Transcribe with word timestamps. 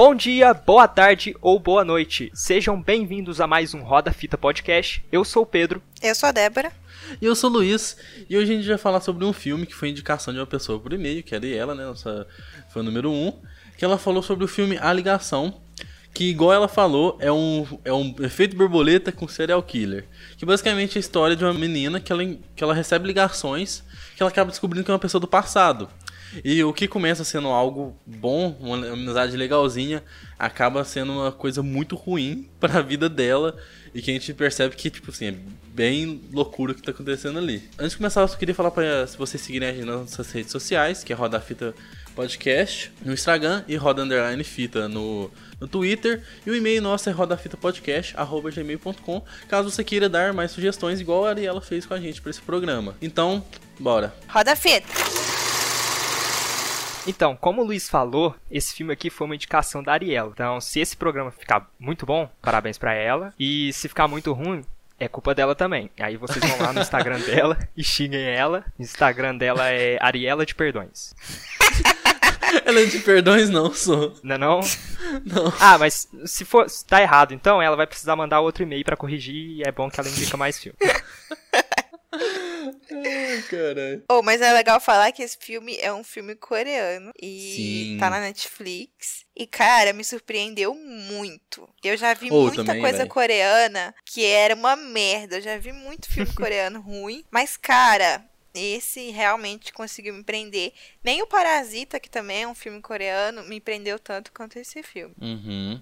Bom 0.00 0.14
dia, 0.14 0.54
boa 0.54 0.86
tarde 0.86 1.34
ou 1.42 1.58
boa 1.58 1.84
noite. 1.84 2.30
Sejam 2.32 2.80
bem-vindos 2.80 3.40
a 3.40 3.48
mais 3.48 3.74
um 3.74 3.80
Roda 3.80 4.12
Fita 4.12 4.38
Podcast. 4.38 5.04
Eu 5.10 5.24
sou 5.24 5.42
o 5.42 5.46
Pedro. 5.46 5.82
Eu 6.00 6.14
sou 6.14 6.28
a 6.28 6.30
Débora. 6.30 6.70
E 7.20 7.24
eu 7.24 7.34
sou 7.34 7.50
o 7.50 7.52
Luiz, 7.54 7.96
e 8.30 8.36
hoje 8.36 8.52
a 8.52 8.56
gente 8.56 8.68
vai 8.68 8.78
falar 8.78 9.00
sobre 9.00 9.24
um 9.24 9.32
filme 9.32 9.66
que 9.66 9.74
foi 9.74 9.88
indicação 9.88 10.32
de 10.32 10.38
uma 10.38 10.46
pessoa 10.46 10.78
por 10.78 10.92
e-mail, 10.92 11.24
que 11.24 11.34
era 11.34 11.44
ela, 11.48 11.74
né? 11.74 11.84
Nossa 11.84 12.28
foi 12.68 12.82
o 12.82 12.84
número 12.84 13.10
1, 13.10 13.26
um, 13.26 13.32
que 13.76 13.84
ela 13.84 13.98
falou 13.98 14.22
sobre 14.22 14.44
o 14.44 14.46
filme 14.46 14.78
A 14.80 14.92
Ligação, 14.92 15.60
que 16.14 16.30
igual 16.30 16.52
ela 16.52 16.68
falou, 16.68 17.18
é 17.18 17.32
um, 17.32 17.66
é 17.84 17.92
um 17.92 18.14
efeito 18.20 18.56
borboleta 18.56 19.10
com 19.10 19.26
serial 19.26 19.60
killer. 19.64 20.06
Que 20.36 20.46
basicamente 20.46 20.94
é 20.94 20.98
a 20.98 21.00
história 21.00 21.34
de 21.34 21.44
uma 21.44 21.52
menina 21.52 21.98
que 21.98 22.12
ela, 22.12 22.24
que 22.54 22.62
ela 22.62 22.72
recebe 22.72 23.04
ligações 23.04 23.82
que 24.18 24.22
ela 24.24 24.30
acaba 24.30 24.50
descobrindo 24.50 24.84
que 24.84 24.90
é 24.90 24.94
uma 24.94 24.98
pessoa 24.98 25.20
do 25.20 25.28
passado. 25.28 25.88
E 26.44 26.62
o 26.62 26.72
que 26.72 26.86
começa 26.86 27.24
sendo 27.24 27.48
algo 27.48 27.96
bom, 28.06 28.56
uma 28.60 28.76
amizade 28.76 29.36
legalzinha, 29.36 30.04
acaba 30.38 30.84
sendo 30.84 31.12
uma 31.12 31.32
coisa 31.32 31.62
muito 31.62 31.96
ruim 31.96 32.48
para 32.60 32.78
a 32.78 32.82
vida 32.82 33.08
dela 33.08 33.56
e 33.94 34.02
que 34.02 34.10
a 34.10 34.14
gente 34.14 34.34
percebe 34.34 34.76
que, 34.76 34.90
tipo 34.90 35.10
assim, 35.10 35.28
é 35.28 35.34
bem 35.72 36.20
loucura 36.32 36.72
o 36.72 36.74
que 36.74 36.82
tá 36.82 36.90
acontecendo 36.90 37.38
ali. 37.38 37.62
Antes 37.78 37.92
de 37.92 37.96
começar, 37.96 38.20
eu 38.20 38.28
só 38.28 38.36
queria 38.36 38.54
falar 38.54 38.70
para 38.70 39.06
vocês 39.16 39.40
seguirem 39.40 39.66
a 39.68 39.72
gente 39.72 39.86
nas 39.86 40.00
nossas 40.00 40.30
redes 40.30 40.52
sociais, 40.52 41.02
que 41.02 41.10
é 41.12 41.16
Roda 41.16 41.40
Fita 41.40 41.74
Podcast 42.14 42.92
no 43.04 43.12
Instagram 43.12 43.64
e 43.68 43.76
Roda 43.76 44.02
Underline 44.02 44.42
Fita 44.42 44.88
no, 44.88 45.30
no 45.60 45.68
Twitter. 45.68 46.24
E 46.44 46.50
o 46.50 46.56
e-mail 46.56 46.82
nosso 46.82 47.08
é 47.08 47.12
rodafitapodcast.gmail.com 47.12 49.24
caso 49.48 49.70
você 49.70 49.84
queira 49.84 50.08
dar 50.08 50.32
mais 50.32 50.50
sugestões, 50.50 51.00
igual 51.00 51.24
a 51.24 51.28
Ariela 51.30 51.60
fez 51.60 51.86
com 51.86 51.94
a 51.94 52.00
gente 52.00 52.20
para 52.20 52.30
esse 52.30 52.40
programa. 52.40 52.96
Então, 53.00 53.44
bora. 53.78 54.12
Roda 54.28 54.56
Fita! 54.56 54.88
Então, 57.06 57.36
como 57.36 57.62
o 57.62 57.64
Luiz 57.64 57.88
falou, 57.88 58.34
esse 58.50 58.74
filme 58.74 58.92
aqui 58.92 59.10
foi 59.10 59.26
uma 59.26 59.34
indicação 59.34 59.82
da 59.82 59.92
Ariela. 59.92 60.30
Então, 60.32 60.60
se 60.60 60.80
esse 60.80 60.96
programa 60.96 61.30
ficar 61.30 61.68
muito 61.78 62.04
bom, 62.04 62.30
parabéns 62.42 62.76
para 62.78 62.94
ela. 62.94 63.32
E 63.38 63.72
se 63.72 63.88
ficar 63.88 64.08
muito 64.08 64.32
ruim, 64.32 64.64
é 64.98 65.08
culpa 65.08 65.34
dela 65.34 65.54
também. 65.54 65.90
Aí 65.98 66.16
vocês 66.16 66.44
vão 66.44 66.60
lá 66.60 66.72
no 66.72 66.80
Instagram 66.80 67.20
dela 67.24 67.56
e 67.76 67.84
xinguem 67.84 68.28
ela. 68.28 68.64
O 68.78 68.82
Instagram 68.82 69.36
dela 69.36 69.68
é 69.70 69.96
Ariela 70.00 70.44
de 70.44 70.54
Perdões. 70.54 71.14
ela 72.64 72.80
é 72.80 72.84
de 72.84 72.98
perdões, 73.00 73.48
não, 73.48 73.72
sou. 73.72 74.14
Não 74.22 74.34
é 74.34 74.38
não? 74.38 74.60
Não. 75.24 75.52
Ah, 75.58 75.78
mas 75.78 76.08
se 76.26 76.44
for 76.44 76.68
se 76.68 76.84
tá 76.84 77.00
errado, 77.00 77.32
então 77.32 77.62
ela 77.62 77.76
vai 77.76 77.86
precisar 77.86 78.14
mandar 78.14 78.40
outro 78.40 78.62
e-mail 78.62 78.84
para 78.84 78.96
corrigir 78.96 79.34
e 79.34 79.62
é 79.66 79.72
bom 79.72 79.88
que 79.88 79.98
ela 79.98 80.08
indica 80.08 80.36
mais 80.36 80.58
filme. 80.58 80.76
Ai, 82.90 83.42
caralho. 83.50 84.04
Oh, 84.10 84.22
mas 84.22 84.40
é 84.40 84.52
legal 84.52 84.80
falar 84.80 85.10
que 85.12 85.22
esse 85.22 85.36
filme 85.40 85.76
é 85.80 85.92
um 85.92 86.04
filme 86.04 86.34
coreano 86.34 87.12
e 87.20 87.54
Sim. 87.92 87.96
tá 87.98 88.10
na 88.10 88.20
Netflix. 88.20 89.24
E, 89.36 89.46
cara, 89.46 89.92
me 89.92 90.04
surpreendeu 90.04 90.74
muito. 90.74 91.68
Eu 91.82 91.96
já 91.96 92.12
vi 92.14 92.28
Oh, 92.30 92.42
muita 92.46 92.64
também, 92.64 92.82
coisa 92.82 92.98
véi. 92.98 93.08
coreana 93.08 93.94
que 94.04 94.24
era 94.24 94.54
uma 94.54 94.74
merda. 94.76 95.36
Eu 95.36 95.40
já 95.42 95.56
vi 95.58 95.72
muito 95.72 96.08
filme 96.08 96.32
coreano 96.34 96.80
ruim. 96.80 97.24
Mas, 97.30 97.56
cara, 97.56 98.24
esse 98.54 99.10
realmente 99.10 99.72
conseguiu 99.72 100.14
me 100.14 100.24
prender. 100.24 100.72
Nem 101.04 101.22
o 101.22 101.26
Parasita, 101.26 102.00
que 102.00 102.10
também 102.10 102.42
é 102.42 102.48
um 102.48 102.54
filme 102.54 102.80
coreano, 102.80 103.44
me 103.44 103.60
prendeu 103.60 103.98
tanto 103.98 104.32
quanto 104.32 104.58
esse 104.58 104.82
filme. 104.82 105.14
Uhum. 105.20 105.80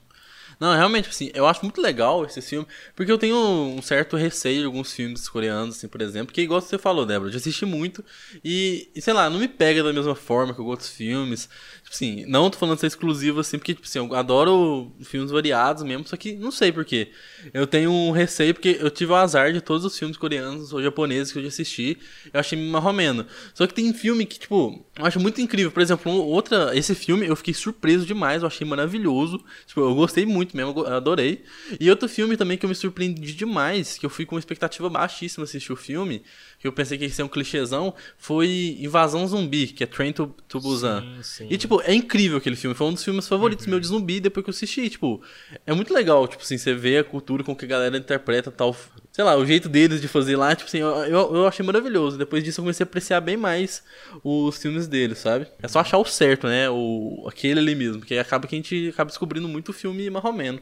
Não, 0.59 0.75
realmente, 0.75 1.09
assim, 1.09 1.31
eu 1.35 1.47
acho 1.47 1.63
muito 1.63 1.83
legal 1.83 2.25
esse 2.25 2.41
filme, 2.41 2.67
porque 2.95 3.13
eu 3.13 3.19
tenho 3.19 3.37
um 3.37 3.83
certo 3.83 4.17
receio 4.17 4.61
de 4.61 4.67
alguns 4.67 4.93
filmes 4.93 5.29
coreanos, 5.29 5.77
assim, 5.77 5.87
por 5.87 6.01
exemplo, 6.01 6.33
que 6.33 6.41
igual 6.41 6.61
você 6.61 6.79
falou, 6.79 7.05
Débora, 7.05 7.29
eu 7.29 7.33
já 7.33 7.39
assisti 7.39 7.67
muito 7.67 8.05
e, 8.43 8.89
e, 8.95 9.03
sei 9.03 9.13
lá, 9.13 9.29
não 9.29 9.39
me 9.39 9.49
pega 9.49 9.83
da 9.83 9.93
mesma 9.93 10.15
forma 10.15 10.55
que 10.55 10.61
outros 10.63 10.89
filmes. 10.89 11.49
Tipo 11.83 11.95
assim, 11.95 12.25
não 12.27 12.51
tô 12.51 12.59
falando 12.59 12.79
ser 12.79 12.87
exclusivo, 12.87 13.41
assim, 13.41 13.59
porque, 13.59 13.75
tipo 13.75 13.87
assim, 13.87 13.99
eu 13.99 14.15
adoro 14.15 14.93
filmes 15.03 15.31
variados 15.31 15.83
mesmo, 15.83 16.07
só 16.07 16.17
que 16.17 16.35
não 16.35 16.51
sei 16.51 16.73
porquê. 16.73 17.11
Eu 17.53 17.67
tenho 17.67 17.91
um 17.91 18.11
receio, 18.11 18.55
porque 18.55 18.79
eu 18.81 18.91
tive 18.91 19.13
o 19.13 19.15
azar 19.15 19.53
de 19.53 19.61
todos 19.61 19.85
os 19.85 19.99
filmes 19.99 20.17
coreanos 20.17 20.73
ou 20.73 20.83
japoneses 20.83 21.33
que 21.33 21.39
eu 21.39 21.43
já 21.43 21.49
assisti, 21.49 21.99
eu 22.33 22.41
achei 22.41 22.59
marromeno. 22.59 23.27
Só 23.55 23.67
que 23.67 23.75
tem 23.75 23.93
filme 23.93 24.27
que, 24.27 24.39
tipo, 24.39 24.85
eu 24.99 25.07
acho 25.07 25.21
muito 25.21 25.41
incrível. 25.41 25.71
Por 25.71 25.83
exemplo, 25.83 26.13
outra, 26.13 26.77
esse 26.77 26.95
filme 26.95 27.27
eu 27.27 27.37
fiquei 27.37 27.55
surpreso 27.55 28.07
demais, 28.07 28.43
eu 28.43 28.49
achei 28.49 28.67
maravilhoso. 28.67 29.43
Tipo, 29.67 29.81
eu 29.81 29.95
gostei 29.95 30.27
muito 30.27 30.46
mesmo, 30.55 30.81
eu 30.81 30.95
adorei. 30.95 31.43
E 31.81 31.89
outro 31.89 32.09
filme 32.09 32.37
também 32.37 32.59
que 32.59 32.67
eu 32.67 32.69
me 32.69 32.75
surpreendi 32.75 33.33
demais, 33.33 33.97
que 33.97 34.05
eu 34.05 34.11
fui 34.11 34.27
com 34.27 34.35
uma 34.35 34.39
expectativa 34.39 34.91
baixíssima 34.91 35.45
assistir 35.45 35.73
o 35.73 35.77
filme, 35.77 36.23
que 36.59 36.67
eu 36.67 36.73
pensei 36.73 36.99
que 36.99 37.05
ia 37.05 37.11
ser 37.11 37.23
um 37.23 37.29
clichêzão, 37.29 37.95
foi 38.19 38.77
Invasão 38.81 39.27
Zumbi, 39.27 39.69
que 39.69 39.83
é 39.83 39.87
Train 39.87 40.13
to, 40.13 40.35
to 40.49 40.61
Busan. 40.61 41.01
Sim, 41.01 41.23
sim. 41.23 41.47
E, 41.51 41.57
tipo, 41.57 41.81
é 41.83 41.95
incrível 41.95 42.39
aquele 42.39 42.57
filme. 42.57 42.75
Foi 42.75 42.87
um 42.87 42.93
dos 42.93 43.05
filmes 43.05 43.27
favoritos 43.27 43.67
meu 43.67 43.81
de 43.81 43.87
zumbi 43.87 44.21
depois 44.21 44.45
que 44.45 44.51
eu 44.51 44.55
assisti. 44.55 44.89
Tipo, 44.91 45.23
é 45.67 45.73
muito 45.73 45.93
legal, 45.93 46.27
tipo 46.27 46.43
assim, 46.43 46.59
você 46.59 46.75
vê 46.75 46.99
a 46.99 47.05
cultura 47.05 47.43
com 47.45 47.55
que 47.55 47.65
a 47.65 47.69
galera 47.69 47.97
interpreta 47.97 48.51
tal. 48.51 48.77
Sei 49.13 49.25
lá, 49.25 49.37
o 49.37 49.47
jeito 49.47 49.69
deles 49.69 50.01
de 50.01 50.09
fazer 50.09 50.37
lá, 50.37 50.55
tipo 50.55 50.69
assim, 50.69 50.79
eu, 50.79 50.89
eu, 50.89 51.47
achei 51.47 51.65
maravilhoso. 51.65 52.19
Depois 52.19 52.45
disso 52.45 52.61
eu 52.61 52.65
comecei 52.65 52.85
a 52.85 52.87
apreciar 52.87 53.21
bem 53.21 53.37
mais 53.37 53.83
os 54.23 54.59
filmes 54.59 54.87
deles, 54.87 55.19
sabe? 55.19 55.47
É 55.63 55.69
só 55.69 55.81
achar 55.81 55.99
o 55.99 56.05
certo, 56.05 56.47
né? 56.47 56.69
O, 56.69 57.25
aquele 57.29 57.61
ali 57.61 57.75
mesmo. 57.75 58.01
Porque 58.01 58.17
acaba 58.17 58.47
que 58.47 58.55
a 58.55 58.59
gente 58.59 58.89
acaba 58.89 59.09
descobrindo 59.09 59.49
muito 59.49 59.73
filme 59.73 60.11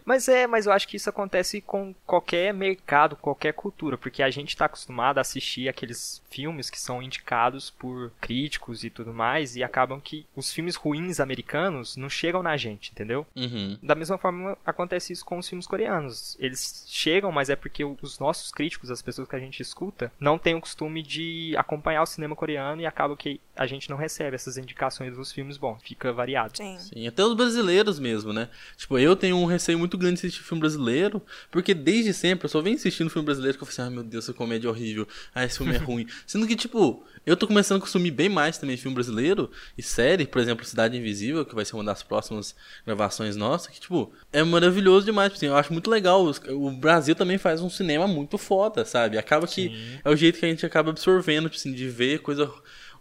Mas 0.05 0.29
é, 0.29 0.47
mas 0.47 0.67
eu 0.67 0.73
acho 0.73 0.89
que 0.89 0.97
isso 0.97 1.11
acontece 1.11 1.61
com 1.61 1.95
qualquer 2.07 2.53
mercado, 2.53 3.17
qualquer 3.17 3.53
cultura, 3.53 3.99
porque 3.99 4.23
a 4.23 4.31
gente 4.31 4.57
tá 4.57 4.67
acostumado 4.67 5.19
a 5.19 5.21
assistir 5.21 5.69
aqueles 5.69 6.23
filmes 6.31 6.71
que 6.71 6.81
são 6.81 7.03
indicados 7.03 7.71
por 7.71 8.11
críticos 8.21 8.85
e 8.85 8.91
tudo 8.91 9.13
mais, 9.13 9.57
e 9.57 9.63
acabam 9.63 10.01
que 10.01 10.27
os 10.35 10.53
filmes 10.53 10.77
ruins 10.77 11.21
americanos 11.21 11.97
não 11.97 12.09
chegam 12.09 12.43
na 12.43 12.57
gente, 12.57 12.91
entendeu? 12.91 13.27
Uhum. 13.37 13.79
Da 13.83 13.95
mesma 13.95 14.19
forma 14.19 14.57
acontece 14.65 15.13
isso 15.13 15.25
com 15.25 15.39
os 15.39 15.49
filmes 15.49 15.67
coreanos. 15.67 16.37
Eles 16.39 16.85
chegam, 16.89 17.31
mas 17.31 17.51
é 17.51 17.57
porque 17.57 17.85
os 17.85 18.19
nossos 18.19 18.51
críticos, 18.51 18.91
as 18.91 19.03
pessoas 19.03 19.29
que 19.29 19.37
a 19.37 19.41
gente 19.41 19.61
escuta, 19.61 20.13
não 20.19 20.39
têm 20.39 20.55
o 20.55 20.61
costume 20.61 21.03
de 21.03 21.55
acompanhar 21.57 22.03
o 22.03 22.07
cinema 22.07 22.37
coreano 22.37 22.81
e 22.81 22.87
acaba 22.87 23.17
que 23.17 23.41
a 23.57 23.67
gente 23.67 23.89
não 23.89 23.97
recebe 23.97 24.35
essas 24.35 24.57
indicações 24.57 25.17
dos 25.17 25.33
filmes 25.33 25.57
bons. 25.57 25.83
Fica 25.83 26.13
variado. 26.13 26.57
Sim. 26.57 26.79
Sim, 26.79 27.07
até 27.07 27.25
os 27.25 27.35
brasileiros 27.35 27.99
mesmo, 27.99 28.33
né? 28.33 28.49
Tipo, 28.77 28.99
eu 28.99 29.15
tenho 29.17 29.37
um 29.37 29.45
receio 29.65 29.79
muito 29.79 29.97
grande 29.97 30.21
de 30.21 30.27
assistir 30.27 30.43
filme 30.43 30.61
brasileiro, 30.61 31.23
porque 31.51 31.73
desde 31.73 32.13
sempre 32.13 32.45
eu 32.45 32.51
só 32.51 32.61
venho 32.61 32.77
assistindo 32.77 33.09
filme 33.09 33.25
brasileiro 33.25 33.57
que 33.57 33.65
eu 33.65 33.67
falo 33.67 33.73
assim, 33.73 33.83
ai 33.83 33.91
meu 33.91 34.05
Deus, 34.05 34.25
essa 34.25 34.35
comédia 34.35 34.69
é 34.69 34.71
horrível, 34.71 35.09
ah, 35.35 35.45
esse 35.45 35.57
filme 35.57 35.75
é 35.75 35.79
ruim. 35.79 36.07
Sendo 36.27 36.47
que, 36.47 36.55
tipo, 36.55 37.03
eu 37.25 37.37
tô 37.37 37.47
começando 37.47 37.79
a 37.79 37.81
consumir 37.81 38.11
bem 38.11 38.29
mais 38.29 38.59
também 38.59 38.77
filme 38.77 38.95
brasileiro 38.95 39.51
e 39.79 39.83
série, 39.83 40.27
por 40.27 40.41
exemplo, 40.41 40.65
Cidade 40.65 40.97
Invisível, 40.97 41.45
que 41.47 41.55
vai 41.55 41.65
ser 41.65 41.77
uma 41.77 41.85
das 41.85 42.03
próximas 42.03 42.55
gravações 42.85 43.37
nossas, 43.37 43.69
que, 43.69 43.81
tipo, 43.81 44.13
é 44.33 44.43
maravilhoso 44.43 45.07
demais. 45.07 45.33
Tipo 45.33 45.39
assim, 45.39 45.47
eu 45.47 45.57
acho 45.57 45.73
muito 45.73 45.91
legal. 45.91 46.31
O 46.51 46.71
Brasil 46.71 47.15
também 47.15 47.39
faz 47.39 47.63
um 47.63 47.71
cinema 47.71 48.07
muito 48.07 48.37
foda, 48.37 48.85
sabe? 48.85 49.17
Acaba 49.17 49.47
que 49.47 49.69
Sim. 49.69 49.99
é 50.05 50.11
o 50.11 50.17
jeito 50.17 50.39
que 50.39 50.45
a 50.45 50.49
gente 50.49 50.67
acaba 50.67 50.91
absorvendo, 50.91 51.49
tipo 51.49 51.57
assim, 51.57 51.73
de 51.73 51.89
ver 51.89 52.21
coisa 52.21 52.53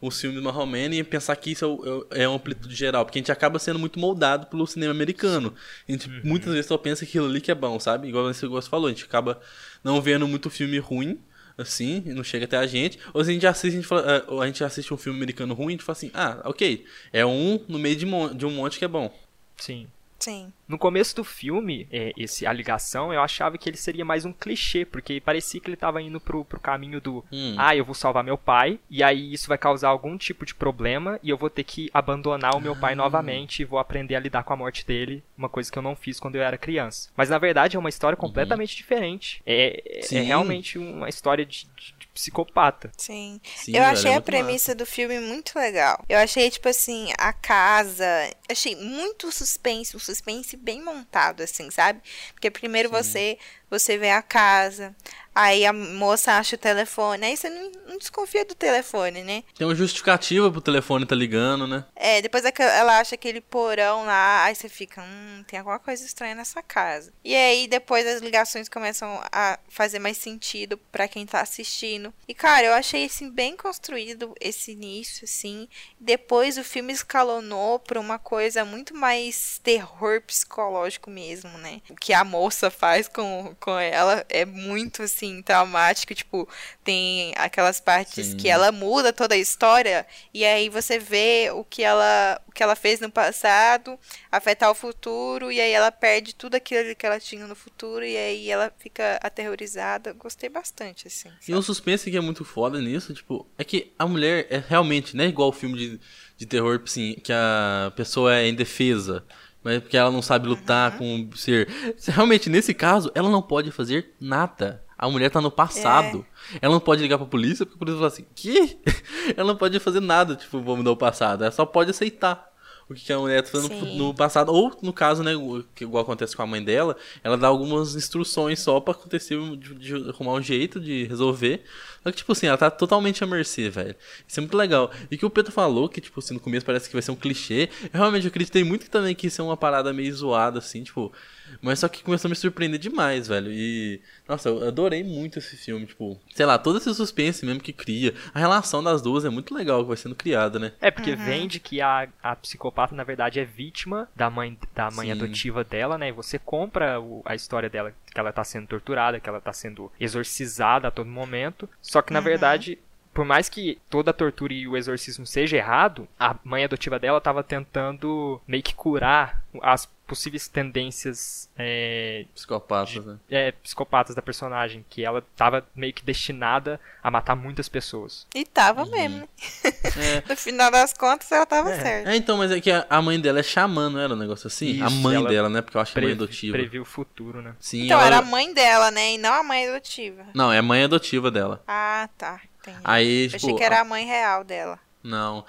os 0.07 0.19
filmes 0.19 0.41
marromeno 0.43 0.93
e 0.93 1.03
pensar 1.03 1.35
que 1.35 1.51
isso 1.51 1.63
é, 1.65 1.67
o- 1.67 2.07
é 2.11 2.27
uma 2.27 2.35
amplitude 2.37 2.75
geral, 2.75 3.05
porque 3.05 3.19
a 3.19 3.21
gente 3.21 3.31
acaba 3.31 3.57
sendo 3.59 3.79
muito 3.79 3.99
moldado 3.99 4.47
pelo 4.47 4.65
cinema 4.67 4.91
americano. 4.91 5.53
A 5.87 5.91
gente 5.91 6.09
muitas 6.23 6.51
vezes 6.53 6.67
só 6.67 6.77
pensa 6.77 7.05
que 7.05 7.11
aquilo 7.11 7.27
ali 7.27 7.39
que 7.41 7.51
é 7.51 7.55
bom, 7.55 7.79
sabe? 7.79 8.07
Igual 8.09 8.25
você 8.33 8.47
falou, 8.69 8.87
a 8.87 8.89
gente 8.89 9.03
acaba 9.05 9.39
não 9.83 10.01
vendo 10.01 10.27
muito 10.27 10.49
filme 10.49 10.77
ruim, 10.79 11.19
assim, 11.57 12.03
e 12.05 12.13
não 12.13 12.23
chega 12.23 12.45
até 12.45 12.57
a 12.57 12.65
gente. 12.67 12.97
Ou 13.13 13.23
se 13.23 13.29
a 13.29 13.33
gente 13.33 13.47
assiste, 13.47 13.73
a 13.73 13.77
gente, 13.77 13.87
fala, 13.87 14.17
ah, 14.17 14.23
ou 14.33 14.41
a 14.41 14.47
gente 14.47 14.63
assiste 14.63 14.93
um 14.93 14.97
filme 14.97 15.17
americano 15.17 15.53
ruim, 15.53 15.67
a 15.67 15.71
gente 15.71 15.83
fala 15.83 15.97
assim, 15.97 16.11
ah, 16.13 16.41
ok, 16.45 16.85
é 17.11 17.25
um 17.25 17.59
no 17.67 17.77
meio 17.79 17.95
de, 17.95 18.05
de 18.35 18.45
um 18.45 18.51
monte 18.51 18.79
que 18.79 18.85
é 18.85 18.87
bom. 18.87 19.13
Sim. 19.57 19.87
Sim. 20.19 20.51
No 20.73 20.79
começo 20.79 21.15
do 21.15 21.23
filme, 21.23 21.87
é, 21.91 22.11
esse 22.17 22.47
A 22.47 22.51
Ligação, 22.51 23.13
eu 23.13 23.21
achava 23.21 23.59
que 23.59 23.69
ele 23.69 23.77
seria 23.77 24.03
mais 24.03 24.25
um 24.25 24.33
clichê, 24.33 24.83
porque 24.83 25.21
parecia 25.21 25.61
que 25.61 25.69
ele 25.69 25.77
tava 25.77 26.01
indo 26.01 26.19
pro, 26.19 26.43
pro 26.43 26.59
caminho 26.59 26.99
do 26.99 27.23
Hum. 27.31 27.55
ah, 27.59 27.75
eu 27.75 27.85
vou 27.85 27.93
salvar 27.93 28.23
meu 28.23 28.39
pai, 28.39 28.79
e 28.89 29.03
aí 29.03 29.31
isso 29.31 29.47
vai 29.47 29.57
causar 29.57 29.89
algum 29.89 30.17
tipo 30.17 30.43
de 30.47 30.55
problema, 30.55 31.19
e 31.21 31.29
eu 31.29 31.37
vou 31.37 31.47
ter 31.49 31.63
que 31.63 31.91
abandonar 31.93 32.55
o 32.55 32.59
meu 32.59 32.75
pai 32.75 32.95
novamente 32.95 33.61
e 33.61 33.65
vou 33.65 33.77
aprender 33.77 34.15
a 34.15 34.19
lidar 34.19 34.43
com 34.43 34.51
a 34.51 34.55
morte 34.57 34.83
dele, 34.83 35.23
uma 35.37 35.47
coisa 35.47 35.71
que 35.71 35.77
eu 35.77 35.83
não 35.83 35.95
fiz 35.95 36.19
quando 36.19 36.37
eu 36.37 36.41
era 36.41 36.57
criança. 36.57 37.09
Mas 37.15 37.29
na 37.29 37.37
verdade 37.37 37.75
é 37.75 37.79
uma 37.79 37.89
história 37.89 38.17
completamente 38.17 38.75
diferente. 38.75 39.43
É, 39.45 39.79
é- 39.85 40.15
é 40.17 40.21
realmente 40.21 40.79
uma 40.79 41.07
história 41.07 41.45
de, 41.45 41.65
de- 41.77 41.93
de 41.99 42.07
psicopata. 42.07 42.91
Sim. 42.97 43.39
Sim, 43.55 43.71
eu 43.75 43.81
velho, 43.83 43.93
achei 43.93 44.11
é 44.11 44.15
a 44.15 44.21
premissa 44.21 44.73
do 44.73 44.85
filme 44.87 45.19
muito 45.19 45.57
legal. 45.57 46.03
Eu 46.09 46.17
achei, 46.17 46.49
tipo 46.49 46.67
assim, 46.67 47.11
a 47.17 47.31
casa. 47.33 48.05
Achei 48.49 48.75
muito 48.75 49.31
suspense, 49.31 49.95
um 49.95 49.99
suspense 49.99 50.55
bem 50.63 50.81
montado, 50.81 51.41
assim, 51.43 51.69
sabe? 51.69 52.01
Porque 52.33 52.49
primeiro 52.49 52.89
você 52.89 53.37
você 53.69 53.97
vê 53.97 54.09
a 54.11 54.21
casa, 54.21 54.95
aí 55.33 55.65
a 55.65 55.73
moça 55.73 56.33
acha 56.33 56.55
o 56.55 56.59
telefone, 56.59 57.25
aí 57.25 57.35
você 57.35 57.49
não, 57.49 57.71
não 57.87 57.97
desconfia 57.97 58.45
do 58.45 58.53
telefone, 58.53 59.23
né? 59.23 59.43
Tem 59.57 59.65
uma 59.65 59.73
justificativa 59.75 60.51
pro 60.51 60.61
telefone 60.61 61.05
tá 61.07 61.15
ligando, 61.15 61.65
né? 61.65 61.83
É, 61.95 62.21
depois 62.21 62.45
aquela- 62.45 62.71
ela 62.73 62.99
acha 62.99 63.15
aquele 63.15 63.41
porão 63.41 64.05
lá, 64.05 64.43
aí 64.43 64.53
você 64.55 64.69
fica, 64.69 65.01
hum, 65.01 65.43
tem 65.47 65.57
alguma 65.59 65.79
coisa 65.79 66.05
estranha 66.05 66.35
nessa 66.35 66.61
casa. 66.61 67.11
E 67.23 67.35
aí 67.35 67.67
depois 67.67 68.05
as 68.05 68.21
ligações 68.21 68.69
começam 68.69 69.19
a 69.31 69.57
fazer 69.67 69.97
mais 69.99 70.17
sentido 70.17 70.77
pra 70.91 71.07
quem 71.07 71.25
tá 71.25 71.41
assistindo. 71.41 72.13
E 72.27 72.33
cara, 72.35 72.67
eu 72.67 72.73
achei 72.73 73.05
assim 73.05 73.31
bem 73.31 73.57
construído 73.57 74.35
esse 74.39 74.71
início 74.73 75.25
assim. 75.25 75.67
Depois 75.99 76.57
o 76.59 76.63
filme 76.63 76.93
escalonou 76.93 77.79
pra 77.79 77.99
uma 77.99 78.19
coisa 78.19 78.63
muito 78.63 78.95
mais 78.95 79.59
terror 79.63 80.21
psicológico 80.21 81.09
mesmo, 81.09 81.49
né? 81.57 81.81
O 81.89 81.95
que 81.95 82.13
a 82.13 82.23
moça 82.23 82.69
faz 82.69 83.07
com, 83.07 83.52
com 83.59 83.77
ela 83.77 84.25
é 84.29 84.45
muito 84.45 85.03
assim 85.03 85.41
traumático, 85.41 86.13
tipo, 86.13 86.47
tem 86.83 87.33
aquelas 87.35 87.79
partes 87.79 88.27
Sim. 88.27 88.37
que 88.37 88.49
ela 88.49 88.71
muda 88.71 89.11
toda 89.13 89.35
a 89.35 89.37
história 89.37 90.05
e 90.33 90.43
aí 90.45 90.69
você 90.69 90.99
vê 90.99 91.49
o 91.53 91.63
que 91.63 91.83
ela 91.83 92.41
o 92.47 92.51
que 92.51 92.61
ela 92.61 92.75
fez 92.75 92.99
no 92.99 93.09
passado 93.09 93.97
afetar 94.31 94.69
o 94.69 94.75
futuro 94.75 95.51
e 95.51 95.59
aí 95.59 95.71
ela 95.71 95.91
perde 95.91 96.35
tudo 96.35 96.55
aquilo 96.55 96.95
que 96.95 97.05
ela 97.05 97.19
tinha 97.19 97.47
no 97.47 97.55
futuro 97.55 98.05
e 98.05 98.17
aí 98.17 98.49
ela 98.49 98.71
fica 98.79 99.19
aterrorizada. 99.21 100.13
Gostei 100.13 100.49
bastante 100.49 101.07
assim. 101.07 101.29
E 101.47 101.55
um 101.55 101.61
suspense 101.61 102.09
que 102.09 102.17
é 102.17 102.21
muito 102.21 102.43
foda 102.43 102.79
nisso, 102.79 103.13
tipo, 103.13 103.47
é 103.57 103.63
que 103.63 103.91
a 103.97 104.05
mulher 104.05 104.47
é 104.49 104.57
realmente, 104.57 105.15
não 105.15 105.23
é 105.23 105.27
igual 105.27 105.49
o 105.49 105.53
filme 105.53 105.77
de, 105.77 105.99
de 106.37 106.45
terror, 106.45 106.81
assim, 106.83 107.15
que 107.23 107.31
a 107.31 107.91
pessoa 107.95 108.35
é 108.35 108.47
indefesa. 108.47 109.23
Mas 109.63 109.79
porque 109.79 109.97
ela 109.97 110.11
não 110.11 110.21
sabe 110.21 110.47
lutar 110.47 110.97
com 110.97 111.29
o 111.31 111.37
ser. 111.37 111.67
Realmente, 112.07 112.49
nesse 112.49 112.73
caso, 112.73 113.11
ela 113.15 113.29
não 113.29 113.41
pode 113.41 113.71
fazer 113.71 114.13
nada. 114.19 114.83
A 114.97 115.09
mulher 115.09 115.29
tá 115.29 115.41
no 115.41 115.51
passado. 115.51 116.25
Ela 116.61 116.73
não 116.73 116.79
pode 116.79 117.01
ligar 117.01 117.17
pra 117.17 117.27
polícia, 117.27 117.65
porque 117.65 117.77
a 117.77 117.79
polícia 117.79 117.97
fala 117.97 118.07
assim, 118.07 118.25
que? 118.35 118.79
ela 119.35 119.47
não 119.47 119.57
pode 119.57 119.79
fazer 119.79 119.99
nada, 119.99 120.35
tipo, 120.35 120.59
vamos 120.59 120.77
mudar 120.77 120.91
o 120.91 120.97
passado. 120.97 121.43
Ela 121.43 121.51
só 121.51 121.65
pode 121.65 121.91
aceitar 121.91 122.52
o 122.89 122.93
que 122.93 123.11
a 123.11 123.17
mulher 123.19 123.41
tá 123.43 123.49
fazendo 123.49 123.73
no, 123.73 123.85
Sim. 123.85 123.97
no 123.97 124.13
passado. 124.13 124.51
Ou, 124.51 124.75
no 124.81 124.91
caso, 124.91 125.23
né, 125.23 125.35
o 125.35 125.63
que 125.73 125.83
igual 125.83 126.03
acontece 126.03 126.35
com 126.35 126.41
a 126.41 126.47
mãe 126.47 126.63
dela, 126.63 126.95
ela 127.23 127.37
dá 127.37 127.47
algumas 127.47 127.95
instruções 127.95 128.59
só 128.59 128.79
pra 128.79 128.93
acontecer, 128.93 129.37
de, 129.57 129.75
de 129.75 130.09
arrumar 130.09 130.33
um 130.33 130.41
jeito 130.41 130.79
de 130.79 131.05
resolver. 131.05 131.63
Só 132.03 132.11
que, 132.11 132.17
tipo 132.17 132.31
assim, 132.33 132.47
ela 132.47 132.57
tá 132.57 132.69
totalmente 132.69 133.23
à 133.23 133.27
mercê, 133.27 133.69
velho. 133.69 133.95
Isso 134.27 134.39
é 134.39 134.41
muito 134.41 134.57
legal. 134.57 134.91
E 135.09 135.17
que 135.17 135.25
o 135.25 135.29
Pedro 135.29 135.51
falou, 135.51 135.87
que, 135.87 136.01
tipo 136.01 136.19
assim, 136.19 136.33
no 136.33 136.39
começo 136.39 136.65
parece 136.65 136.87
que 136.87 136.93
vai 136.93 137.01
ser 137.01 137.11
um 137.11 137.15
clichê. 137.15 137.69
Eu 137.93 137.99
realmente 137.99 138.27
acreditei 138.27 138.63
muito 138.63 138.83
que 138.83 138.89
também 138.89 139.15
que 139.15 139.27
isso 139.27 139.41
é 139.41 139.45
uma 139.45 139.57
parada 139.57 139.93
meio 139.93 140.13
zoada, 140.13 140.59
assim, 140.59 140.83
tipo. 140.83 141.11
Mas 141.61 141.79
só 141.79 141.87
que 141.87 142.03
começou 142.03 142.27
a 142.27 142.31
me 142.31 142.35
surpreender 142.35 142.79
demais, 142.79 143.27
velho. 143.27 143.51
E. 143.51 144.01
Nossa, 144.27 144.49
eu 144.49 144.67
adorei 144.67 145.03
muito 145.03 145.39
esse 145.39 145.55
filme, 145.57 145.85
tipo. 145.85 146.19
Sei 146.33 146.45
lá, 146.45 146.57
todo 146.57 146.77
esse 146.77 146.93
suspense 146.93 147.45
mesmo 147.45 147.61
que 147.61 147.73
cria. 147.73 148.13
A 148.33 148.39
relação 148.39 148.83
das 148.83 149.01
duas 149.01 149.25
é 149.25 149.29
muito 149.29 149.53
legal 149.53 149.81
que 149.81 149.87
vai 149.87 149.97
sendo 149.97 150.15
criada, 150.15 150.59
né? 150.59 150.71
É, 150.81 150.89
porque 150.91 151.15
vende 151.15 151.59
que 151.59 151.81
a, 151.81 152.07
a 152.21 152.35
psicopata, 152.35 152.95
na 152.95 153.03
verdade, 153.03 153.39
é 153.39 153.45
vítima 153.45 154.07
da 154.15 154.29
mãe, 154.29 154.57
da 154.75 154.89
mãe 154.91 155.07
Sim. 155.07 155.11
adotiva 155.13 155.63
dela, 155.63 155.97
né? 155.97 156.09
E 156.09 156.11
você 156.11 156.37
compra 156.39 156.99
o- 156.99 157.21
a 157.25 157.35
história 157.35 157.69
dela, 157.69 157.93
que 158.13 158.19
ela 158.19 158.31
tá 158.31 158.43
sendo 158.43 158.67
torturada, 158.67 159.19
que 159.19 159.27
ela 159.29 159.41
tá 159.41 159.51
sendo 159.53 159.91
exorcizada 159.99 160.87
a 160.87 160.91
todo 160.91 161.07
momento. 161.09 161.69
Só 161.81 162.01
que, 162.01 162.13
na 162.13 162.19
verdade, 162.19 162.77
por 163.13 163.25
mais 163.25 163.47
que 163.49 163.79
toda 163.89 164.11
a 164.11 164.13
tortura 164.13 164.53
e 164.53 164.67
o 164.67 164.75
exorcismo 164.75 165.25
seja 165.25 165.57
errado, 165.57 166.07
a 166.19 166.35
mãe 166.43 166.63
adotiva 166.63 166.97
dela 166.99 167.21
tava 167.21 167.43
tentando 167.43 168.41
meio 168.47 168.63
que 168.63 168.73
curar 168.73 169.43
as 169.61 169.87
possíveis 170.05 170.47
tendências 170.47 171.49
é, 171.57 172.25
Psicopatas, 172.35 173.05
né? 173.05 173.17
é, 173.29 173.51
psicopatas 173.53 174.15
da 174.15 174.21
personagem, 174.21 174.85
que 174.89 175.03
ela 175.03 175.23
tava 175.35 175.65
meio 175.75 175.93
que 175.93 176.03
destinada 176.03 176.79
a 177.01 177.09
matar 177.09 177.35
muitas 177.35 177.69
pessoas. 177.69 178.27
E 178.35 178.43
tava 178.45 178.85
mesmo. 178.85 179.19
né? 179.19 179.27
É. 179.63 180.23
no 180.27 180.35
final 180.35 180.69
das 180.69 180.93
contas 180.93 181.31
ela 181.31 181.45
tava 181.45 181.73
certa. 181.75 182.11
É, 182.11 182.15
então, 182.15 182.37
mas 182.37 182.51
é 182.51 182.59
que 182.59 182.69
a, 182.69 182.85
a 182.89 183.01
mãe 183.01 183.19
dela 183.19 183.39
é 183.39 183.43
xamã, 183.43 183.89
não 183.89 183.99
era 183.99 184.13
um 184.13 184.17
negócio 184.17 184.47
assim? 184.47 184.81
a 184.81 184.87
Isso, 184.87 184.95
mãe 184.97 185.15
ela 185.15 185.29
dela, 185.29 185.49
né? 185.49 185.61
Porque 185.61 185.77
eu 185.77 185.81
acho 185.81 185.93
que 185.93 185.99
é 185.99 186.01
mãe 186.01 186.09
Previ- 186.15 186.23
adotiva. 186.23 186.57
Previu 186.57 186.81
o 186.81 186.85
futuro, 186.85 187.41
né? 187.41 187.55
Sim, 187.59 187.85
Então 187.85 187.97
ela... 187.97 188.07
era 188.07 188.17
a 188.17 188.21
mãe 188.21 188.53
dela, 188.53 188.91
né? 188.91 189.13
E 189.13 189.17
não 189.17 189.33
a 189.33 189.43
mãe 189.43 189.67
adotiva. 189.69 190.25
Não, 190.33 190.51
é 190.51 190.57
a 190.59 190.63
mãe 190.63 190.83
adotiva 190.83 191.31
dela. 191.31 191.63
Ah, 191.67 192.09
tá. 192.17 192.41
Entendi. 192.63 192.79
Aí, 192.83 193.25
Eu 193.25 193.29
tipo. 193.29 193.45
achei 193.45 193.55
que 193.55 193.63
era 193.63 193.81
a 193.81 193.83
mãe 193.83 194.05
real 194.05 194.43
dela. 194.43 194.79
Não. 195.03 195.45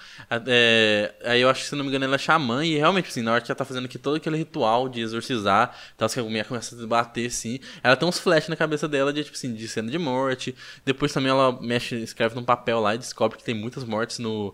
É, 0.49 1.15
aí 1.25 1.41
eu 1.41 1.49
acho 1.49 1.63
que, 1.63 1.69
se 1.69 1.77
não 1.77 1.85
me 1.85 1.89
engano, 1.89 2.05
ela 2.05 2.17
é 2.17 2.19
xamã 2.19 2.65
e 2.67 2.77
realmente, 2.77 3.09
assim, 3.09 3.23
na 3.23 3.33
hora 3.33 3.41
que 3.41 3.51
ela 3.51 3.57
tá 3.57 3.65
fazendo 3.65 3.85
aqui 3.85 3.99
todo 3.99 4.17
aquele 4.17 4.37
ritual 4.37 4.89
de 4.89 5.01
exorcizar, 5.01 5.73
tal, 5.97 6.09
que 6.09 6.19
a 6.19 6.25
mulher 6.25 6.45
começa 6.45 6.75
a 6.75 6.87
bater, 6.89 7.27
assim, 7.27 7.61
ela 7.81 7.95
tem 7.95 8.09
uns 8.09 8.19
flash 8.19 8.49
na 8.49 8.57
cabeça 8.57 8.89
dela 8.89 9.13
de, 9.13 9.23
tipo 9.23 9.37
assim, 9.37 9.55
de 9.55 9.69
cena 9.69 9.89
de 9.89 9.97
morte. 9.99 10.57
Depois 10.85 11.13
também 11.13 11.31
ela 11.31 11.57
mexe, 11.63 11.95
escreve 12.03 12.35
num 12.35 12.45
papel 12.45 12.81
lá 12.81 12.97
e 12.97 12.99
descobre 12.99 13.39
que 13.39 13.45
tem 13.45 13.55
muitas 13.55 13.85
mortes 13.85 14.19
no. 14.19 14.53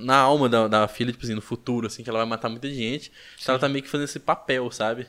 Na 0.00 0.16
alma 0.18 0.48
da, 0.48 0.66
da 0.68 0.88
filha, 0.88 1.12
tipo 1.12 1.24
assim, 1.24 1.34
no 1.34 1.40
futuro, 1.40 1.86
assim, 1.86 2.02
que 2.02 2.10
ela 2.10 2.18
vai 2.20 2.28
matar 2.28 2.48
muita 2.48 2.68
gente. 2.70 3.12
Então 3.40 3.52
ela 3.54 3.58
tá 3.60 3.68
meio 3.68 3.82
que 3.82 3.88
fazendo 3.88 4.04
esse 4.06 4.18
papel, 4.20 4.70
sabe? 4.70 5.06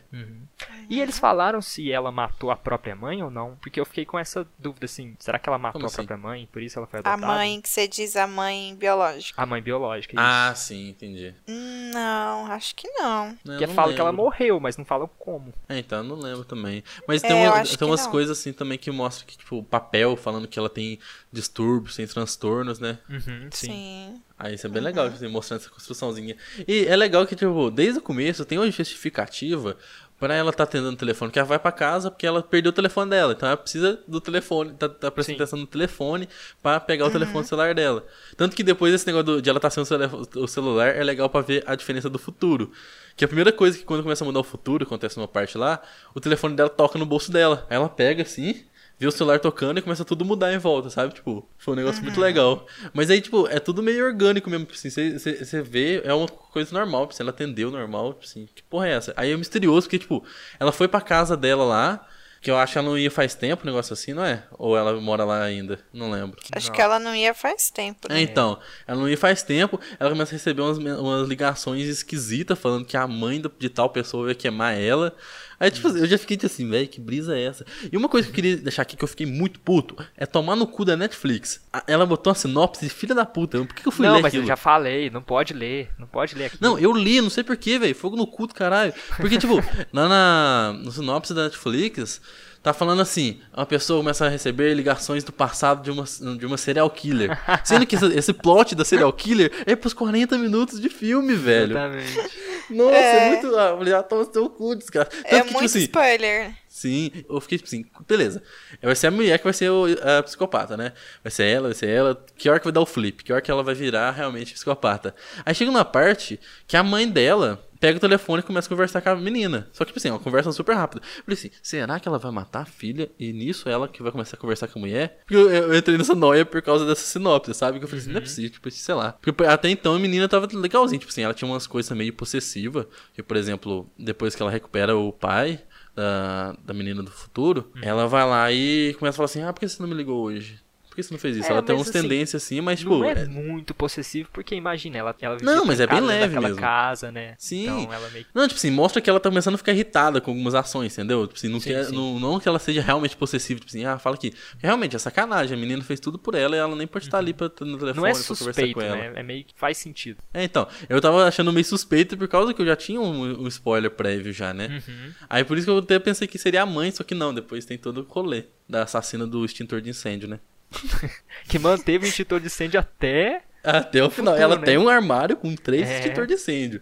E 0.90 1.00
eles 1.02 1.18
falaram 1.18 1.62
se 1.62 1.92
ela 1.92 2.12
matou 2.12 2.52
a 2.52 2.56
própria 2.56 2.96
mãe 2.96 3.24
ou 3.24 3.32
não? 3.32 3.56
Porque 3.62 3.80
eu 3.80 3.86
fiquei 3.86 4.06
com 4.06 4.20
essa 4.20 4.46
dúvida 4.60 4.86
assim: 4.86 5.16
será 5.20 5.40
que 5.40 5.50
ela 5.50 5.58
matou 5.58 5.74
Como 5.80 5.86
a 5.86 5.88
assim? 5.88 5.96
própria 5.98 6.18
mãe? 6.18 6.48
Por 6.52 6.62
isso 6.62 6.78
ela 6.78 6.88
foi 6.88 7.00
A 7.00 7.14
adotada? 7.14 7.26
mãe 7.34 7.60
que 7.62 7.70
você 7.70 7.88
diz 7.88 8.16
a 8.16 8.28
mãe 8.28 8.76
biológica. 8.76 9.42
A 9.42 9.46
mãe 9.46 9.62
biológica. 9.62 10.14
Isso. 10.16 10.24
Ah, 10.24 10.54
sim, 10.56 10.90
entendi. 10.90 11.34
Não, 11.48 12.46
acho 12.52 12.76
que 12.76 12.88
não. 12.90 13.30
Não, 13.30 13.38
Porque 13.58 13.68
fala 13.68 13.94
que 13.94 14.00
ela 14.02 14.12
morreu, 14.12 14.60
mas 14.60 14.78
não 14.78 14.86
falam 14.86 15.10
como. 15.18 15.54
É, 15.68 15.80
então 15.80 16.00
eu 16.00 16.04
não 16.04 16.16
lembro 16.18 16.44
também. 16.46 16.84
Mas 17.08 17.24
É, 17.24 17.28
tem, 17.28 17.44
eu 17.44 17.52
uma- 17.52 17.64
tem 17.64 17.88
umas 17.88 18.06
não. 18.06 18.12
coisas 18.12 18.38
assim 18.38 18.54
também 18.54 18.78
que 18.78 18.92
mostram 18.92 19.26
que, 19.26 19.38
tipo, 19.38 19.58
o 19.58 19.64
papel 19.64 20.16
falando 20.16 20.48
que 20.48 20.60
ela 20.60 20.70
tem 20.70 21.00
distúrbios, 21.32 21.96
tem 21.96 22.06
transtornos, 22.06 22.80
né? 22.80 23.00
Uhum, 23.10 23.50
sim. 23.52 23.68
Sim. 23.68 24.03
Aí 24.38 24.56
isso 24.56 24.66
é 24.68 24.70
bem 24.70 24.82
legal, 24.82 25.06
tipo, 25.06 25.18
assim, 25.18 25.28
mostrando 25.28 25.62
essa 25.62 25.70
construçãozinha. 25.70 26.36
E 26.68 26.86
é 26.86 26.96
legal 26.96 27.26
que, 27.26 27.36
tipo, 27.36 27.70
desde 27.72 28.00
o 28.00 28.02
começo 28.02 28.44
tem 28.46 28.58
uma 28.58 28.70
justificativa 28.70 29.78
pra 30.20 30.34
ela 30.36 30.54
tá 30.54 30.64
atendendo 30.64 30.92
o 30.94 30.96
telefone, 30.96 31.32
que 31.32 31.38
ela 31.40 31.48
vai 31.48 31.60
pra 31.60 31.72
casa 31.72 32.10
porque 32.10 32.26
ela 32.26 32.42
perdeu 32.42 32.70
o 32.70 32.74
telefone 32.74 33.10
dela. 33.10 33.34
Então 33.34 33.48
ela 33.48 33.58
precisa 33.58 34.00
do 34.08 34.22
telefone, 34.22 34.74
tá, 34.74 34.88
tá 34.88 35.12
prestando 35.12 35.38
Sim. 35.38 35.44
atenção 35.44 35.60
no 35.60 35.68
telefone 35.68 36.30
pra 36.62 36.80
pegar 36.80 37.06
o 37.08 37.12
telefone 37.12 37.46
celular 37.46 37.76
dela. 37.76 38.06
Tanto 38.38 38.56
que 38.56 38.64
depois 38.64 38.94
esse 38.94 39.06
negócio 39.06 39.26
do- 39.26 39.42
de 39.42 39.50
ela 39.50 39.60
tá 39.60 39.70
sem 39.70 39.84
o 39.84 40.48
celular 40.48 40.96
é 40.96 41.04
legal 41.04 41.30
pra 41.30 41.42
ver 41.42 41.64
a 41.68 41.76
diferença 41.76 42.10
do 42.10 42.18
futuro. 42.18 42.72
Que 43.18 43.26
a 43.26 43.28
primeira 43.28 43.52
coisa 43.52 43.78
que 43.78 43.84
quando 43.84 44.02
começa 44.02 44.24
a 44.24 44.28
mudar 44.28 44.40
o 44.40 44.44
futuro, 44.44 44.86
acontece 44.86 45.18
numa 45.18 45.28
parte 45.28 45.58
lá, 45.58 45.82
o 46.16 46.20
telefone 46.22 46.56
dela 46.56 46.70
toca 46.70 46.98
no 46.98 47.06
bolso 47.06 47.30
dela. 47.32 47.66
Aí 47.70 47.76
ela 47.76 47.90
pega 47.90 48.24
assim, 48.24 48.64
vê 49.04 49.08
o 49.08 49.12
celular 49.12 49.40
tocando 49.40 49.78
e 49.78 49.82
começa 49.82 50.04
tudo 50.04 50.26
mudar 50.26 50.54
em 50.54 50.58
volta, 50.58 50.90
sabe? 50.90 51.14
Tipo, 51.14 51.48
foi 51.58 51.74
um 51.74 51.78
negócio 51.78 52.02
muito 52.04 52.20
legal. 52.20 52.66
Mas 52.94 53.10
aí, 53.10 53.22
tipo, 53.22 53.48
é 53.48 53.60
tudo 53.60 53.84
meio 53.84 54.06
orgânico 54.06 54.50
mesmo, 54.50 54.66
tipo 54.66 54.78
assim, 54.78 54.90
você- 54.90 55.62
vê, 55.62 56.02
é 56.04 56.14
uma 56.14 56.28
coisa 56.28 56.74
normal, 56.74 57.08
tipo, 57.08 57.22
ela 57.22 57.30
atendeu 57.32 57.70
normal, 57.72 58.14
tipo 58.14 58.26
assim, 58.26 58.48
que 58.54 58.64
porra 58.64 58.88
é 58.88 58.92
essa? 58.94 59.14
Aí 59.16 59.32
é 59.32 59.38
misterioso, 59.38 59.88
porque, 59.88 60.00
tipo, 60.00 60.24
ela 60.60 60.72
foi 60.72 60.88
pra 60.88 61.02
casa 61.02 61.36
dela 61.38 61.64
lá, 61.64 62.08
que 62.44 62.52
eu 62.52 62.58
acho 62.58 62.74
que 62.74 62.78
ela 62.80 62.90
não 62.90 62.98
ia 62.98 63.10
faz 63.10 63.34
tempo, 63.34 63.64
um 63.64 63.66
negócio 63.68 63.94
assim, 63.94 64.14
não 64.14 64.24
é? 64.26 64.44
Ou 64.52 64.78
ela 64.78 65.00
mora 65.00 65.24
lá 65.24 65.42
ainda, 65.42 65.80
não 65.94 66.12
lembro. 66.12 66.38
Acho 66.54 66.68
Não. 66.68 66.76
que 66.76 66.82
ela 66.82 67.00
não 67.00 67.16
ia 67.16 67.34
faz 67.34 67.70
tempo. 67.72 68.08
É, 68.12 68.16
Né? 68.16 68.22
então, 68.22 68.60
ela 68.86 69.00
não 69.00 69.08
ia 69.10 69.18
faz 69.18 69.42
tempo, 69.44 69.80
ela 69.98 70.10
começa 70.10 70.32
a 70.32 70.34
receber 70.38 70.62
umas, 70.62 70.78
umas 70.78 71.28
ligações 71.28 71.88
esquisitas 71.88 72.60
falando 72.60 72.86
que 72.86 72.98
a 72.98 73.08
mãe 73.08 73.42
de 73.58 73.70
tal 73.70 73.90
pessoa 73.90 74.28
ia 74.28 74.36
queimar 74.36 74.78
ela. 74.78 75.16
Aí, 75.60 75.72
tipo, 75.72 75.88
eu 75.88 76.06
já 76.06 76.18
fiquei 76.18 76.38
assim, 76.44 76.70
velho, 76.70 76.86
que 76.90 77.00
brisa 77.00 77.38
é 77.38 77.44
essa? 77.46 77.66
E 77.90 77.96
uma 77.96 78.10
coisa 78.10 78.26
que 78.28 78.32
eu 78.32 78.36
queria 78.36 78.58
deixar 78.58 78.82
aqui 78.82 78.98
que 78.98 79.04
eu 79.04 79.08
fiquei 79.08 79.26
muito 79.26 79.62
puto 79.62 79.96
é 80.18 80.26
tomar 80.26 80.58
no 80.58 80.68
cu 80.68 80.84
da 80.84 80.98
Netflix. 80.98 81.62
Ela 81.88 82.06
botou 82.06 82.32
uma 82.32 82.36
sinopse 82.36 82.84
de 82.84 82.90
filha 82.90 83.16
da 83.16 83.26
puta. 83.26 83.60
Por 83.60 83.74
que, 83.74 83.88
eu 83.88 83.92
fui 83.92 84.06
Não, 84.06 84.16
ler 84.16 84.22
mas 84.22 84.32
aquilo? 84.32 84.44
eu 84.44 84.48
já 84.48 84.58
falei, 84.58 85.10
não 85.10 85.22
pode 85.22 85.54
ler. 85.54 85.90
Não 85.98 86.06
pode 86.08 86.36
ler 86.36 86.46
aqui. 86.48 86.58
Não, 86.60 86.78
eu 86.78 86.92
li, 86.92 87.22
não 87.22 87.30
sei 87.30 87.46
porquê, 87.46 87.80
velho. 87.80 87.96
Fogo 87.96 88.18
no 88.18 88.28
cu 88.28 88.48
do 88.48 88.54
caralho. 88.54 88.94
Porque, 89.16 89.38
tipo, 89.38 89.56
lá 89.94 90.10
na, 90.10 90.74
no 90.84 90.92
sinopse 90.92 91.34
da 91.34 91.44
Netflix, 91.46 92.20
tá 92.62 92.74
falando 92.74 93.02
assim: 93.02 93.40
uma 93.56 93.66
pessoa 93.66 94.00
começa 94.00 94.26
a 94.26 94.30
receber 94.30 94.74
ligações 94.74 95.24
do 95.24 95.32
passado 95.32 95.84
de 95.84 95.92
uma, 95.92 96.04
de 96.38 96.46
uma 96.46 96.58
serial 96.58 96.90
killer. 96.90 97.38
Sendo 97.64 97.86
que 97.86 97.96
esse, 97.96 98.34
plot 98.34 98.74
da 98.76 98.86
serial 98.86 99.12
killer 99.12 99.52
é 99.66 99.76
pros 99.76 99.94
40 99.94 100.38
minutos 100.38 100.80
de 100.80 100.90
filme, 100.90 101.36
velho. 101.36 101.72
Exatamente. 101.74 102.32
Nossa, 102.70 102.96
é, 102.96 103.28
É. 103.28 103.30
muito. 103.30 103.56
Ah, 103.58 103.78
já 103.86 104.02
toma 104.04 104.26
seu 104.32 104.50
cu, 104.50 104.76
desgraça. 104.76 105.10
Tanto 105.10 105.26
É 105.26 105.40
que, 105.40 105.48
tipo 105.48 105.54
muito 105.54 105.66
assim, 105.66 105.80
spoiler. 105.80 106.54
Sim, 106.84 107.12
eu 107.30 107.40
fiquei 107.40 107.58
tipo 107.58 107.68
assim, 107.70 107.86
beleza. 108.06 108.44
Vai 108.82 108.94
ser 108.94 109.08
a 109.08 109.12
mulher 109.12 109.38
que 109.38 109.46
vai 109.46 109.54
ser 109.54 109.70
o- 109.70 109.86
a 110.02 110.22
psicopata, 110.22 110.76
né? 110.76 110.92
Vai 111.24 111.32
ser 111.32 111.46
ela, 111.46 111.70
vai 111.70 111.76
ser 111.76 111.88
ela. 111.88 112.22
Que 112.38 112.50
hora 112.50 112.60
que 112.60 112.66
vai 112.66 112.74
dar 112.74 112.82
o 112.82 112.86
flip? 112.86 113.24
Que 113.24 113.32
hora 113.32 113.42
que 113.42 113.50
ela 113.50 113.64
vai 113.64 113.74
virar 113.74 114.12
realmente 114.12 114.54
psicopata? 114.54 115.16
Aí 115.46 115.56
chega 115.56 115.72
uma 115.72 115.86
parte 115.86 116.38
que 116.68 116.76
a 116.76 116.84
mãe 116.84 117.10
dela 117.10 117.66
pega 117.80 117.98
o 117.98 118.02
telefone 118.02 118.40
e 118.42 118.44
começa 118.46 118.68
a 118.68 118.70
conversar 118.70 119.02
com 119.02 119.10
a 119.10 119.16
menina. 119.16 119.68
Só 119.74 119.84
que, 119.84 119.92
tipo 119.92 120.00
assim, 120.00 120.08
é 120.08 120.12
uma 120.12 120.20
conversa 120.20 120.52
super 120.54 120.74
rápida. 120.74 121.02
Eu 121.18 121.24
falei 121.26 121.38
assim, 121.38 121.50
será 121.62 122.00
que 122.00 122.08
ela 122.08 122.18
vai 122.18 122.32
matar 122.32 122.62
a 122.62 122.66
filha 122.66 123.10
e 123.20 123.34
nisso 123.34 123.68
ela 123.68 123.90
que 123.90 124.02
vai 124.02 124.10
começar 124.12 124.38
a 124.38 124.40
conversar 124.40 124.68
com 124.70 124.80
a 124.80 124.82
mulher? 124.82 125.20
Porque 125.26 125.36
eu, 125.36 125.50
eu 125.50 125.76
entrei 125.78 125.98
nessa 125.98 126.16
noia 126.16 126.46
por 126.46 126.62
causa 126.62 126.86
dessa 126.86 127.02
sinopse, 127.06 127.54
sabe? 127.54 127.80
Que 127.80 127.84
eu 127.86 127.90
falei 127.90 128.02
assim, 128.02 128.12
não 128.12 128.20
é 128.20 128.22
possível, 128.22 128.50
tipo, 128.52 128.72
sei 128.72 128.96
lá. 128.96 129.14
Porque 129.22 129.44
até 129.46 129.70
então 129.70 129.96
a 129.96 130.00
menina 130.00 130.30
tava 130.30 130.48
legalzinha, 130.54 130.98
tipo 131.00 131.12
assim, 131.12 131.24
ela 131.24 131.34
tinha 131.34 131.50
umas 131.50 131.68
coisas 131.68 131.92
meio 131.98 132.14
possessivas. 132.14 132.86
Que, 133.14 133.22
por 133.22 133.36
exemplo, 133.36 133.90
depois 134.00 134.34
que 134.34 134.42
ela 134.42 134.52
recupera 134.52 134.96
o 134.96 135.12
pai, 135.12 135.60
da, 135.96 136.56
da 136.66 136.74
menina 136.74 137.04
do 137.04 137.12
futuro, 137.12 137.72
ela 137.82 138.08
vai 138.08 138.26
lá 138.26 138.52
e 138.52 138.96
começa 139.00 139.16
a 139.16 139.18
falar 139.18 139.26
assim: 139.26 139.42
ah, 139.42 139.54
por 139.54 139.60
que 139.60 139.68
você 139.68 139.82
não 139.82 139.90
me 139.90 139.96
ligou 139.96 140.22
hoje? 140.24 140.63
Por 140.94 140.98
que 140.98 141.02
você 141.04 141.12
não 141.16 141.20
fez 141.20 141.38
isso? 141.38 141.48
É, 141.48 141.52
ela 141.52 141.64
tem 141.64 141.76
mas 141.76 141.88
umas 141.88 141.96
assim, 141.96 142.08
tendências 142.08 142.44
assim, 142.44 142.62
mas 142.62 142.78
tipo. 142.80 143.00
não 143.00 143.04
é 143.10 143.14
é- 143.14 143.26
muito 143.26 143.74
possessivo, 143.74 144.30
porque 144.32 144.54
imagina, 144.54 145.00
ela, 145.00 145.16
ela 145.20 145.38
Não, 145.42 145.66
mas 145.66 145.80
é 145.80 145.88
bem 145.88 146.00
leve 146.00 146.28
naquela 146.28 146.50
mesmo. 146.50 146.62
casa, 146.62 147.12
né? 147.12 147.34
Sim. 147.40 147.64
Então 147.64 147.92
ela 147.92 148.08
meio 148.12 148.26
que... 148.26 148.30
Não, 148.32 148.48
tipo 148.48 148.60
assim, 148.60 148.70
mostra 148.70 149.02
que 149.02 149.10
ela 149.10 149.20
tá 149.20 149.28
começando 149.28 149.56
a 149.56 149.58
ficar 149.58 149.72
irritada 149.72 150.22
com 150.22 150.30
algumas 150.30 150.54
ações, 150.54 150.94
entendeu? 150.94 151.26
Tipo 151.26 151.40
assim, 151.40 151.48
não, 151.48 151.60
Sim, 151.60 151.70
quer, 151.72 151.86
sim. 151.86 151.96
Não, 151.96 152.20
não 152.20 152.40
que 152.40 152.48
ela 152.48 152.60
seja 152.60 152.80
realmente 152.84 153.18
possessiva, 153.18 153.60
tipo 153.60 153.72
assim, 153.72 153.86
ah, 153.86 153.98
fala 153.98 154.16
aqui. 154.16 154.36
Realmente, 154.60 154.96
é 154.96 155.00
sacanagem, 155.00 155.58
a 155.58 155.60
menina 155.60 155.84
fez 155.84 156.00
tudo 156.00 156.20
por 156.20 156.36
ela 156.36 156.56
e 156.56 156.60
ela 156.60 156.76
nem 156.76 156.86
pode 156.86 157.06
estar 157.06 157.18
ali 157.18 157.34
pra, 157.34 157.48
no 157.48 157.80
telefone 157.80 157.96
Não 157.96 158.06
é 158.06 158.12
pra 158.14 158.22
conversar 158.22 158.36
suspeito, 158.36 158.74
com 158.76 158.82
ela. 158.86 158.96
né? 158.96 159.14
É 159.16 159.24
meio 159.24 159.44
que 159.46 159.54
faz 159.58 159.80
sentido. 159.80 160.20
É, 160.32 160.44
então, 160.44 160.68
eu 160.88 161.02
tava 161.02 161.28
achando 161.28 161.52
meio 161.52 161.66
suspeito 161.66 162.16
por 162.16 162.28
causa 162.28 162.54
que 162.54 162.62
eu 162.62 162.66
já 162.68 162.76
tinha 162.76 163.02
um, 163.02 163.44
um 163.46 163.48
spoiler 163.48 163.90
prévio 163.90 164.32
já, 164.32 164.54
né? 164.54 164.80
Uhum. 164.88 165.12
Aí 165.28 165.44
por 165.44 165.58
isso 165.58 165.66
que 165.66 165.72
eu 165.72 165.80
até 165.80 165.98
pensei 165.98 166.28
que 166.28 166.38
seria 166.38 166.62
a 166.62 166.66
mãe, 166.68 166.92
só 166.92 167.04
que 167.04 167.16
não, 167.16 167.34
depois 167.34 167.66
tem 167.66 167.80
todo 167.80 168.02
o 168.02 168.04
rolê 168.14 168.44
da 168.70 168.84
assassina 168.84 169.26
do 169.26 169.44
extintor 169.44 169.82
de 169.82 169.90
incêndio, 169.90 170.28
né? 170.30 170.40
Que 171.48 171.60
manteve 171.60 172.06
o 172.06 172.10
extintor 172.10 172.40
de 172.40 172.48
incêndio 172.48 172.80
até 172.80 173.44
Até 173.64 174.04
o 174.04 174.10
final. 174.10 174.34
Futuro, 174.34 174.52
ela 174.52 174.60
né? 174.60 174.66
tem 174.66 174.78
um 174.78 174.90
armário 174.90 175.36
com 175.38 175.56
três 175.56 175.90
É. 175.90 175.96
extintor 176.00 176.26
de 176.28 176.34
incêndio. 176.36 176.82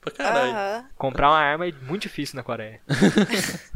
Pra 0.00 0.10
caralho. 0.12 0.50
Aham. 0.52 0.84
comprar 0.98 1.30
uma 1.30 1.38
arma 1.38 1.66
é 1.66 1.72
muito 1.82 2.02
difícil 2.02 2.36
na 2.36 2.42
Coreia. 2.42 2.80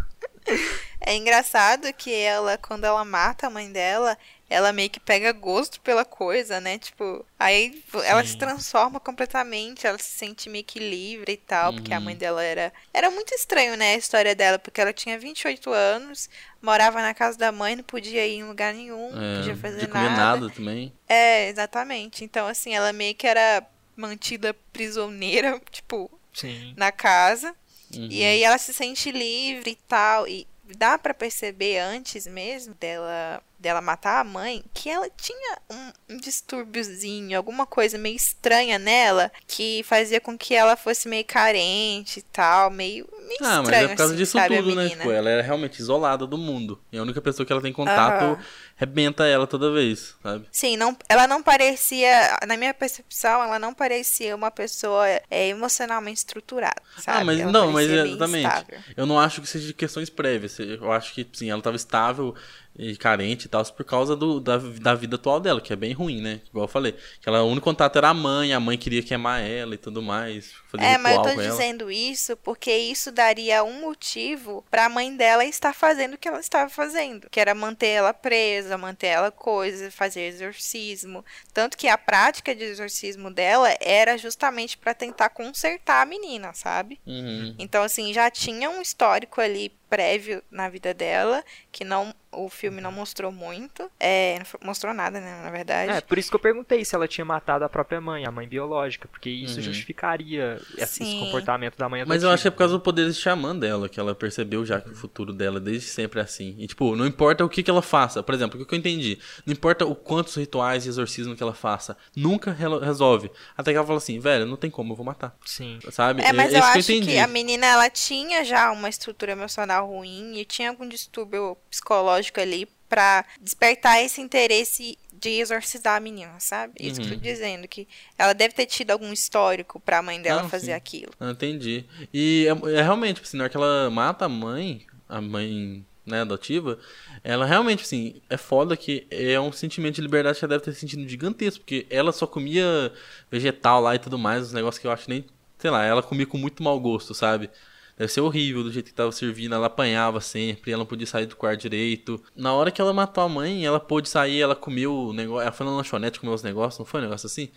É 1.00 1.15
engraçado 1.15 1.93
que 1.93 2.12
ela, 2.12 2.59
quando 2.59 2.85
ela 2.85 3.05
mata 3.05 3.47
a 3.47 3.50
mãe 3.50 3.71
dela, 3.71 4.17
ela 4.50 4.73
meio 4.73 4.88
que 4.90 4.99
pega 5.00 5.31
gosto 5.33 5.81
pela 5.81 6.05
coisa, 6.05 6.61
né? 6.61 6.78
Tipo, 6.78 7.25
aí 7.38 7.83
ela 8.05 8.25
se 8.25 8.33
Sim. 8.33 8.38
transforma 8.38 8.99
completamente, 8.99 9.87
ela 9.87 9.99
se 9.99 10.11
sente 10.12 10.49
meio 10.49 10.64
que 10.64 10.78
livre 10.78 11.33
e 11.33 11.37
tal, 11.37 11.73
porque 11.75 11.93
a 11.93 11.99
Uhum. 11.99 12.05
mãe 12.05 12.17
dela 12.17 12.43
era. 12.43 12.73
Era 12.93 13.11
muito 13.11 13.35
estranho, 13.35 13.76
né? 13.76 13.95
A 13.95 13.99
história 13.99 14.35
dela, 14.35 14.59
porque 14.59 14.81
ela 14.81 14.93
tinha 14.93 15.19
28 15.19 15.71
anos, 15.73 16.28
morava 16.62 17.02
na 17.02 17.12
casa 17.14 17.37
da 17.38 17.52
mãe, 17.52 17.76
não 17.76 17.85
podia 17.85 18.26
ir 18.26 18.37
em 18.37 18.45
lugar 18.45 18.73
nenhum, 18.75 19.12
não 19.12 19.23
É, 19.23 19.37
podia 19.37 19.57
fazer 19.57 19.81
de 19.81 19.88
comer 19.88 20.11
nada. 20.11 20.40
nada 20.40 20.50
também. 20.50 20.93
É, 21.09 21.49
exatamente. 21.49 22.25
Então, 22.25 22.47
assim, 22.47 22.75
ela 22.75 22.93
meio 22.93 23.14
que 23.14 23.26
era 23.26 23.67
mantida 23.97 24.55
prisioneira, 24.73 25.61
tipo, 25.71 26.11
Sim. 26.33 26.73
na 26.76 26.90
casa. 26.93 27.55
Uhum. 27.95 28.09
E 28.11 28.23
aí 28.25 28.43
ela 28.43 28.59
se 28.59 28.73
sente 28.73 29.11
livre 29.11 29.71
e 29.73 29.76
tal. 29.76 30.26
E 30.28 30.47
dá 30.76 30.99
pra 30.99 31.14
perceber 31.14 31.78
antes 31.78 32.26
mesmo 32.26 32.75
dela 32.75 33.43
dela 33.59 33.81
matar 33.81 34.21
a 34.21 34.25
mãe 34.25 34.65
que 34.73 34.88
ela 34.88 35.09
tinha 35.11 35.59
um, 35.71 36.15
um 36.15 36.17
distúrbiozinho, 36.17 37.37
alguma 37.37 37.67
coisa 37.67 37.99
meio 37.99 38.17
estranha 38.17 38.79
nela 38.79 39.31
que 39.47 39.83
fazia 39.85 40.21
com 40.21 40.37
que 40.37 40.55
ela 40.55 40.77
fosse 40.77 41.09
meio 41.09 41.25
carente 41.25 42.21
e 42.21 42.23
tal, 42.23 42.71
meio, 42.71 43.07
meio 43.27 43.38
Ah, 43.41 43.62
mas 43.62 43.62
estranho 43.62 43.85
é 43.85 43.88
por 43.88 43.97
causa 43.97 44.12
assim, 44.12 44.23
disso 44.23 44.33
sabe, 44.33 44.57
tudo, 44.57 44.75
né? 44.75 44.88
Tipo, 44.88 45.11
ela 45.11 45.31
é 45.31 45.41
realmente 45.41 45.81
isolada 45.81 46.27
do 46.27 46.38
mundo. 46.38 46.81
E 46.93 46.99
a 46.99 47.03
única 47.03 47.21
pessoa 47.21 47.45
que 47.45 47.53
ela 47.53 47.62
tem 47.62 47.73
contato 47.73 48.23
Aham. 48.23 48.38
rebenta 48.77 49.27
ela 49.27 49.47
toda 49.47 49.73
vez, 49.73 50.15
sabe? 50.23 50.47
Sim, 50.53 50.77
não, 50.77 50.97
ela 51.09 51.27
não 51.27 51.43
parecia, 51.43 52.38
na 52.47 52.57
minha 52.57 52.73
percepção, 52.73 53.43
ela 53.43 53.59
não 53.59 53.75
parecia 53.75 54.35
uma 54.35 54.50
pessoa 54.50 55.07
é, 55.31 55.49
emocionalmente 55.49 56.19
estruturada, 56.19 56.81
sabe? 56.97 57.21
Ah, 57.21 57.25
mas 57.25 57.41
Ela 57.41 57.53
não, 57.53 57.73
mas 57.73 57.88
bem 57.88 58.12
exatamente. 58.12 58.47
instável. 58.47 58.79
Eu 58.97 59.07
não 59.07 59.19
acho 59.19 59.41
que 59.41 59.49
seja 59.49 59.67
de 59.67 59.75
questões 59.75 60.09
prévias. 60.11 60.59
Eu 60.59 60.93
acho 60.93 61.12
que, 61.15 61.27
sim, 61.33 61.50
ela 61.50 61.61
tava 61.62 61.77
estável 61.77 62.35
e 62.78 62.97
carente 62.97 63.47
e 63.47 63.49
tal, 63.49 63.64
por 63.64 63.85
causa 63.85 64.14
do, 64.14 64.38
da, 64.38 64.56
da 64.56 64.94
vida 64.94 65.16
atual 65.16 65.40
dela, 65.40 65.61
que 65.61 65.73
é 65.73 65.76
bem 65.76 65.92
ruim, 65.92 66.20
né? 66.20 66.40
Igual 66.49 66.64
eu 66.64 66.68
falei. 66.68 66.92
Que 67.20 67.28
ela, 67.28 67.42
o 67.42 67.49
único 67.49 67.64
contato 67.64 67.97
era 67.97 68.08
a 68.08 68.14
mãe, 68.14 68.52
a 68.52 68.61
mãe 68.61 68.78
queria 68.78 69.02
queimar 69.02 69.42
ela 69.42 69.75
e 69.75 69.78
tudo 69.78 70.00
mais. 70.00 70.54
É, 70.78 70.97
mas 70.97 71.16
eu 71.16 71.23
tô 71.23 71.35
dizendo 71.35 71.90
isso 71.90 72.37
porque 72.37 72.73
isso 72.73 73.11
daria 73.11 73.64
um 73.64 73.80
motivo 73.80 74.64
pra 74.70 74.88
mãe 74.88 75.14
dela 75.16 75.44
estar 75.44 75.75
fazendo 75.75 76.14
o 76.14 76.18
que 76.18 76.28
ela 76.28 76.40
estava 76.40 76.70
fazendo, 76.70 77.28
que 77.30 77.40
era 77.40 77.54
manter 77.54 77.88
ela 77.88 78.14
presa, 78.14 78.78
manter 78.78 79.08
ela 79.08 79.30
coisa, 79.30 79.90
fazer 79.90 80.23
exorcismo. 80.23 81.25
Tanto 81.52 81.76
que 81.76 81.88
a 81.88 81.99
prática 81.99 82.54
de 82.54 82.64
exorcismo 82.64 83.30
dela 83.30 83.75
era 83.80 84.16
justamente 84.16 84.78
pra 84.78 84.94
tentar 84.94 85.30
consertar 85.30 86.02
a 86.02 86.06
menina, 86.06 86.52
sabe? 86.54 87.00
Uhum. 87.06 87.54
Então, 87.58 87.82
assim, 87.82 88.12
já 88.12 88.30
tinha 88.30 88.70
um 88.70 88.80
histórico 88.80 89.40
ali 89.40 89.73
prévio 89.88 90.42
na 90.50 90.68
vida 90.68 90.92
dela, 90.95 91.42
que 91.73 91.85
não 91.85 92.14
o 92.30 92.50
filme 92.50 92.78
não 92.83 92.92
mostrou 92.92 93.33
muito. 93.33 93.90
É, 93.99 94.38
não 94.38 94.45
mostrou 94.68 94.92
nada, 94.92 95.18
né, 95.18 95.40
na 95.42 95.50
verdade. 95.50 95.90
É, 95.92 96.00
por 96.02 96.18
isso 96.18 96.28
que 96.28 96.37
eu 96.37 96.40
perguntei 96.40 96.85
se 96.85 96.95
ela 96.95 97.09
tinha 97.09 97.25
matado 97.25 97.64
a 97.64 97.68
própria 97.71 98.02
mãe, 98.02 98.26
a 98.26 98.30
mãe 98.30 98.47
biológica, 98.47 99.09
porque 99.09 99.30
isso 99.30 99.57
Uhum. 99.57 99.62
justificaria 99.62 100.61
esse 100.76 101.04
Sim. 101.04 101.21
comportamento 101.21 101.76
da 101.78 101.88
mãe 101.88 102.00
Mas 102.00 102.23
eu 102.23 102.28
adotiva. 102.28 102.35
acho 102.35 102.42
que 102.42 102.49
é 102.49 102.50
por 102.50 102.59
causa 102.59 102.75
do 102.75 102.80
poder 102.80 103.07
de 103.09 103.14
xamã 103.14 103.57
dela, 103.57 103.88
que 103.88 103.99
ela 103.99 104.14
percebeu 104.14 104.64
já 104.64 104.78
que 104.80 104.90
o 104.90 104.95
futuro 104.95 105.33
dela 105.33 105.59
desde 105.59 105.88
sempre 105.88 106.21
é 106.21 106.23
assim. 106.23 106.54
E, 106.59 106.66
tipo, 106.66 106.95
não 106.95 107.07
importa 107.07 107.45
o 107.45 107.49
que, 107.49 107.62
que 107.62 107.71
ela 107.71 107.80
faça. 107.83 108.23
Por 108.23 108.35
exemplo, 108.35 108.61
o 108.61 108.66
que 108.66 108.75
eu 108.75 108.78
entendi. 108.78 109.18
Não 109.47 109.52
importa 109.52 109.87
o 109.87 109.95
quantos 109.95 110.35
rituais 110.35 110.85
e 110.85 110.88
exorcismo 110.90 111.35
que 111.35 111.42
ela 111.42 111.54
faça. 111.54 111.97
Nunca 112.14 112.52
resolve. 112.52 113.30
Até 113.57 113.71
que 113.73 113.76
ela 113.78 113.87
fala 113.87 113.99
assim, 113.99 114.18
velho, 114.21 114.45
não 114.45 114.57
tem 114.57 114.71
como, 114.71 114.92
eu 114.92 114.97
vou 114.97 115.07
matar. 115.07 115.35
Sim. 115.47 115.78
Sabe? 115.90 116.23
É, 116.23 116.33
mas 116.33 116.52
eu 116.52 116.59
isso 116.59 116.68
acho 116.68 116.73
que 116.75 116.78
eu 116.78 116.85
que, 116.85 117.02
entendi. 117.04 117.18
a 117.18 117.26
menina 117.26 117.66
ela 117.66 117.88
tinha 117.88 118.45
já 118.45 118.71
uma 118.71 118.88
estrutura 118.88 119.33
emocional 119.33 119.77
ruim 119.80 120.37
e 120.38 120.44
tinha 120.44 120.70
algum 120.70 120.88
distúrbio 120.88 121.56
psicológico 121.70 122.40
ali 122.40 122.66
pra 122.88 123.25
despertar 123.40 124.02
esse 124.02 124.20
interesse 124.20 124.99
de 125.12 125.30
exorcizar 125.40 125.97
a 125.97 126.00
menina, 126.00 126.38
sabe? 126.40 126.73
Isso 126.80 127.00
que 127.00 127.06
eu 127.06 127.11
tô 127.11 127.14
Uhum. 127.16 127.20
dizendo, 127.20 127.68
que 127.68 127.87
ela 128.16 128.32
deve 128.32 128.54
ter 128.54 128.66
tido 128.66 128.90
algum 128.92 129.12
histórico 129.12 129.78
pra 129.80 130.00
mãe 130.00 130.20
dela 130.23 130.42
Não, 130.42 130.49
fazer 130.49 130.66
sim. 130.66 130.73
aquilo. 130.73 131.12
Ah, 131.20 131.30
entendi. 131.30 131.85
E 132.14 132.47
é, 132.47 132.78
é 132.78 132.82
realmente, 132.82 133.20
assim, 133.20 133.37
na 133.37 133.44
hora 133.44 133.50
que 133.50 133.56
ela 133.56 133.90
mata 133.90 134.25
a 134.25 134.28
mãe, 134.28 134.87
a 135.08 135.20
mãe, 135.20 135.85
né, 136.06 136.23
adotiva, 136.23 136.78
ela 137.23 137.44
realmente, 137.44 137.82
assim, 137.82 138.23
é 138.30 138.37
foda 138.38 138.75
que 138.76 139.06
é 139.11 139.38
um 139.38 139.52
sentimento 139.52 139.97
de 139.97 140.00
liberdade 140.00 140.38
que 140.38 140.44
ela 140.44 140.50
deve 140.56 140.64
ter 140.64 140.73
sentido 140.75 141.06
gigantesco, 141.06 141.61
porque 141.61 141.87
ela 141.90 142.11
só 142.12 142.26
comia 142.26 142.90
vegetal 143.30 143.82
lá 143.82 143.94
e 143.94 143.99
tudo 143.99 144.16
mais, 144.18 144.44
uns 144.47 144.52
negócios 144.54 144.80
que 144.80 144.87
eu 144.87 144.92
acho 144.92 145.11
nem, 145.11 145.26
sei 145.58 145.70
lá, 145.70 145.85
ela 145.85 146.02
comia 146.02 146.26
com 146.26 146.38
muito 146.38 146.62
mau 146.62 146.78
gosto, 146.80 147.12
sabe? 147.12 147.50
Deve 147.99 148.12
ser 148.12 148.21
horrível 148.21 148.62
do 148.62 148.71
jeito 148.71 148.87
que 148.87 148.95
tava 148.95 149.11
servindo, 149.11 149.55
ela 149.55 149.67
apanhava 149.67 150.21
sempre, 150.21 150.71
ela 150.71 150.78
não 150.78 150.87
podia 150.87 151.07
sair 151.07 151.26
do 151.26 151.35
quarto 151.35 151.61
direito. 151.62 152.23
Na 152.37 152.52
hora 152.52 152.71
que 152.71 152.81
ela 152.81 152.93
matou 152.93 153.25
a 153.25 153.28
mãe, 153.28 153.67
ela 153.67 153.81
pôde 153.81 154.09
sair, 154.09 154.40
ela 154.40 154.55
comeu 154.55 154.95
o 154.95 155.12
negócio, 155.12 155.43
ela 155.43 155.52
foi 155.52 155.67
na 155.67 155.73
lanchonete 155.73 156.21
comer 156.21 156.33
os 156.33 156.43
negócios, 156.43 156.78
não 156.78 156.87
foi 156.87 157.00
um 157.00 157.05
negócio 157.05 157.26
assim? 157.26 157.49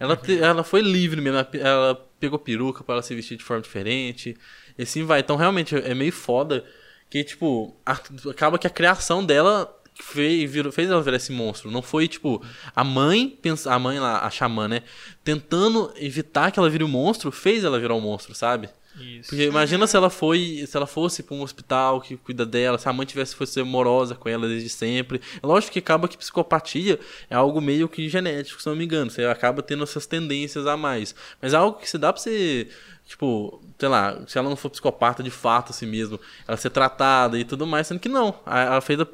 Ela, 0.00 0.16
te- 0.16 0.36
ela 0.42 0.64
foi 0.64 0.80
livre 0.82 1.20
mesmo, 1.20 1.36
ela, 1.36 1.44
pe- 1.44 1.60
ela 1.60 1.94
pegou 2.18 2.38
peruca 2.40 2.82
pra 2.82 2.94
ela 2.96 3.02
se 3.02 3.14
vestir 3.14 3.36
de 3.36 3.44
forma 3.44 3.62
diferente, 3.62 4.36
e 4.76 4.82
assim 4.82 5.04
vai. 5.04 5.20
Então 5.20 5.36
realmente 5.36 5.76
é 5.76 5.94
meio 5.94 6.12
foda 6.12 6.64
que, 7.08 7.22
tipo, 7.22 7.76
a- 7.86 8.00
acaba 8.28 8.58
que 8.58 8.66
a 8.66 8.70
criação 8.70 9.24
dela 9.24 9.72
fez, 9.94 10.50
virou- 10.50 10.72
fez 10.72 10.90
ela 10.90 11.00
virar 11.00 11.18
esse 11.18 11.30
monstro. 11.30 11.70
Não 11.70 11.82
foi, 11.82 12.08
tipo, 12.08 12.44
a 12.74 12.82
mãe, 12.82 13.38
a 13.66 13.78
mãe 13.78 14.00
lá, 14.00 14.26
a 14.26 14.30
xamã, 14.30 14.66
né, 14.66 14.82
tentando 15.22 15.92
evitar 15.96 16.50
que 16.50 16.58
ela 16.58 16.68
vire 16.68 16.82
um 16.82 16.88
monstro, 16.88 17.30
fez 17.30 17.62
ela 17.62 17.78
virar 17.78 17.94
um 17.94 18.00
monstro, 18.00 18.34
sabe? 18.34 18.68
Isso. 18.96 19.30
Porque 19.30 19.44
imagina 19.44 19.86
se 19.86 19.96
ela 19.96 20.08
foi, 20.08 20.64
se 20.66 20.76
ela 20.76 20.86
fosse 20.86 21.22
pra 21.22 21.34
um 21.34 21.42
hospital 21.42 22.00
que 22.00 22.16
cuida 22.16 22.46
dela, 22.46 22.78
se 22.78 22.88
a 22.88 22.92
mãe 22.92 23.06
tivesse 23.06 23.34
fosse 23.34 23.60
amorosa 23.60 24.14
com 24.14 24.28
ela 24.28 24.46
desde 24.46 24.68
sempre. 24.68 25.20
É 25.42 25.46
lógico 25.46 25.72
que 25.72 25.78
acaba 25.78 26.06
que 26.06 26.16
psicopatia 26.16 26.98
é 27.28 27.34
algo 27.34 27.60
meio 27.60 27.88
que 27.88 28.08
genético, 28.08 28.62
se 28.62 28.68
não 28.68 28.76
me 28.76 28.84
engano. 28.84 29.10
Você 29.10 29.24
acaba 29.24 29.62
tendo 29.62 29.82
essas 29.82 30.06
tendências 30.06 30.66
a 30.66 30.76
mais. 30.76 31.14
Mas 31.42 31.52
é 31.52 31.56
algo 31.56 31.78
que 31.78 31.90
se 31.90 31.98
dá 31.98 32.12
pra 32.12 32.22
você, 32.22 32.68
tipo, 33.04 33.60
sei 33.78 33.88
lá, 33.88 34.18
se 34.26 34.38
ela 34.38 34.48
não 34.48 34.56
for 34.56 34.70
psicopata 34.70 35.22
de 35.22 35.30
fato 35.30 35.70
assim 35.70 35.86
mesmo, 35.86 36.18
ela 36.48 36.56
ser 36.56 36.70
tratada 36.70 37.38
e 37.38 37.44
tudo 37.44 37.66
mais, 37.66 37.86
sendo 37.86 38.00
que 38.00 38.08
não. 38.08 38.38
A- 38.46 38.60
Ela 38.60 38.80
fez 38.80 38.98
a, 39.00 39.06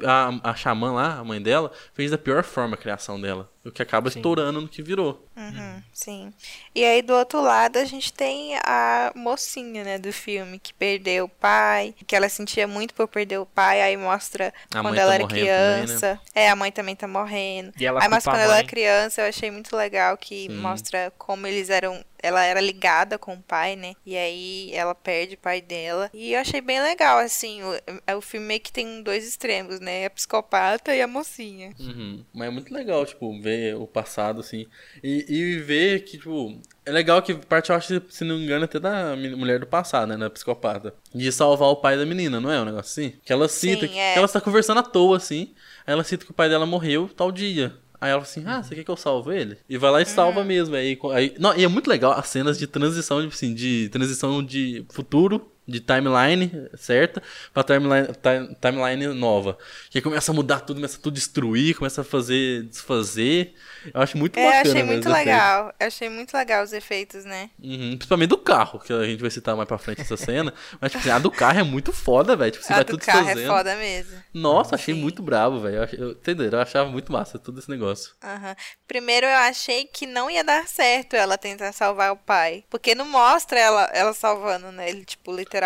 a, 0.43 0.51
a 0.51 0.55
xamã 0.55 0.91
lá, 0.93 1.19
a 1.19 1.23
mãe 1.23 1.41
dela, 1.41 1.71
fez 1.93 2.11
da 2.11 2.17
pior 2.17 2.43
forma 2.43 2.75
a 2.75 2.77
criação 2.77 3.19
dela. 3.19 3.49
O 3.63 3.69
que 3.71 3.81
acaba 3.81 4.09
Sim. 4.09 4.19
estourando 4.19 4.59
no 4.61 4.67
que 4.67 4.81
virou. 4.81 5.23
Uhum, 5.37 5.83
sim. 5.93 6.33
E 6.73 6.83
aí 6.83 7.01
do 7.03 7.13
outro 7.13 7.39
lado 7.41 7.77
a 7.77 7.85
gente 7.85 8.11
tem 8.11 8.55
a 8.65 9.11
mocinha, 9.15 9.83
né, 9.83 9.97
do 9.99 10.11
filme 10.11 10.57
que 10.57 10.73
perdeu 10.73 11.25
o 11.25 11.29
pai, 11.29 11.93
que 12.07 12.15
ela 12.15 12.27
sentia 12.27 12.67
muito 12.67 12.93
por 12.95 13.07
perder 13.07 13.37
o 13.39 13.45
pai, 13.45 13.81
aí 13.81 13.95
mostra 13.97 14.51
A 14.73 14.81
quando 14.81 14.85
mãe 14.95 14.99
ela 14.99 15.09
tá 15.11 15.15
era 15.15 15.23
morrendo 15.23 15.45
também, 15.45 15.85
né? 15.85 15.85
criança. 15.85 16.19
É, 16.33 16.49
a 16.49 16.55
mãe 16.55 16.71
também 16.71 16.95
tá 16.95 17.07
morrendo. 17.07 17.71
E 17.79 17.85
ela 17.85 18.01
aí 18.01 18.09
mas 18.09 18.23
quando 18.23 18.39
ela 18.39 18.57
era 18.57 18.67
criança, 18.67 19.21
eu 19.21 19.29
achei 19.29 19.51
muito 19.51 19.75
legal 19.75 20.17
que 20.17 20.47
Sim. 20.47 20.57
mostra 20.57 21.11
como 21.17 21.45
eles 21.45 21.69
eram, 21.69 22.03
ela 22.21 22.43
era 22.43 22.61
ligada 22.61 23.17
com 23.17 23.33
o 23.33 23.41
pai, 23.41 23.75
né? 23.75 23.93
E 24.05 24.17
aí 24.17 24.71
ela 24.73 24.93
perde 24.93 25.35
o 25.35 25.39
pai 25.39 25.61
dela. 25.61 26.09
E 26.13 26.33
eu 26.33 26.39
achei 26.39 26.61
bem 26.61 26.81
legal 26.81 27.19
assim, 27.19 27.61
o, 27.63 27.79
é 28.05 28.15
o 28.15 28.21
filme 28.21 28.47
meio 28.47 28.59
que 28.59 28.71
tem 28.71 29.01
dois 29.01 29.27
extremos, 29.27 29.79
né? 29.79 30.05
A 30.05 30.09
psicopata 30.09 30.95
e 30.95 31.01
a 31.01 31.07
mocinha. 31.07 31.73
Uhum. 31.79 32.23
Mas 32.33 32.47
é 32.47 32.51
muito 32.51 32.73
legal, 32.73 33.05
tipo, 33.05 33.39
ver 33.41 33.75
o 33.75 33.87
passado, 33.87 34.39
assim. 34.39 34.67
E, 35.03 35.25
e 35.27 35.59
ver 35.59 36.03
que, 36.03 36.17
tipo, 36.17 36.59
é 36.85 36.91
legal 36.91 37.21
que 37.21 37.33
parte, 37.33 37.69
eu 37.69 37.75
acho, 37.75 38.01
se 38.09 38.23
não 38.23 38.37
me 38.37 38.43
engano, 38.43 38.65
até 38.65 38.79
da 38.79 39.15
mulher 39.15 39.59
do 39.59 39.67
passado, 39.67 40.09
né? 40.09 40.17
Da 40.17 40.29
psicopata. 40.29 40.93
De 41.13 41.31
salvar 41.31 41.69
o 41.69 41.75
pai 41.75 41.97
da 41.97 42.05
menina, 42.05 42.39
não 42.39 42.51
é 42.51 42.61
um 42.61 42.65
negócio 42.65 42.91
assim? 43.03 43.13
Que 43.23 43.31
ela 43.31 43.47
cita, 43.47 43.87
Sim, 43.87 43.93
que, 43.93 43.99
é. 43.99 44.13
que 44.13 44.17
ela 44.17 44.25
está 44.25 44.41
conversando 44.41 44.79
à 44.79 44.83
toa, 44.83 45.17
assim. 45.17 45.53
Aí 45.85 45.93
ela 45.93 46.03
cita 46.03 46.25
que 46.25 46.31
o 46.31 46.35
pai 46.35 46.49
dela 46.49 46.65
morreu 46.65 47.09
tal 47.09 47.31
dia. 47.31 47.73
Aí 48.01 48.09
ela 48.09 48.19
fala 48.19 48.31
assim, 48.31 48.43
ah, 48.47 48.63
você 48.63 48.73
quer 48.73 48.83
que 48.83 48.89
eu 48.89 48.97
salve 48.97 49.35
ele? 49.35 49.57
E 49.69 49.77
vai 49.77 49.91
lá 49.91 50.01
e 50.01 50.05
salva 50.05 50.43
mesmo. 50.43 50.75
Aí, 50.75 50.97
aí, 51.13 51.35
não, 51.39 51.55
e 51.55 51.63
é 51.63 51.67
muito 51.67 51.87
legal 51.87 52.13
as 52.13 52.27
cenas 52.27 52.57
de 52.57 52.65
transição, 52.65 53.21
tipo 53.21 53.31
assim, 53.31 53.53
de 53.53 53.89
transição 53.89 54.43
de 54.43 54.83
futuro 54.89 55.51
de 55.71 55.79
timeline 55.79 56.69
certa 56.77 57.21
pra 57.53 57.63
timeline, 57.63 58.07
time- 58.21 58.55
timeline 58.61 59.07
nova. 59.19 59.57
Que 59.89 59.97
aí 59.97 60.01
começa 60.01 60.31
a 60.31 60.35
mudar 60.35 60.59
tudo, 60.61 60.75
começa 60.77 60.97
a 60.97 61.01
tudo 61.01 61.13
destruir, 61.13 61.75
começa 61.75 62.01
a 62.01 62.03
fazer, 62.03 62.63
desfazer. 62.63 63.53
Eu 63.93 64.01
acho 64.01 64.17
muito 64.17 64.37
É, 64.37 64.41
eu 64.41 64.45
bacana. 64.47 64.61
achei 64.69 64.73
né, 64.73 64.83
muito 64.83 65.07
efeitos. 65.09 65.25
legal. 65.25 65.73
Eu 65.79 65.87
achei 65.87 66.09
muito 66.09 66.33
legal 66.37 66.63
os 66.63 66.73
efeitos, 66.73 67.25
né? 67.25 67.49
Uhum, 67.61 67.91
principalmente 67.97 68.29
do 68.29 68.37
carro, 68.37 68.79
que 68.79 68.93
a 68.93 69.03
gente 69.05 69.21
vai 69.21 69.31
citar 69.31 69.55
mais 69.55 69.67
pra 69.67 69.77
frente 69.77 70.01
essa 70.01 70.17
cena. 70.17 70.53
Mas, 70.79 70.91
tipo, 70.91 71.01
assim, 71.01 71.09
a 71.11 71.19
do 71.19 71.31
carro 71.31 71.59
é 71.59 71.63
muito 71.63 71.91
foda, 71.93 72.35
velho. 72.35 72.51
Tipo, 72.51 72.63
você 72.65 72.73
a 72.73 72.75
vai 72.77 72.85
do 72.85 72.91
tudo 72.97 73.05
carro 73.05 73.25
fazendo. 73.25 73.41
é 73.41 73.47
foda 73.47 73.75
mesmo. 73.75 74.21
Nossa, 74.33 74.75
achei 74.75 74.93
Sim. 74.93 75.01
muito 75.01 75.23
bravo, 75.23 75.59
velho. 75.61 75.77
Eu, 75.77 75.99
eu, 75.99 76.11
entendeu? 76.11 76.49
Eu 76.51 76.59
achava 76.59 76.89
muito 76.89 77.11
massa 77.11 77.39
todo 77.39 77.59
esse 77.59 77.69
negócio. 77.69 78.13
Aham. 78.23 78.55
Primeiro 78.87 79.25
eu 79.25 79.37
achei 79.37 79.85
que 79.85 80.05
não 80.05 80.29
ia 80.29 80.43
dar 80.43 80.67
certo 80.67 81.15
ela 81.15 81.37
tentar 81.37 81.71
salvar 81.71 82.11
o 82.11 82.17
pai. 82.17 82.63
Porque 82.69 82.93
não 82.93 83.05
mostra 83.05 83.57
ela, 83.59 83.83
ela 83.93 84.13
salvando, 84.13 84.71
né? 84.71 84.89
Ele, 84.89 85.05
tipo, 85.05 85.33
literalmente. 85.35 85.60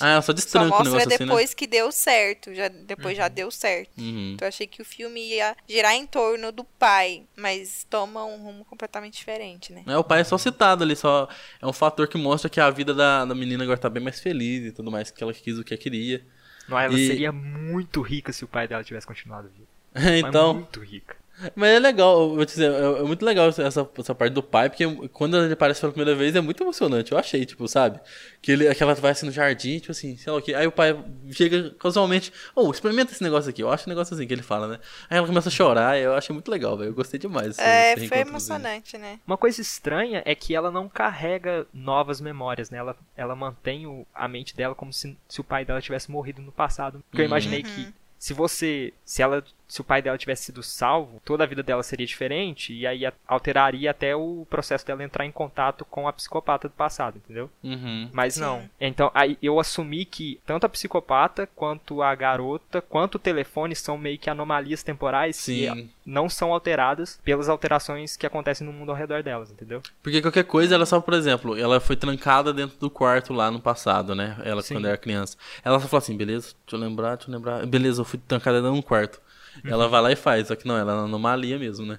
Ah, 0.00 0.10
ela 0.10 0.22
só 0.22 0.32
Só 0.32 0.34
destranca 0.34 0.66
o 0.66 0.70
mostra 0.70 0.84
negócio 0.84 1.08
assim, 1.08 1.24
né? 1.24 1.28
depois 1.30 1.54
que 1.54 1.66
deu 1.66 1.90
certo. 1.92 2.54
Já, 2.54 2.68
depois 2.68 3.16
já 3.16 3.28
deu 3.28 3.50
certo. 3.50 3.90
Uhum. 3.98 4.32
Então 4.34 4.46
eu 4.46 4.48
achei 4.48 4.66
que 4.66 4.82
o 4.82 4.84
filme 4.84 5.20
ia 5.20 5.56
girar 5.68 5.94
em 5.94 6.06
torno 6.06 6.52
do 6.52 6.64
pai. 6.64 7.24
Mas 7.36 7.86
toma 7.88 8.24
um 8.24 8.42
rumo 8.42 8.64
completamente 8.64 9.18
diferente, 9.18 9.72
né? 9.72 9.82
É, 9.86 9.96
o 9.96 10.04
pai 10.04 10.20
é 10.20 10.24
só 10.24 10.36
citado 10.38 10.84
ali, 10.84 10.94
só 10.96 11.28
é 11.60 11.66
um 11.66 11.72
fator 11.72 12.06
que 12.08 12.18
mostra 12.18 12.48
que 12.50 12.60
a 12.60 12.70
vida 12.70 12.94
da, 12.94 13.24
da 13.24 13.34
menina 13.34 13.64
agora 13.64 13.78
tá 13.78 13.88
bem 13.88 14.02
mais 14.02 14.20
feliz 14.20 14.66
e 14.66 14.72
tudo 14.72 14.90
mais, 14.90 15.10
que 15.10 15.22
ela 15.22 15.32
quis 15.32 15.58
o 15.58 15.64
que 15.64 15.74
ela 15.74 15.82
queria. 15.82 16.24
Não, 16.68 16.78
ela 16.78 16.98
E- 16.98 17.06
seria 17.06 17.32
muito 17.32 18.02
rica 18.02 18.32
se 18.32 18.44
o 18.44 18.48
pai 18.48 18.68
dela 18.68 18.84
tivesse 18.84 19.06
continuado 19.06 19.48
vivo. 19.48 19.66
então, 20.18 20.54
Mas 20.54 20.62
muito 20.62 20.80
rica. 20.80 21.16
Mas 21.54 21.70
é 21.70 21.78
legal, 21.78 22.34
vou 22.34 22.44
te 22.44 22.50
dizer, 22.50 22.70
é, 22.72 22.98
é 23.00 23.02
muito 23.02 23.24
legal 23.24 23.48
essa, 23.48 23.62
essa 23.62 24.14
parte 24.14 24.32
do 24.32 24.42
pai, 24.42 24.68
porque 24.68 24.84
quando 25.08 25.36
ele 25.36 25.52
aparece 25.52 25.80
pela 25.80 25.92
primeira 25.92 26.18
vez 26.18 26.34
é 26.34 26.40
muito 26.40 26.62
emocionante, 26.62 27.12
eu 27.12 27.18
achei, 27.18 27.46
tipo, 27.46 27.66
sabe? 27.68 28.00
Que, 28.42 28.52
ele, 28.52 28.74
que 28.74 28.82
ela 28.82 28.94
vai 28.94 29.12
assim 29.12 29.26
no 29.26 29.32
jardim, 29.32 29.78
tipo 29.78 29.92
assim, 29.92 30.16
sei 30.16 30.32
lá 30.32 30.38
o 30.38 30.42
que. 30.42 30.54
Aí 30.54 30.66
o 30.66 30.72
pai 30.72 30.98
chega 31.30 31.70
casualmente, 31.78 32.32
oh, 32.56 32.70
experimenta 32.70 33.12
esse 33.12 33.22
negócio 33.22 33.50
aqui, 33.50 33.62
eu 33.62 33.70
acho 33.70 33.88
um 33.88 33.90
negócio 33.90 34.14
assim 34.14 34.26
que 34.26 34.32
ele 34.32 34.42
fala, 34.42 34.66
né? 34.68 34.78
Aí 35.08 35.18
ela 35.18 35.26
começa 35.26 35.48
a 35.48 35.52
chorar, 35.52 35.96
e 35.98 36.02
eu 36.02 36.14
achei 36.14 36.32
muito 36.34 36.50
legal, 36.50 36.76
velho, 36.76 36.90
eu 36.90 36.94
gostei 36.94 37.20
demais. 37.20 37.58
É, 37.58 37.94
foi 38.08 38.18
emocionante, 38.18 38.98
né? 38.98 39.20
Uma 39.26 39.36
coisa 39.36 39.60
estranha 39.60 40.22
é 40.24 40.34
que 40.34 40.54
ela 40.54 40.70
não 40.70 40.88
carrega 40.88 41.66
novas 41.72 42.20
memórias, 42.20 42.70
né? 42.70 42.78
Ela, 42.78 42.96
ela 43.16 43.36
mantém 43.36 43.86
o- 43.86 44.06
a 44.14 44.26
mente 44.26 44.56
dela 44.56 44.74
como 44.74 44.92
se, 44.92 45.16
se 45.28 45.40
o 45.40 45.44
pai 45.44 45.64
dela 45.64 45.80
tivesse 45.80 46.10
morrido 46.10 46.42
no 46.42 46.50
passado. 46.52 47.02
Porque 47.10 47.22
eu 47.22 47.24
Uhum. 47.26 47.30
imaginei 47.30 47.62
que 47.62 47.88
se 48.18 48.32
você. 48.34 48.92
Se 49.04 49.22
ela. 49.22 49.44
Se 49.68 49.82
o 49.82 49.84
pai 49.84 50.00
dela 50.00 50.16
tivesse 50.16 50.44
sido 50.44 50.62
salvo, 50.62 51.20
toda 51.24 51.44
a 51.44 51.46
vida 51.46 51.62
dela 51.62 51.82
seria 51.82 52.06
diferente 52.06 52.72
e 52.72 52.86
aí 52.86 53.02
alteraria 53.26 53.90
até 53.90 54.16
o 54.16 54.46
processo 54.48 54.86
dela 54.86 55.04
entrar 55.04 55.26
em 55.26 55.30
contato 55.30 55.84
com 55.84 56.08
a 56.08 56.12
psicopata 56.12 56.68
do 56.68 56.74
passado, 56.74 57.18
entendeu? 57.18 57.50
Uhum. 57.62 58.08
Mas 58.12 58.34
Sim. 58.34 58.40
não. 58.40 58.70
Então, 58.80 59.10
aí 59.14 59.36
eu 59.42 59.60
assumi 59.60 60.06
que 60.06 60.40
tanto 60.46 60.64
a 60.64 60.68
psicopata, 60.68 61.46
quanto 61.54 62.02
a 62.02 62.14
garota, 62.14 62.80
quanto 62.80 63.16
o 63.16 63.18
telefone 63.18 63.74
são 63.74 63.98
meio 63.98 64.18
que 64.18 64.30
anomalias 64.30 64.82
temporais 64.82 65.36
Sim. 65.36 65.52
que 65.74 65.90
não 66.06 66.30
são 66.30 66.52
alteradas 66.52 67.20
pelas 67.22 67.50
alterações 67.50 68.16
que 68.16 68.26
acontecem 68.26 68.66
no 68.66 68.72
mundo 68.72 68.90
ao 68.90 68.96
redor 68.96 69.22
delas, 69.22 69.50
entendeu? 69.50 69.82
Porque 70.02 70.22
qualquer 70.22 70.44
coisa, 70.44 70.74
ela 70.74 70.86
só, 70.86 70.98
por 71.00 71.12
exemplo, 71.12 71.56
ela 71.58 71.78
foi 71.78 71.96
trancada 71.96 72.54
dentro 72.54 72.78
do 72.78 72.88
quarto 72.88 73.34
lá 73.34 73.50
no 73.50 73.60
passado, 73.60 74.14
né? 74.14 74.40
Ela 74.44 74.62
Sim. 74.62 74.74
quando 74.74 74.88
era 74.88 74.96
criança. 74.96 75.36
Ela 75.62 75.78
só 75.78 75.86
falou 75.86 75.98
assim, 75.98 76.16
beleza, 76.16 76.54
deixa 76.64 76.76
eu 76.76 76.78
lembrar, 76.78 77.16
deixa 77.16 77.30
eu 77.30 77.34
lembrar. 77.34 77.66
Beleza, 77.66 78.00
eu 78.00 78.04
fui 78.06 78.18
trancada 78.18 78.62
dentro 78.62 78.72
de 78.72 78.78
um 78.78 78.82
quarto. 78.82 79.20
Ela 79.64 79.88
vai 79.88 80.00
lá 80.02 80.12
e 80.12 80.16
faz, 80.16 80.48
só 80.48 80.56
que 80.56 80.66
não, 80.66 80.76
ela 80.76 80.92
é 80.92 80.94
uma 80.96 81.04
anomalia 81.04 81.58
mesmo, 81.58 81.86
né? 81.86 81.98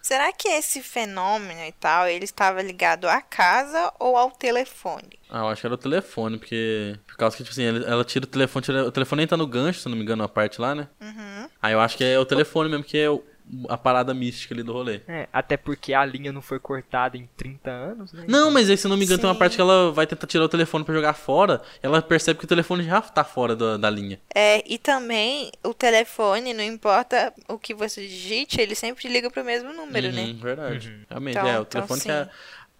Será 0.00 0.32
que 0.32 0.48
esse 0.48 0.82
fenômeno 0.82 1.60
e 1.66 1.72
tal, 1.72 2.06
ele 2.08 2.24
estava 2.24 2.60
ligado 2.62 3.06
à 3.08 3.20
casa 3.22 3.92
ou 3.98 4.16
ao 4.16 4.30
telefone? 4.30 5.18
Ah, 5.30 5.40
eu 5.40 5.48
acho 5.48 5.60
que 5.62 5.66
era 5.66 5.74
o 5.74 5.78
telefone, 5.78 6.38
porque. 6.38 6.98
Por 7.06 7.16
causa 7.16 7.36
que, 7.36 7.42
tipo 7.42 7.52
assim, 7.52 7.62
ele- 7.62 7.84
ela 7.86 8.04
tira 8.04 8.24
o 8.24 8.28
telefone, 8.28 8.64
tira- 8.64 8.84
o 8.84 8.92
telefone 8.92 9.20
nem 9.20 9.26
tá 9.26 9.36
no 9.36 9.46
gancho, 9.46 9.80
se 9.80 9.88
não 9.88 9.96
me 9.96 10.02
engano, 10.02 10.22
a 10.22 10.28
parte 10.28 10.60
lá, 10.60 10.74
né? 10.74 10.88
Uhum. 11.00 11.48
Aí 11.62 11.72
eu 11.72 11.80
acho 11.80 11.96
que 11.96 12.04
é 12.04 12.18
o 12.18 12.24
telefone 12.26 12.68
mesmo, 12.68 12.84
que 12.84 12.98
é 12.98 13.08
o- 13.08 13.24
a 13.68 13.76
parada 13.76 14.14
mística 14.14 14.54
ali 14.54 14.62
do 14.62 14.72
rolê. 14.72 15.00
É, 15.06 15.28
até 15.32 15.56
porque 15.56 15.92
a 15.92 16.04
linha 16.04 16.32
não 16.32 16.40
foi 16.42 16.58
cortada 16.58 17.16
em 17.16 17.28
30 17.36 17.70
anos, 17.70 18.12
né? 18.12 18.24
Não, 18.26 18.50
mas 18.50 18.70
aí, 18.70 18.76
se 18.76 18.88
não 18.88 18.96
me 18.96 19.04
engano, 19.04 19.18
tem 19.20 19.28
uma 19.28 19.34
Sim. 19.34 19.38
parte 19.38 19.56
que 19.56 19.60
ela 19.60 19.92
vai 19.92 20.06
tentar 20.06 20.26
tirar 20.26 20.44
o 20.44 20.48
telefone 20.48 20.84
pra 20.84 20.94
jogar 20.94 21.12
fora, 21.14 21.60
ela 21.82 22.00
percebe 22.00 22.38
que 22.38 22.44
o 22.44 22.48
telefone 22.48 22.82
já 22.84 23.00
tá 23.00 23.22
fora 23.24 23.54
da, 23.54 23.76
da 23.76 23.90
linha. 23.90 24.18
É, 24.34 24.62
e 24.66 24.78
também 24.78 25.50
o 25.62 25.74
telefone, 25.74 26.54
não 26.54 26.64
importa 26.64 27.32
o 27.48 27.58
que 27.58 27.74
você 27.74 28.00
digite, 28.06 28.60
ele 28.60 28.74
sempre 28.74 29.08
liga 29.08 29.30
pro 29.30 29.44
mesmo 29.44 29.72
número, 29.72 30.08
Uhum, 30.08 30.12
né? 30.14 30.34
Verdade. 30.40 31.06
Realmente, 31.10 31.36
Então- 31.38 31.48
é, 31.48 31.58
o 31.58 31.62
então, 31.62 31.64
telefone 31.66 32.00
que 32.00 32.06
sim. 32.06 32.10
é 32.12 32.28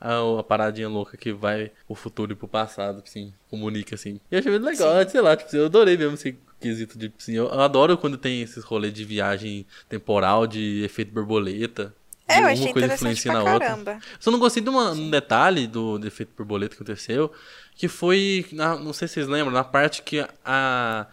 a, 0.02 0.40
a 0.40 0.42
paradinha 0.42 0.88
louca 0.88 1.16
que 1.16 1.32
vai 1.32 1.70
pro 1.86 1.94
futuro 1.94 2.32
e 2.32 2.34
pro 2.34 2.48
passado, 2.48 3.02
assim, 3.06 3.32
comunica 3.48 3.94
assim. 3.94 4.20
E 4.30 4.34
eu 4.34 4.38
achei 4.40 4.50
muito 4.50 4.64
legal, 4.66 5.08
sei 5.08 5.20
lá, 5.20 5.36
tipo, 5.36 5.54
eu 5.54 5.66
adorei 5.66 5.96
mesmo 5.96 6.14
esse 6.14 6.36
quesito 6.60 6.98
de, 6.98 7.12
assim, 7.18 7.34
eu, 7.34 7.48
adoro 7.60 7.96
quando 7.96 8.16
tem 8.18 8.42
esses 8.42 8.64
rolês 8.64 8.92
de 8.92 9.04
viagem 9.04 9.64
temporal, 9.88 10.46
de 10.46 10.82
efeito 10.84 11.12
borboleta. 11.12 11.94
É, 12.28 12.36
eu 12.38 12.40
Uma 12.42 12.50
achei 12.50 12.72
coisa 12.72 12.86
interessante 12.86 13.18
influencia 13.18 13.32
na 13.32 13.38
outra. 13.52 13.68
caramba. 13.68 14.00
Só 14.18 14.30
não 14.30 14.38
gostei 14.38 14.62
de 14.62 14.68
uma- 14.70 14.92
um 14.92 15.10
detalhe 15.10 15.66
do, 15.66 15.98
do 15.98 16.06
efeito 16.06 16.30
borboleta 16.36 16.74
que 16.74 16.82
aconteceu, 16.82 17.30
que 17.76 17.88
foi, 17.88 18.46
na- 18.52 18.76
não 18.78 18.92
sei 18.92 19.06
se 19.08 19.14
vocês 19.14 19.28
lembram, 19.28 19.52
na 19.52 19.64
parte 19.64 20.02
que 20.02 20.24
a... 20.44 21.06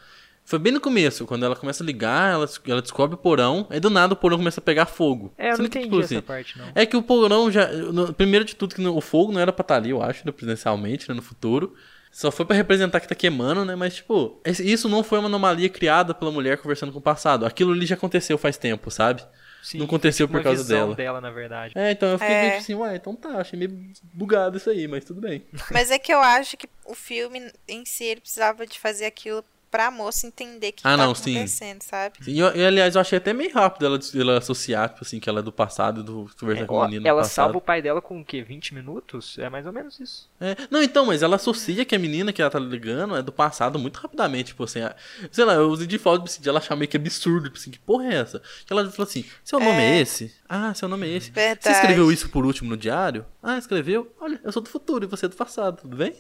Foi 0.50 0.58
bem 0.58 0.74
no 0.74 0.82
começo, 0.82 1.28
quando 1.28 1.46
ela 1.46 1.56
começa 1.56 1.84
a 1.84 1.86
ligar, 1.86 2.34
ela, 2.34 2.50
ela 2.68 2.82
descobre 2.82 3.14
o 3.14 3.18
porão, 3.20 3.68
aí 3.70 3.80
do 3.80 3.88
nada 3.92 4.14
o 4.14 4.18
porão 4.18 4.36
começa 4.38 4.60
a 4.60 4.64
pegar 4.64 4.88
fogo. 4.88 5.32
É, 5.38 5.46
eu 5.46 5.50
não 5.50 5.56
Sendo 5.58 5.70
que, 5.70 5.78
entendi 5.78 5.90
tipo 5.92 6.02
essa 6.04 6.16
assim, 6.16 6.22
parte, 6.26 6.58
não. 6.58 6.72
é 6.74 6.86
que 6.88 6.98
o 6.98 7.04
porão 7.04 7.52
já. 7.52 7.68
no- 7.68 8.12
primeiro 8.12 8.44
de 8.44 8.56
tudo, 8.56 8.74
que 8.74 8.82
no- 8.82 8.98
o 8.98 9.00
fogo 9.02 9.32
não 9.32 9.40
era 9.40 9.54
pra 9.54 9.62
estar 9.62 9.76
ali, 9.76 9.92
eu 9.92 10.02
acho, 10.02 10.26
né, 10.26 10.32
presencialmente, 10.32 11.08
né, 11.08 11.14
no 11.14 11.22
futuro. 11.22 11.76
Só 12.12 12.32
foi 12.32 12.44
pra 12.48 12.56
representar 12.56 13.00
que 13.00 13.08
tá 13.08 13.14
queimando, 13.14 13.64
né? 13.64 13.76
Mas, 13.76 13.98
tipo, 13.98 14.42
esse- 14.44 14.68
isso 14.68 14.90
não 14.90 15.04
foi 15.04 15.20
uma 15.20 15.28
anomalia 15.28 15.70
criada 15.70 16.16
pela 16.16 16.32
mulher 16.32 16.58
conversando 16.58 16.92
com 16.92 16.98
o 16.98 17.02
passado. 17.02 17.46
Aquilo 17.46 17.72
ali 17.72 17.86
já 17.86 17.94
aconteceu 17.94 18.36
faz 18.36 18.58
tempo, 18.58 18.90
sabe? 18.90 19.24
Sim, 19.62 19.78
não 19.78 19.86
aconteceu 19.86 20.28
foi 20.28 20.38
por 20.40 20.44
causa 20.44 20.64
visão 20.64 20.80
dela. 20.80 20.96
dela, 20.96 21.22
na 21.22 21.30
verdade. 21.30 21.74
É, 21.78 21.92
então 21.92 22.10
eu 22.10 22.18
fiquei 22.18 22.34
É. 22.34 22.40
meio 22.42 22.52
que 22.54 22.58
assim, 22.60 22.74
ué, 22.74 22.96
então 22.96 23.16
tá, 23.16 23.38
achei 23.40 23.60
meio 23.60 23.78
bugado 24.14 24.58
isso 24.58 24.70
aí, 24.72 24.88
mas 24.88 25.06
tudo 25.06 25.22
bem. 25.22 25.44
Mas 25.72 25.92
é 25.92 26.00
que 26.00 26.12
eu 26.12 26.20
acho 26.22 26.58
que 26.58 26.68
o 26.86 26.96
filme 26.96 27.52
em 27.68 27.86
si, 27.86 28.06
ele 28.06 28.22
precisava 28.22 28.66
de 28.66 28.80
fazer 28.80 29.06
aquilo 29.06 29.46
pra 29.72 29.92
moça 29.92 30.26
entender 30.26 30.72
que 30.72 30.82
Ah, 30.84 30.98
tá 30.98 30.98
não, 30.98 31.14
sim. 31.14 31.36
acontecendo, 31.36 31.82
sabe? 31.84 32.16
E, 32.28 32.40
eu- 32.40 32.56
e, 32.56 32.66
aliás, 32.66 32.96
eu 32.96 33.02
achei 33.02 33.18
até 33.18 33.32
meio 33.34 33.54
rápido 33.54 33.86
ela, 33.86 34.00
ela 34.16 34.38
associar, 34.40 34.90
tipo 34.90 35.04
assim, 35.04 35.20
que 35.20 35.30
ela 35.30 35.40
é 35.40 35.44
do 35.44 35.52
passado 35.52 36.02
e 36.02 36.04
do 36.04 36.30
conversar 36.40 36.64
É, 36.64 36.66
com 36.66 36.76
o 36.78 36.84
menino. 36.86 37.02
do 37.04 37.08
ela 37.08 37.22
passado. 37.22 37.36
salva 37.46 37.58
o 37.58 37.62
pai 37.62 37.82
dela 37.82 38.02
com 38.02 38.20
o 38.20 38.26
quê? 38.26 38.42
20 38.42 38.74
minutos? 38.74 39.38
É 39.38 39.50
mais 39.50 39.66
ou 39.66 39.72
menos 39.74 40.00
isso. 40.00 40.30
É, 40.42 40.56
Não, 40.72 40.82
então, 40.82 41.06
mas 41.06 41.22
ela 41.22 41.36
associa 41.36 41.86
que 41.86 41.96
a 41.96 42.00
menina 42.00 42.34
que 42.34 42.42
ela 42.42 42.50
tá 42.52 42.60
ligando 42.60 43.16
é 43.16 43.22
do 43.22 43.32
passado 43.32 43.78
muito 43.78 43.98
rapidamente, 43.98 44.48
tipo 44.48 44.64
assim, 44.64 44.82
a- 44.82 44.96
sei 45.32 45.46
lá, 45.46 45.54
eu 45.54 45.70
usei 45.70 45.86
de 45.88 45.98
falta 45.98 46.40
de 46.40 46.50
ela 46.50 46.60
achar 46.60 46.76
meio 46.76 46.90
que 46.90 46.98
absurdo, 46.98 47.46
tipo 47.46 47.58
assim, 47.58 47.72
que 47.72 47.80
porra 47.80 48.06
é 48.06 48.16
essa? 48.16 48.42
Que 48.66 48.74
ela 48.74 48.90
falou 48.90 49.08
assim, 49.08 49.24
seu 49.44 49.60
nome 49.60 49.84
é, 49.84 50.00
esse? 50.00 50.34
Ah, 50.48 50.74
seu 50.74 50.88
nome 50.88 51.08
é 51.08 51.12
esse. 51.18 51.28
Você 51.28 51.34
Verdade. 51.34 51.76
escreveu 51.76 52.12
isso 52.12 52.30
por 52.30 52.46
último 52.46 52.70
no 52.70 52.78
diário? 52.78 53.26
Ah, 53.44 53.58
escreveu? 53.58 54.12
Olha, 54.20 54.40
eu 54.44 54.52
sou 54.52 54.62
do 54.62 54.70
futuro 54.70 55.06
e 55.06 55.08
você 55.08 55.26
é 55.26 55.30
do 55.30 55.36
passado, 55.36 55.82
tudo 55.82 55.96
bem? 55.96 56.16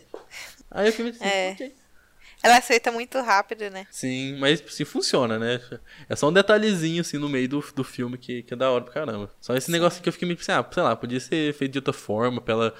Aí 0.69 0.87
eu 0.87 0.91
fiquei 0.91 1.05
meio 1.05 1.15
assim, 1.15 1.25
É. 1.25 1.51
ok. 1.53 1.73
Ela 2.41 2.57
aceita 2.57 2.91
muito 2.91 3.19
rápido, 3.21 3.69
né? 3.69 3.85
Sim, 3.91 4.37
mas 4.39 4.63
sim 4.69 4.85
funciona, 4.85 5.37
né? 5.37 5.59
É 6.07 6.15
só 6.15 6.29
um 6.29 6.33
detalhezinho 6.33 7.01
assim 7.01 7.17
no 7.17 7.27
meio 7.27 7.49
do, 7.49 7.63
do 7.75 7.83
filme 7.83 8.17
que, 8.17 8.43
que 8.43 8.53
é 8.53 8.57
da 8.57 8.71
hora 8.71 8.83
pra 8.83 8.93
caramba. 8.93 9.29
Só 9.41 9.55
esse 9.55 9.69
negócio 9.69 10.01
que 10.01 10.07
eu 10.07 10.13
fiquei 10.13 10.27
meio 10.27 10.39
assim, 10.39 10.51
ah, 10.51 10.65
sei 10.71 10.83
lá, 10.83 10.95
podia 10.95 11.19
ser 11.19 11.53
feito 11.53 11.73
de 11.73 11.79
outra 11.79 11.93
forma, 11.93 12.41
pela. 12.41 12.73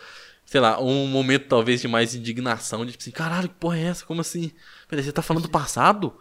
Sei 0.46 0.60
lá, 0.60 0.82
um 0.82 1.06
momento 1.06 1.48
talvez 1.48 1.80
de 1.80 1.88
mais 1.88 2.16
indignação, 2.16 2.84
de 2.84 2.94
tipo 2.94 3.04
assim, 3.04 3.12
caralho, 3.12 3.50
que 3.50 3.56
porra 3.56 3.78
é 3.78 3.84
essa? 3.84 4.06
Como 4.06 4.22
assim? 4.22 4.52
Peraí, 4.88 5.04
você 5.04 5.12
tá 5.12 5.22
falando 5.22 5.44
do 5.44 5.50
passado? 5.50 6.18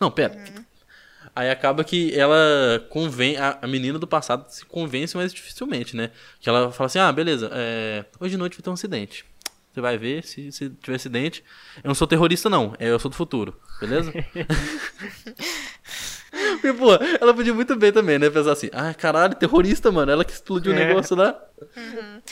Não, 0.00 0.10
pera. 0.10 0.34
Aí 1.34 1.50
acaba 1.50 1.84
que 1.84 2.18
ela 2.18 2.86
convém. 2.88 3.36
A, 3.36 3.58
a 3.60 3.66
menina 3.66 3.98
do 3.98 4.06
passado 4.06 4.48
se 4.48 4.64
convence 4.64 5.14
mais 5.14 5.34
dificilmente, 5.34 5.94
né? 5.94 6.10
Que 6.40 6.48
ela 6.48 6.72
fala 6.72 6.86
assim: 6.86 6.98
ah, 6.98 7.12
beleza, 7.12 7.50
é, 7.52 8.06
hoje 8.18 8.30
de 8.30 8.36
noite 8.38 8.56
vai 8.56 8.62
ter 8.62 8.70
um 8.70 8.74
acidente. 8.74 9.24
Você 9.76 9.80
vai 9.82 9.98
ver 9.98 10.24
se, 10.24 10.50
se 10.52 10.70
tiver 10.70 10.96
acidente. 10.96 11.44
Eu 11.84 11.88
não 11.88 11.94
sou 11.94 12.06
terrorista, 12.06 12.48
não. 12.48 12.74
é, 12.78 12.88
Eu 12.88 12.98
sou 12.98 13.10
do 13.10 13.14
futuro. 13.14 13.60
Beleza? 13.78 14.10
Porque, 16.30 16.72
pô, 16.72 16.94
ela 17.20 17.34
podia 17.34 17.52
muito 17.52 17.76
bem 17.76 17.92
também, 17.92 18.18
né? 18.18 18.30
Pensar 18.30 18.52
assim, 18.52 18.70
ah, 18.72 18.94
caralho, 18.94 19.34
terrorista, 19.34 19.92
mano. 19.92 20.10
Ela 20.10 20.24
que 20.24 20.32
explodiu 20.32 20.72
o 20.72 20.74
É. 20.74 20.86
negócio 20.86 21.14
lá. 21.14 21.38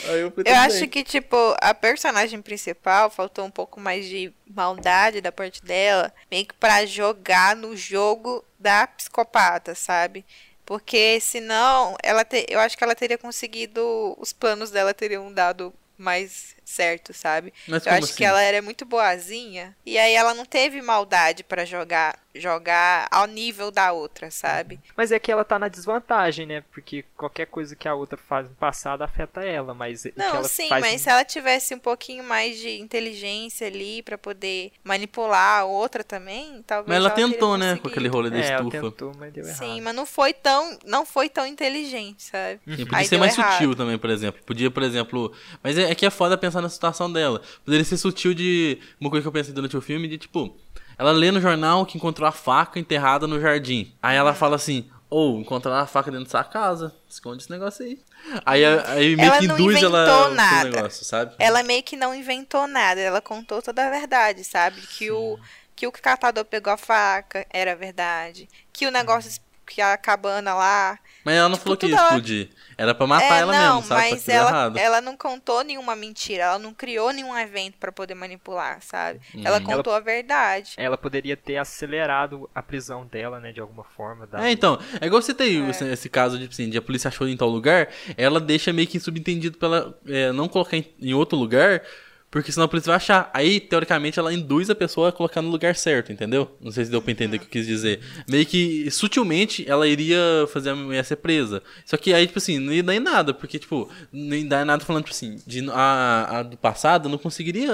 Aí 0.09 0.21
eu, 0.21 0.33
Eu 0.43 0.55
acho 0.55 0.87
que, 0.87 1.03
tipo, 1.03 1.35
a 1.61 1.71
personagem 1.75 2.41
principal 2.41 3.11
faltou 3.11 3.45
um 3.45 3.51
pouco 3.51 3.79
mais 3.79 4.07
de 4.07 4.33
maldade 4.49 5.21
da 5.21 5.31
parte 5.31 5.63
dela, 5.63 6.11
meio 6.31 6.47
que 6.47 6.55
pra 6.55 6.83
jogar 6.87 7.55
no 7.55 7.77
jogo 7.77 8.43
da 8.59 8.87
psicopata, 8.87 9.75
sabe? 9.75 10.25
Porque 10.65 11.19
senão, 11.21 11.95
ela 12.01 12.25
te... 12.25 12.43
eu 12.49 12.59
acho 12.59 12.75
que 12.75 12.83
ela 12.83 12.95
teria 12.95 13.19
conseguido. 13.19 14.15
Os 14.17 14.33
planos 14.33 14.71
dela 14.71 14.95
teriam 14.95 15.31
dado 15.31 15.71
mais 15.95 16.54
certo, 16.65 17.13
sabe? 17.13 17.53
Mas 17.67 17.85
eu 17.85 17.93
acho 17.93 18.03
assim? 18.05 18.15
que 18.15 18.25
ela 18.25 18.41
era 18.41 18.61
muito 18.61 18.85
boazinha. 18.85 19.75
E 19.85 19.97
aí 19.97 20.13
ela 20.13 20.33
não 20.33 20.45
teve 20.45 20.81
maldade 20.81 21.43
pra 21.43 21.63
jogar 21.63 22.17
jogar 22.35 23.07
ao 23.11 23.25
nível 23.27 23.71
da 23.71 23.91
outra, 23.93 24.29
sabe? 24.29 24.79
Mas 24.95 25.11
é 25.11 25.17
que 25.19 25.31
ela 25.31 25.45
tá 25.45 25.57
na 25.57 25.67
desvantagem, 25.67 26.45
né? 26.45 26.63
Porque 26.71 27.05
qualquer 27.15 27.47
coisa 27.47 27.75
que 27.75 27.87
a 27.87 27.95
outra 27.95 28.17
faz 28.17 28.49
no 28.49 28.55
passado 28.55 29.03
afeta 29.03 29.41
ela, 29.43 29.73
mas 29.73 30.03
Não, 30.15 30.25
ela 30.35 30.43
sim, 30.43 30.67
faz 30.67 30.81
mas 30.81 31.01
se 31.01 31.09
ela 31.09 31.23
tivesse 31.23 31.73
um 31.73 31.79
pouquinho 31.79 32.23
mais 32.23 32.57
de 32.59 32.77
inteligência 32.79 33.67
ali 33.67 34.01
pra 34.01 34.17
poder 34.17 34.71
manipular 34.83 35.61
a 35.61 35.65
outra 35.65 36.03
também, 36.03 36.61
talvez 36.67 36.87
Mas 36.87 36.97
ela 36.97 37.09
teria 37.09 37.31
tentou, 37.31 37.57
né? 37.57 37.77
Com 37.77 37.87
aquele 37.87 38.07
rolê 38.07 38.29
da 38.29 38.37
é, 38.37 38.47
ela 38.49 38.67
estufa. 38.67 38.81
tentou, 38.81 39.11
mas 39.17 39.31
deu 39.33 39.45
errado. 39.45 39.57
Sim, 39.57 39.81
mas 39.81 39.95
não 39.95 40.05
foi 40.05 40.33
tão, 40.33 40.77
não 40.85 41.05
foi 41.05 41.29
tão 41.29 41.45
inteligente, 41.45 42.23
sabe? 42.23 42.59
E 42.67 42.83
podia 42.85 42.97
Aí 42.97 43.05
ser 43.05 43.11
deu 43.11 43.19
mais 43.19 43.37
errado. 43.37 43.53
sutil 43.53 43.75
também, 43.75 43.97
por 43.97 44.09
exemplo. 44.09 44.41
Podia, 44.45 44.69
por 44.69 44.83
exemplo. 44.83 45.31
Mas 45.63 45.77
é, 45.77 45.91
é 45.91 45.95
que 45.95 46.05
é 46.05 46.09
foda 46.09 46.37
pensar 46.37 46.54
na 46.61 46.69
situação 46.69 47.11
dela. 47.11 47.41
Poderia 47.63 47.85
ser 47.85 47.97
sutil 47.97 48.33
de. 48.33 48.79
Uma 48.99 49.09
coisa 49.09 49.23
que 49.23 49.27
eu 49.27 49.31
pensei 49.31 49.53
durante 49.53 49.75
o 49.75 49.81
filme, 49.81 50.07
de 50.07 50.17
tipo. 50.17 50.55
Ela 50.97 51.11
lê 51.11 51.29
no 51.29 51.41
jornal 51.41 51.85
que 51.85 51.97
encontrou 51.97 52.27
a 52.27 52.31
faca 52.31 52.79
enterrada 52.79 53.27
no 53.27 53.39
jardim. 53.39 53.93
Aí 54.01 54.15
ela 54.15 54.33
fala 54.33 54.55
assim. 54.55 54.89
Ou, 55.09 55.39
encontraram 55.39 55.83
a 55.83 55.85
faca 55.85 56.09
dentro 56.09 56.25
da 56.25 56.31
sua 56.31 56.43
casa. 56.43 56.93
Esconde 57.07 57.43
esse 57.43 57.51
negócio 57.51 57.85
aí. 57.85 57.99
Aí, 58.45 58.65
aí 58.65 59.15
meio 59.15 59.27
Ela 59.27 59.39
que 59.39 59.45
induz 59.45 59.83
ela 59.83 60.29
nada. 60.31 60.69
negócio, 60.69 61.05
sabe? 61.05 61.35
Ela 61.37 61.63
meio 61.63 61.83
que 61.83 61.95
não 61.95 62.13
inventou 62.13 62.67
nada, 62.67 62.99
ela 62.99 63.21
contou 63.21 63.61
toda 63.61 63.85
a 63.85 63.89
verdade, 63.89 64.43
sabe? 64.43 64.81
Que 64.81 65.11
o 65.11 65.37
que 65.75 65.85
o 65.85 65.91
catador 65.91 66.45
pegou 66.45 66.71
a 66.71 66.77
faca 66.77 67.45
era 67.49 67.75
verdade, 67.75 68.47
que 68.71 68.87
o 68.87 68.91
negócio 68.91 69.29
que 69.65 69.81
a 69.81 69.97
cabana 69.97 70.53
lá 70.53 70.99
Mas 71.23 71.35
ela 71.35 71.49
não 71.49 71.55
Tipo, 71.55 71.63
falou 71.63 71.77
que 71.77 71.87
ia 71.87 71.95
ela- 71.95 72.03
explodir. 72.05 72.49
Era 72.77 72.93
pra 72.93 73.07
matar 73.07 73.37
é, 73.37 73.39
ela 73.39 73.53
não, 73.53 73.75
mesmo, 73.77 73.87
sabe? 73.87 74.11
Mas 74.11 74.27
ela, 74.27 74.49
errado. 74.49 74.77
ela 74.77 74.99
não 75.01 75.15
contou 75.15 75.63
nenhuma 75.63 75.95
mentira, 75.95 76.43
ela 76.43 76.59
não 76.59 76.73
criou 76.73 77.11
nenhum 77.13 77.35
evento 77.37 77.75
pra 77.79 77.89
poder 77.91 78.15
manipular, 78.15 78.79
sabe? 78.81 79.21
Ela 79.43 79.59
Uhum. 79.59 79.63
contou 79.63 79.93
a 79.93 79.99
verdade. 80.01 80.73
Ela 80.75 80.97
poderia 80.97 81.37
ter 81.37 81.55
acelerado 81.55 82.49
a 82.53 82.61
prisão 82.61 83.05
dela, 83.05 83.39
né, 83.39 83.51
de 83.53 83.61
alguma 83.61 83.83
forma. 83.95 84.27
da- 84.27 84.45
É, 84.45 84.51
então, 84.51 84.77
é 84.99 85.05
igual 85.07 85.21
você 85.21 85.33
tem 85.33 85.69
esse, 85.69 85.85
esse 85.85 86.09
caso 86.09 86.37
de, 86.37 86.45
assim, 86.47 86.69
de 86.69 86.77
a 86.77 86.81
polícia 86.81 87.07
achou 87.07 87.27
em 87.27 87.37
tal 87.37 87.47
lugar, 87.49 87.87
ela 88.17 88.39
deixa 88.41 88.73
meio 88.73 88.87
que 88.87 88.99
subentendido 88.99 89.57
pra 89.57 89.67
ela 89.69 89.99
é, 90.07 90.31
não 90.33 90.47
colocar 90.49 90.75
em, 90.75 90.85
em 91.01 91.13
outro 91.13 91.37
lugar, 91.37 91.81
porque 92.29 92.51
senão 92.51 92.65
a 92.65 92.67
polícia 92.67 92.89
vai 92.89 92.97
achar. 92.97 93.29
Aí, 93.33 93.59
teoricamente, 93.59 94.19
ela 94.19 94.33
induz 94.33 94.69
a 94.69 94.75
pessoa 94.75 95.09
a 95.09 95.11
colocar 95.11 95.41
no 95.41 95.49
lugar 95.49 95.75
certo, 95.75 96.11
entendeu? 96.11 96.53
Não 96.59 96.71
sei 96.71 96.85
se 96.85 96.91
deu 96.91 97.01
pra 97.01 97.11
entender 97.11 97.37
o 97.37 97.39
que 97.39 97.45
eu 97.45 97.49
quis 97.49 97.65
dizer. 97.65 98.01
Meio 98.27 98.45
que, 98.45 98.91
sutilmente, 98.91 99.63
ela 99.69 99.87
iria 99.87 100.19
fazer 100.51 100.71
a 100.71 100.75
mulher 100.75 101.05
ser 101.05 101.15
presa. 101.17 101.63
Só 101.85 101.95
que 101.95 102.13
aí, 102.13 102.27
tipo 102.27 102.39
assim, 102.39 102.59
não 102.59 102.73
ia 102.73 102.83
dar 102.83 102.93
em 102.93 102.99
nada, 102.99 103.33
porque, 103.33 103.57
tipo, 103.57 103.89
não 104.11 104.35
ia 104.35 104.45
dar 104.45 104.63
em 104.63 104.65
nada 104.65 104.83
falando, 104.83 105.05
tipo 105.05 105.15
assim, 105.15 105.39
de, 105.47 105.69
a, 105.71 106.39
a 106.39 106.43
do 106.43 106.57
passado 106.57 107.07
não 107.07 107.17
conseguiria 107.17 107.71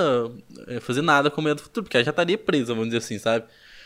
é, 0.67 0.79
fazer 0.79 1.01
nada 1.01 1.31
como 1.31 1.47
a 1.47 1.53
do 1.53 1.61
futuro, 1.61 1.85
porque 1.85 1.97
ela 1.97 2.03
já 2.03 2.11
estaria 2.11 2.37
presa, 2.37 2.73
vamos 2.73 2.89
dizer 2.89 2.99
assim, 2.99 3.17
sabe? 3.17 3.45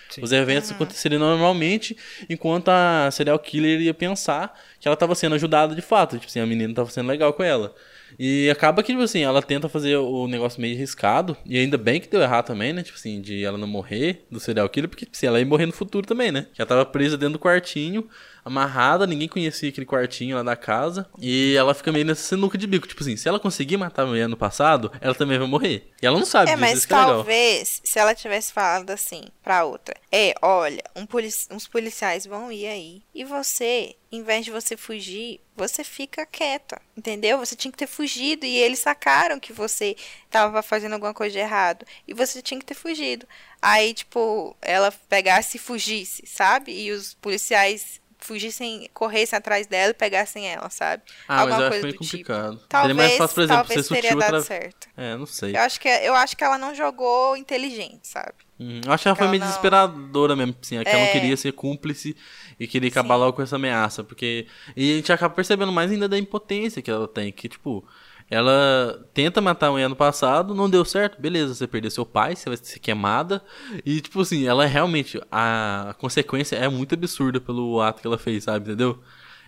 Sim. 0.09 0.21
Os 0.21 0.31
eventos 0.31 0.71
aconteceriam 0.71 1.19
normalmente, 1.19 1.97
enquanto 2.29 2.69
a 2.69 3.09
serial 3.11 3.39
killer 3.39 3.81
ia 3.81 3.93
pensar 3.93 4.59
que 4.79 4.87
ela 4.87 4.93
estava 4.93 5.15
sendo 5.15 5.35
ajudada 5.35 5.73
de 5.75 5.81
fato. 5.81 6.17
Tipo 6.17 6.27
assim, 6.29 6.39
a 6.39 6.45
menina 6.45 6.71
estava 6.71 6.89
sendo 6.89 7.07
legal 7.07 7.33
com 7.33 7.43
ela. 7.43 7.73
E 8.17 8.49
acaba 8.49 8.81
que, 8.81 8.91
tipo 8.91 9.03
assim, 9.03 9.23
ela 9.23 9.41
tenta 9.41 9.69
fazer 9.69 9.97
o 9.97 10.27
negócio 10.27 10.61
meio 10.61 10.75
arriscado. 10.75 11.35
E 11.45 11.57
ainda 11.57 11.77
bem 11.77 11.99
que 11.99 12.07
deu 12.09 12.21
errado 12.21 12.45
também, 12.45 12.73
né? 12.73 12.83
Tipo 12.83 12.97
assim, 12.97 13.21
de 13.21 13.43
ela 13.43 13.57
não 13.57 13.67
morrer 13.67 14.25
do 14.31 14.39
serial 14.39 14.69
killer, 14.69 14.89
porque 14.89 15.07
se 15.11 15.25
ela 15.25 15.39
ia 15.39 15.45
morrer 15.45 15.65
no 15.65 15.73
futuro 15.73 16.07
também, 16.07 16.31
né? 16.31 16.47
Ela 16.57 16.65
tava 16.67 16.85
presa 16.85 17.17
dentro 17.17 17.33
do 17.33 17.39
quartinho, 17.39 18.07
amarrada, 18.45 19.07
ninguém 19.07 19.27
conhecia 19.27 19.69
aquele 19.69 19.85
quartinho 19.87 20.37
lá 20.37 20.43
da 20.43 20.55
casa. 20.55 21.09
E 21.19 21.55
ela 21.57 21.73
fica 21.73 21.91
meio 21.91 22.05
nessa 22.05 22.21
sinuca 22.21 22.57
de 22.57 22.67
bico. 22.67 22.87
Tipo 22.87 23.01
assim, 23.01 23.17
se 23.17 23.27
ela 23.27 23.39
conseguir 23.39 23.75
matar 23.77 24.03
a 24.03 24.05
mulher 24.05 24.29
no 24.29 24.37
passado, 24.37 24.91
ela 25.01 25.15
também 25.15 25.39
vai 25.39 25.47
morrer. 25.47 25.91
E 26.01 26.05
ela 26.05 26.17
não 26.19 26.25
sabe 26.25 26.51
É, 26.51 26.53
disso, 26.53 26.61
mas 26.61 26.77
isso 26.77 26.85
é 26.85 26.89
talvez 26.89 27.81
se 27.83 27.99
ela 27.99 28.13
tivesse 28.13 28.53
falado 28.53 28.89
assim 28.91 29.23
pra 29.43 29.65
outra: 29.65 29.95
É, 30.11 30.35
olha, 30.41 30.83
um 30.95 31.05
polici- 31.05 31.47
uns 31.51 31.67
policiais 31.67 32.25
vão 32.25 32.51
ir 32.51 32.67
aí. 32.67 33.01
E 33.13 33.23
você, 33.23 33.95
em 34.11 34.21
vez 34.21 34.45
de 34.45 34.51
você 34.51 34.77
fugir, 34.77 35.41
você 35.57 35.83
fica 35.83 36.25
quieta. 36.25 36.79
Entendeu? 36.95 37.37
Você 37.39 37.55
tinha 37.55 37.71
que 37.71 37.77
ter 37.77 37.87
fugido. 37.87 38.45
E 38.45 38.55
eles 38.57 38.79
sacaram 38.79 39.39
que 39.39 39.51
você 39.51 39.95
tava 40.29 40.61
fazendo 40.61 40.93
alguma 40.93 41.13
coisa 41.13 41.33
de 41.33 41.39
errado. 41.39 41.85
E 42.07 42.13
você 42.13 42.41
tinha 42.41 42.59
que 42.59 42.65
ter 42.65 42.75
fugido. 42.75 43.25
Aí, 43.61 43.93
tipo, 43.93 44.55
ela 44.61 44.91
pegasse 45.09 45.57
e 45.57 45.59
fugisse, 45.59 46.23
sabe? 46.27 46.71
E 46.71 46.91
os 46.91 47.15
policiais 47.15 47.99
fugissem, 48.25 48.89
corressem 48.93 49.37
atrás 49.37 49.67
dela 49.67 49.91
e 49.91 49.93
pegassem 49.93 50.47
ela, 50.47 50.69
sabe? 50.69 51.03
Ah, 51.27 51.45
mas 51.45 51.53
Alguma 51.53 51.57
eu 51.61 51.61
acho 51.61 51.69
coisa 51.69 51.83
meio 51.87 51.97
do 51.97 52.03
tipo. 52.05 52.11
complicado. 52.11 52.51
Seria 52.55 52.67
Talvez, 52.69 52.95
mais 52.97 53.17
fácil, 53.17 53.35
por 53.35 53.41
exemplo, 53.43 53.63
talvez 53.67 53.87
teria 53.87 54.01
sutil 54.03 54.19
dado 54.19 54.33
outra... 54.35 54.41
certo. 54.47 54.87
É, 54.97 55.15
não 55.15 55.25
sei. 55.25 55.55
Eu 55.55 55.61
acho, 55.61 55.79
que, 55.79 55.87
eu 55.87 56.15
acho 56.15 56.35
que 56.37 56.43
ela 56.43 56.57
não 56.57 56.75
jogou 56.75 57.37
inteligente, 57.37 58.07
sabe? 58.07 58.33
Uhum. 58.59 58.81
Eu 58.85 58.91
acho 58.93 59.03
que 59.03 59.07
ela 59.07 59.15
foi 59.15 59.27
meio 59.27 59.39
não- 59.39 59.47
desesperadora 59.47 60.35
mesmo, 60.35 60.55
assim, 60.61 60.77
é 60.77 60.83
que 60.83 60.89
ela 60.89 60.99
não 60.99 61.07
É. 61.07 61.11
queria 61.11 61.37
ser 61.37 61.51
cúmplice 61.51 62.15
e 62.59 62.67
queria 62.67 62.89
acabar 62.89 63.15
Sim. 63.15 63.19
logo 63.21 63.33
com 63.33 63.41
essa 63.41 63.55
ameaça, 63.57 64.03
porque... 64.03 64.47
E 64.75 64.93
a 64.93 64.95
gente 64.95 65.11
acaba 65.11 65.33
percebendo 65.33 65.71
mais 65.71 65.91
ainda 65.91 66.07
da 66.07 66.17
impotência 66.17 66.81
que 66.81 66.89
ela 66.89 67.07
tem, 67.07 67.31
que, 67.31 67.49
tipo, 67.49 67.85
ela 68.29 69.07
tenta 69.13 69.39
matar 69.41 69.67
a 69.67 69.71
mulher 69.71 69.87
no 69.89 69.95
passado, 69.95 70.55
não 70.55 70.69
deu 70.69 70.83
certo, 70.83 71.21
beleza, 71.21 71.53
você 71.53 71.67
perdeu 71.67 71.91
seu 71.91 72.05
pai, 72.05 72.35
você 72.35 72.49
vai 72.49 72.57
ser 72.57 72.79
queimada, 72.79 73.43
e, 73.85 74.01
tipo 74.01 74.21
assim, 74.21 74.45
ela 74.47 74.65
realmente, 74.65 75.21
a 75.31 75.95
consequência 75.99 76.55
é 76.55 76.67
muito 76.67 76.93
absurda 76.95 77.39
pelo 77.39 77.81
ato 77.81 78.01
que 78.01 78.07
ela 78.07 78.17
fez, 78.17 78.43
sabe, 78.45 78.65
entendeu? 78.65 78.99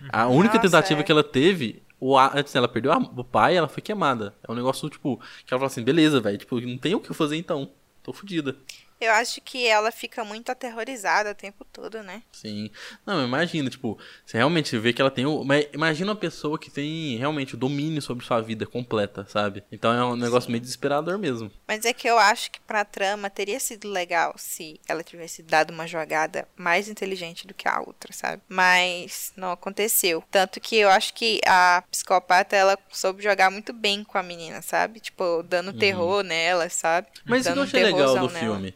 A 0.09 0.27
única 0.27 0.55
Nossa, 0.55 0.61
tentativa 0.69 1.01
é. 1.01 1.03
que 1.03 1.11
ela 1.11 1.23
teve... 1.23 1.81
O, 1.99 2.15
a- 2.15 2.31
antes 2.35 2.53
ela 2.55 2.67
perdeu 2.67 2.91
o 2.93 3.23
pai, 3.23 3.57
ela 3.57 3.67
foi 3.67 3.81
queimada. 3.81 4.35
É 4.47 4.51
um 4.51 4.53
negócio, 4.53 4.87
tipo, 4.87 5.17
que 5.43 5.51
ela 5.51 5.59
fala 5.59 5.65
assim, 5.65 5.83
beleza, 5.83 6.19
velho, 6.19 6.37
tipo, 6.37 6.61
não 6.61 6.77
tem 6.77 6.93
o 6.93 6.99
que 6.99 7.11
fazer 7.11 7.37
então. 7.37 7.71
Tô 8.03 8.13
fodida. 8.13 8.55
Eu 8.99 9.11
acho 9.11 9.41
que 9.41 9.67
ela 9.67 9.91
fica 9.91 10.23
muito 10.23 10.51
aterrorizada 10.51 11.31
o 11.31 11.35
tempo 11.35 11.63
todo, 11.65 12.01
né? 12.01 12.23
Sim. 12.31 12.71
Não, 13.05 13.23
imagina, 13.23 13.69
tipo, 13.69 13.97
você 14.25 14.37
realmente 14.37 14.77
vê 14.77 14.91
que 14.91 15.01
ela 15.01 15.11
tem 15.11 15.25
o. 15.25 15.43
Mas 15.43 15.67
imagina 15.71 16.11
uma 16.11 16.17
pessoa 16.17 16.57
que 16.57 16.71
tem 16.71 17.15
realmente 17.17 17.53
o 17.53 17.57
domínio 17.57 18.01
sobre 18.01 18.25
sua 18.25 18.41
vida 18.41 18.65
completa, 18.65 19.25
sabe? 19.29 19.63
Então 19.71 19.93
é 19.93 20.03
um 20.03 20.15
negócio 20.15 20.49
meio 20.49 20.61
desesperador 20.61 21.17
mesmo. 21.17 21.51
Mas 21.67 21.85
é 21.85 21.93
que 21.93 22.07
eu 22.07 22.17
acho 22.17 22.49
que 22.51 22.59
pra 22.61 22.83
trama 22.83 23.29
teria 23.29 23.59
sido 23.59 23.89
legal 23.89 24.33
se 24.37 24.79
ela 24.87 25.03
tivesse 25.03 25.43
dado 25.43 25.71
uma 25.71 25.85
jogada 25.85 26.47
mais 26.55 26.89
inteligente 26.89 27.45
do 27.45 27.53
que 27.53 27.67
a 27.67 27.79
outra, 27.79 28.11
sabe? 28.11 28.41
Mas 28.49 29.31
não 29.37 29.51
aconteceu. 29.51 30.23
Tanto 30.31 30.59
que 30.59 30.75
eu 30.75 30.89
acho 30.89 31.13
que 31.13 31.39
a 31.45 31.83
psicopata, 31.91 32.55
ela 32.55 32.77
soube 32.91 33.21
jogar 33.21 33.51
muito 33.51 33.71
bem 33.73 34.03
com 34.03 34.17
a 34.17 34.23
menina, 34.23 34.61
sabe? 34.61 34.99
Tipo, 34.99 35.43
dando 35.43 35.71
terror 35.73 36.23
nela, 36.23 36.69
sabe? 36.69 37.07
Mas 37.25 37.41
isso 37.41 37.49
que 37.49 37.55
dando 37.55 37.57
eu 37.57 37.61
um 37.61 37.67
achei 37.67 37.83
legal 37.83 38.13
do 38.15 38.33
nela. 38.33 38.39
filme. 38.39 38.75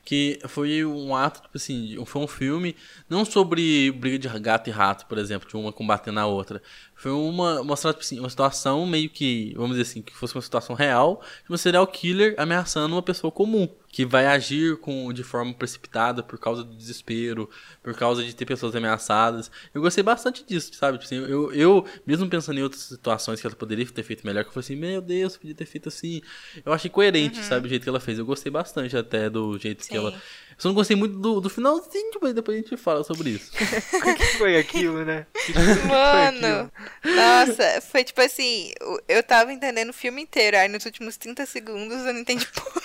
Que 0.03 0.39
foi 0.47 0.83
um 0.83 1.15
ato, 1.15 1.41
tipo 1.41 1.57
assim, 1.57 2.03
foi 2.05 2.21
um 2.21 2.27
filme 2.27 2.75
não 3.09 3.23
sobre 3.23 3.91
briga 3.91 4.17
de 4.17 4.39
gato 4.39 4.67
e 4.67 4.71
rato, 4.71 5.05
por 5.05 5.17
exemplo, 5.17 5.47
de 5.47 5.55
uma 5.55 5.71
combatendo 5.71 6.19
a 6.19 6.25
outra. 6.25 6.61
Foi 7.01 7.11
uma 7.11 7.63
mostrar, 7.63 7.93
tipo 7.93 8.03
assim, 8.03 8.19
uma 8.19 8.29
situação 8.29 8.85
meio 8.85 9.09
que, 9.09 9.55
vamos 9.55 9.71
dizer 9.71 9.89
assim, 9.89 10.03
que 10.03 10.15
fosse 10.15 10.35
uma 10.35 10.41
situação 10.41 10.75
real 10.75 11.19
de 11.47 11.51
um 11.51 11.57
serial 11.57 11.87
killer 11.87 12.35
ameaçando 12.37 12.93
uma 12.93 13.01
pessoa 13.01 13.31
comum. 13.31 13.67
Que 13.91 14.05
vai 14.05 14.27
agir 14.27 14.77
com, 14.77 15.11
de 15.11 15.23
forma 15.23 15.51
precipitada 15.53 16.23
por 16.23 16.39
causa 16.39 16.63
do 16.63 16.73
desespero, 16.73 17.49
por 17.83 17.93
causa 17.95 18.23
de 18.23 18.33
ter 18.33 18.45
pessoas 18.45 18.75
ameaçadas. 18.75 19.49
Eu 19.73 19.81
gostei 19.81 20.03
bastante 20.03 20.45
disso, 20.45 20.73
sabe? 20.75 20.99
Tipo 20.99 21.05
assim, 21.05 21.29
eu, 21.29 21.51
eu, 21.51 21.85
mesmo 22.05 22.29
pensando 22.29 22.59
em 22.59 22.63
outras 22.63 22.83
situações 22.83 23.41
que 23.41 23.47
ela 23.47 23.55
poderia 23.55 23.85
ter 23.87 24.03
feito 24.03 24.25
melhor, 24.25 24.43
que 24.43 24.49
eu 24.49 24.53
falei 24.53 24.63
assim, 24.63 24.75
meu 24.75 25.01
Deus, 25.01 25.35
podia 25.35 25.55
ter 25.55 25.65
feito 25.65 25.89
assim. 25.89 26.21
Eu 26.63 26.71
achei 26.71 26.89
coerente, 26.89 27.43
sabe? 27.43 27.65
O 27.65 27.69
jeito 27.69 27.83
que 27.83 27.89
ela 27.89 27.99
fez. 27.99 28.19
Eu 28.19 28.25
gostei 28.25 28.51
bastante 28.51 28.95
até 28.95 29.27
do 29.27 29.57
jeito 29.57 29.83
que 29.91 29.97
ela. 29.97 30.11
Eu 30.11 30.55
só 30.57 30.67
não 30.67 30.75
gostei 30.75 30.95
muito 30.95 31.17
do, 31.17 31.41
do 31.41 31.49
finalzinho, 31.49 32.19
mas 32.21 32.33
depois 32.33 32.57
a 32.57 32.61
gente 32.61 32.77
fala 32.77 33.03
sobre 33.03 33.31
isso. 33.31 33.51
O 34.05 34.15
que 34.15 34.25
foi 34.37 34.57
aquilo, 34.57 35.03
né? 35.03 35.25
Que 35.45 35.53
que 35.53 35.59
foi 35.59 35.87
Mano, 35.87 36.71
aquilo? 37.01 37.15
nossa, 37.15 37.81
foi 37.81 38.03
tipo 38.03 38.21
assim, 38.21 38.71
eu 39.07 39.23
tava 39.23 39.51
entendendo 39.51 39.89
o 39.89 39.93
filme 39.93 40.21
inteiro, 40.21 40.57
aí 40.57 40.67
nos 40.67 40.85
últimos 40.85 41.17
30 41.17 41.45
segundos 41.45 42.05
eu 42.05 42.13
não 42.13 42.19
entendi 42.21 42.45
porra 42.53 42.81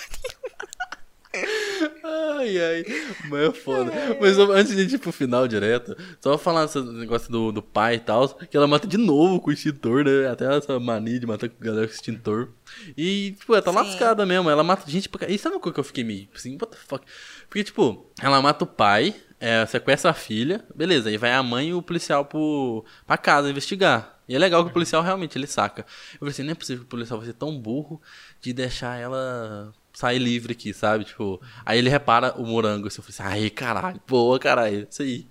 Ai, 2.09 2.57
ai, 2.57 2.85
mas 3.29 3.49
é 3.49 3.51
foda. 3.51 3.91
Mas 4.21 4.39
ó, 4.39 4.51
antes 4.51 4.73
de 4.73 4.79
a 4.79 4.83
gente 4.83 4.95
ir 4.95 4.97
pro 4.97 5.11
final 5.11 5.47
direto, 5.47 5.95
só 6.21 6.37
falar 6.37 6.65
esse 6.65 6.79
negócio 6.81 7.29
do, 7.29 7.51
do 7.51 7.61
pai 7.61 7.95
e 7.95 7.99
tal, 7.99 8.29
que 8.29 8.55
ela 8.55 8.67
mata 8.67 8.87
de 8.87 8.97
novo 8.97 9.41
com 9.41 9.49
o 9.49 9.53
extintor, 9.53 10.05
né? 10.05 10.29
Até 10.29 10.55
essa 10.55 10.79
mania 10.79 11.19
de 11.19 11.25
matar 11.25 11.49
com 11.49 11.55
a 11.59 11.65
galera 11.65 11.87
com 11.87 11.93
extintor. 11.93 12.49
E, 12.95 13.35
tipo, 13.37 13.53
ela 13.53 13.61
tá 13.61 13.71
Sim. 13.71 13.77
lascada 13.77 14.25
mesmo. 14.25 14.49
Ela 14.49 14.63
mata 14.63 14.89
gente 14.89 15.09
pra. 15.09 15.29
E 15.29 15.37
sabe 15.37 15.55
uma 15.55 15.61
coisa 15.61 15.73
que 15.73 15.79
eu 15.79 15.83
fiquei 15.83 16.03
meio 16.03 16.29
assim, 16.33 16.53
what 16.53 16.67
the 16.67 16.77
fuck? 16.77 17.05
Porque, 17.49 17.63
tipo, 17.63 18.09
ela 18.21 18.41
mata 18.41 18.63
o 18.63 18.67
pai, 18.67 19.13
é, 19.39 19.65
sequestra 19.65 20.11
a 20.11 20.13
filha, 20.13 20.63
beleza, 20.75 21.09
aí 21.09 21.17
vai 21.17 21.33
a 21.33 21.43
mãe 21.43 21.69
e 21.69 21.73
o 21.73 21.81
policial 21.81 22.23
pro, 22.23 22.85
pra 23.05 23.17
casa 23.17 23.49
investigar. 23.49 24.17
E 24.27 24.35
é 24.35 24.39
legal 24.39 24.63
que 24.63 24.69
o 24.69 24.73
policial 24.73 25.01
realmente 25.01 25.37
ele 25.37 25.47
saca. 25.47 25.85
Eu 26.13 26.19
falei 26.19 26.31
assim, 26.31 26.43
não 26.43 26.51
é 26.51 26.55
possível 26.55 26.83
que 26.83 26.87
o 26.87 26.89
policial 26.89 27.17
vai 27.17 27.27
ser 27.27 27.33
tão 27.33 27.57
burro 27.57 28.01
de 28.41 28.51
deixar 28.51 28.99
ela 28.99 29.73
sair 29.97 30.19
livre 30.19 30.51
aqui, 30.51 30.71
sabe? 30.75 31.05
Tipo, 31.05 31.41
aí 31.65 31.79
ele 31.79 31.89
repara 31.89 32.31
o 32.37 32.45
morango, 32.45 32.87
assim, 32.87 33.01
eu 33.01 33.03
falei 33.03 33.39
assim, 33.39 33.49
caralho, 33.49 33.99
boa, 34.07 34.37
caralho, 34.37 34.87
isso 34.87 35.01
aí. 35.01 35.27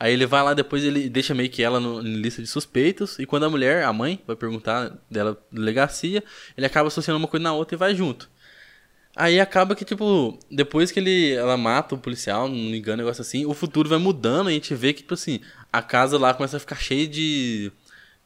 Aí 0.00 0.10
ele 0.10 0.24
vai 0.24 0.42
lá, 0.42 0.54
depois 0.54 0.82
ele 0.82 1.10
deixa 1.10 1.34
meio 1.34 1.50
que 1.50 1.62
ela 1.62 1.78
no, 1.78 2.00
em 2.00 2.14
lista 2.16 2.40
de 2.40 2.48
suspeitos, 2.48 3.18
e 3.18 3.26
quando 3.26 3.44
a 3.44 3.50
mulher, 3.50 3.84
a 3.84 3.92
mãe, 3.92 4.18
vai 4.26 4.34
perguntar 4.34 4.90
dela 5.10 5.38
na 5.52 5.58
delegacia, 5.60 6.24
ele 6.56 6.64
acaba 6.64 6.88
associando 6.88 7.18
uma 7.18 7.28
coisa 7.28 7.44
na 7.44 7.52
outra 7.52 7.76
e 7.76 7.78
vai 7.78 7.94
junto. 7.94 8.30
Aí 9.14 9.38
acaba 9.38 9.76
que, 9.76 9.84
tipo, 9.84 10.38
depois 10.50 10.90
que 10.90 10.98
ele, 10.98 11.32
ela 11.32 11.58
mata 11.58 11.94
o 11.94 11.98
policial, 11.98 12.48
não 12.48 12.54
me 12.54 12.78
engano, 12.78 12.98
negócio 13.02 13.20
assim, 13.20 13.44
o 13.44 13.52
futuro 13.52 13.86
vai 13.86 13.98
mudando 13.98 14.48
e 14.48 14.52
a 14.52 14.54
gente 14.54 14.74
vê 14.74 14.94
que, 14.94 15.02
tipo 15.02 15.12
assim, 15.12 15.40
a 15.70 15.82
casa 15.82 16.18
lá 16.18 16.32
começa 16.32 16.56
a 16.56 16.60
ficar 16.60 16.76
cheia 16.76 17.06
de, 17.06 17.70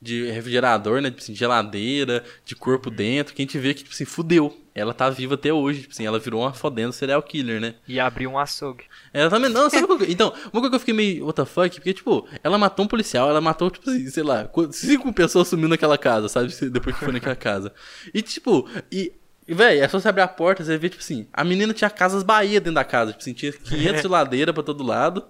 de 0.01 0.31
refrigerador, 0.31 1.03
né? 1.03 1.11
Tipo 1.11 1.23
assim, 1.23 1.35
geladeira, 1.35 2.25
de 2.45 2.57
corpo 2.57 2.91
dentro, 2.91 3.35
que 3.35 3.43
a 3.43 3.45
gente 3.45 3.59
vê 3.59 3.75
que, 3.75 3.83
tipo 3.83 3.95
assim, 3.95 4.05
fudeu. 4.05 4.57
Ela 4.75 4.95
tá 4.95 5.11
viva 5.11 5.35
até 5.35 5.53
hoje, 5.53 5.83
tipo 5.83 5.93
assim, 5.93 6.07
ela 6.07 6.19
virou 6.19 6.41
uma 6.41 6.55
fodendo 6.55 6.93
serial 6.93 7.23
killer, 7.23 7.61
né? 7.61 7.75
E 7.87 8.01
abriu 8.01 8.31
um 8.31 8.39
açougue. 8.39 8.85
Ela 9.13 9.29
também. 9.29 9.51
Não, 9.51 9.69
sabe 9.69 9.87
que... 10.07 10.11
Então, 10.11 10.33
uma 10.53 10.61
coisa 10.61 10.71
que 10.71 10.77
eu 10.77 10.81
fiquei 10.81 10.95
meio. 10.95 11.27
What 11.27 11.37
the 11.37 11.45
fuck? 11.45 11.75
Porque, 11.77 11.93
tipo, 11.93 12.27
ela 12.43 12.57
matou 12.57 12.85
um 12.85 12.89
policial, 12.89 13.29
ela 13.29 13.41
matou, 13.41 13.71
tipo 13.71 13.91
assim, 13.91 14.09
sei 14.09 14.23
lá, 14.23 14.49
cinco 14.71 15.13
pessoas 15.13 15.49
sumindo 15.49 15.69
naquela 15.69 15.99
casa, 15.99 16.29
sabe? 16.29 16.55
Depois 16.71 16.97
que 16.97 17.05
foi 17.05 17.13
naquela 17.13 17.37
casa. 17.37 17.73
E, 18.15 18.23
tipo, 18.23 18.69
e. 18.91 19.13
e, 19.47 19.55
Véi, 19.55 19.81
é 19.81 19.89
só 19.89 20.01
você 20.01 20.09
abrir 20.09 20.23
a 20.23 20.29
porta, 20.29 20.65
você 20.65 20.79
vê, 20.79 20.89
tipo 20.89 21.03
assim, 21.03 21.27
a 21.33 21.45
menina 21.45 21.75
tinha 21.75 21.91
casas 21.91 22.23
Bahia 22.23 22.61
dentro 22.61 22.75
da 22.75 22.85
casa, 22.85 23.13
tipo 23.13 23.23
assim, 23.23 23.35
tinha 23.35 23.53
500 23.53 24.03
geladeiras 24.03 24.55
pra 24.55 24.63
todo 24.63 24.85
lado. 24.85 25.27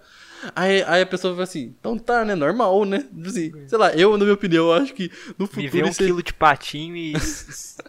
Aí, 0.55 0.83
aí 0.87 1.03
a 1.03 1.07
pessoa 1.07 1.33
fala 1.35 1.45
assim, 1.45 1.75
então 1.79 1.99
tá, 1.99 2.25
né, 2.25 2.35
normal, 2.35 2.85
né? 2.85 3.07
Assim, 3.27 3.53
sei 3.69 3.79
lá, 3.79 3.93
eu, 3.95 4.13
na 4.17 4.25
minha 4.25 4.35
opinião, 4.35 4.73
acho 4.73 4.95
que 4.95 5.11
no 5.39 5.49
Me 5.57 5.69
vê 5.69 5.71
futuro 5.83 5.89
um 5.89 5.93
quilo 5.95 6.23
de 6.23 6.33
patinho 6.33 6.97
e 6.97 7.15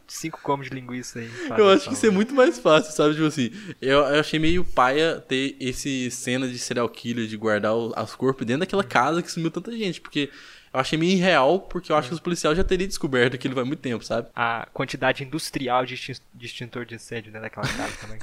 cinco 0.07 0.39
comos 0.41 0.67
de 0.69 0.75
linguiça 0.75 1.19
aí. 1.19 1.29
Eu 1.57 1.69
acho 1.69 1.87
que 1.87 1.93
isso 1.93 2.05
é 2.05 2.09
muito 2.09 2.33
mais 2.33 2.59
fácil, 2.59 2.91
sabe? 2.93 3.13
Tipo 3.15 3.25
assim, 3.27 3.51
eu, 3.81 3.99
eu 3.99 4.19
achei 4.19 4.39
meio 4.39 4.63
paia 4.63 5.19
ter 5.19 5.55
esse 5.59 6.09
cena 6.11 6.47
de 6.47 6.57
serial 6.59 6.87
killer, 6.89 7.27
de 7.27 7.37
guardar 7.37 7.73
o- 7.75 7.93
os 7.97 8.15
corpos 8.15 8.45
dentro 8.45 8.61
daquela 8.61 8.83
casa 8.83 9.21
que 9.21 9.31
sumiu 9.31 9.49
tanta 9.51 9.71
gente, 9.75 10.01
porque 10.01 10.29
eu 10.73 10.79
achei 10.79 10.97
meio 10.97 11.11
irreal, 11.13 11.59
porque 11.61 11.91
eu 11.91 11.95
acho 11.95 12.07
que 12.09 12.13
os 12.13 12.19
policiais 12.19 12.57
já 12.57 12.63
teriam 12.63 12.87
descoberto 12.87 13.35
aquilo 13.35 13.55
faz 13.55 13.67
muito 13.67 13.79
tempo, 13.81 14.03
sabe? 14.03 14.27
A 14.35 14.67
quantidade 14.73 15.23
industrial 15.23 15.85
de 15.85 15.95
extintor 16.41 16.85
de 16.85 16.95
incêndio 16.95 17.31
dentro 17.31 17.41
daquela 17.41 17.67
casa 17.67 17.93
também. 18.01 18.19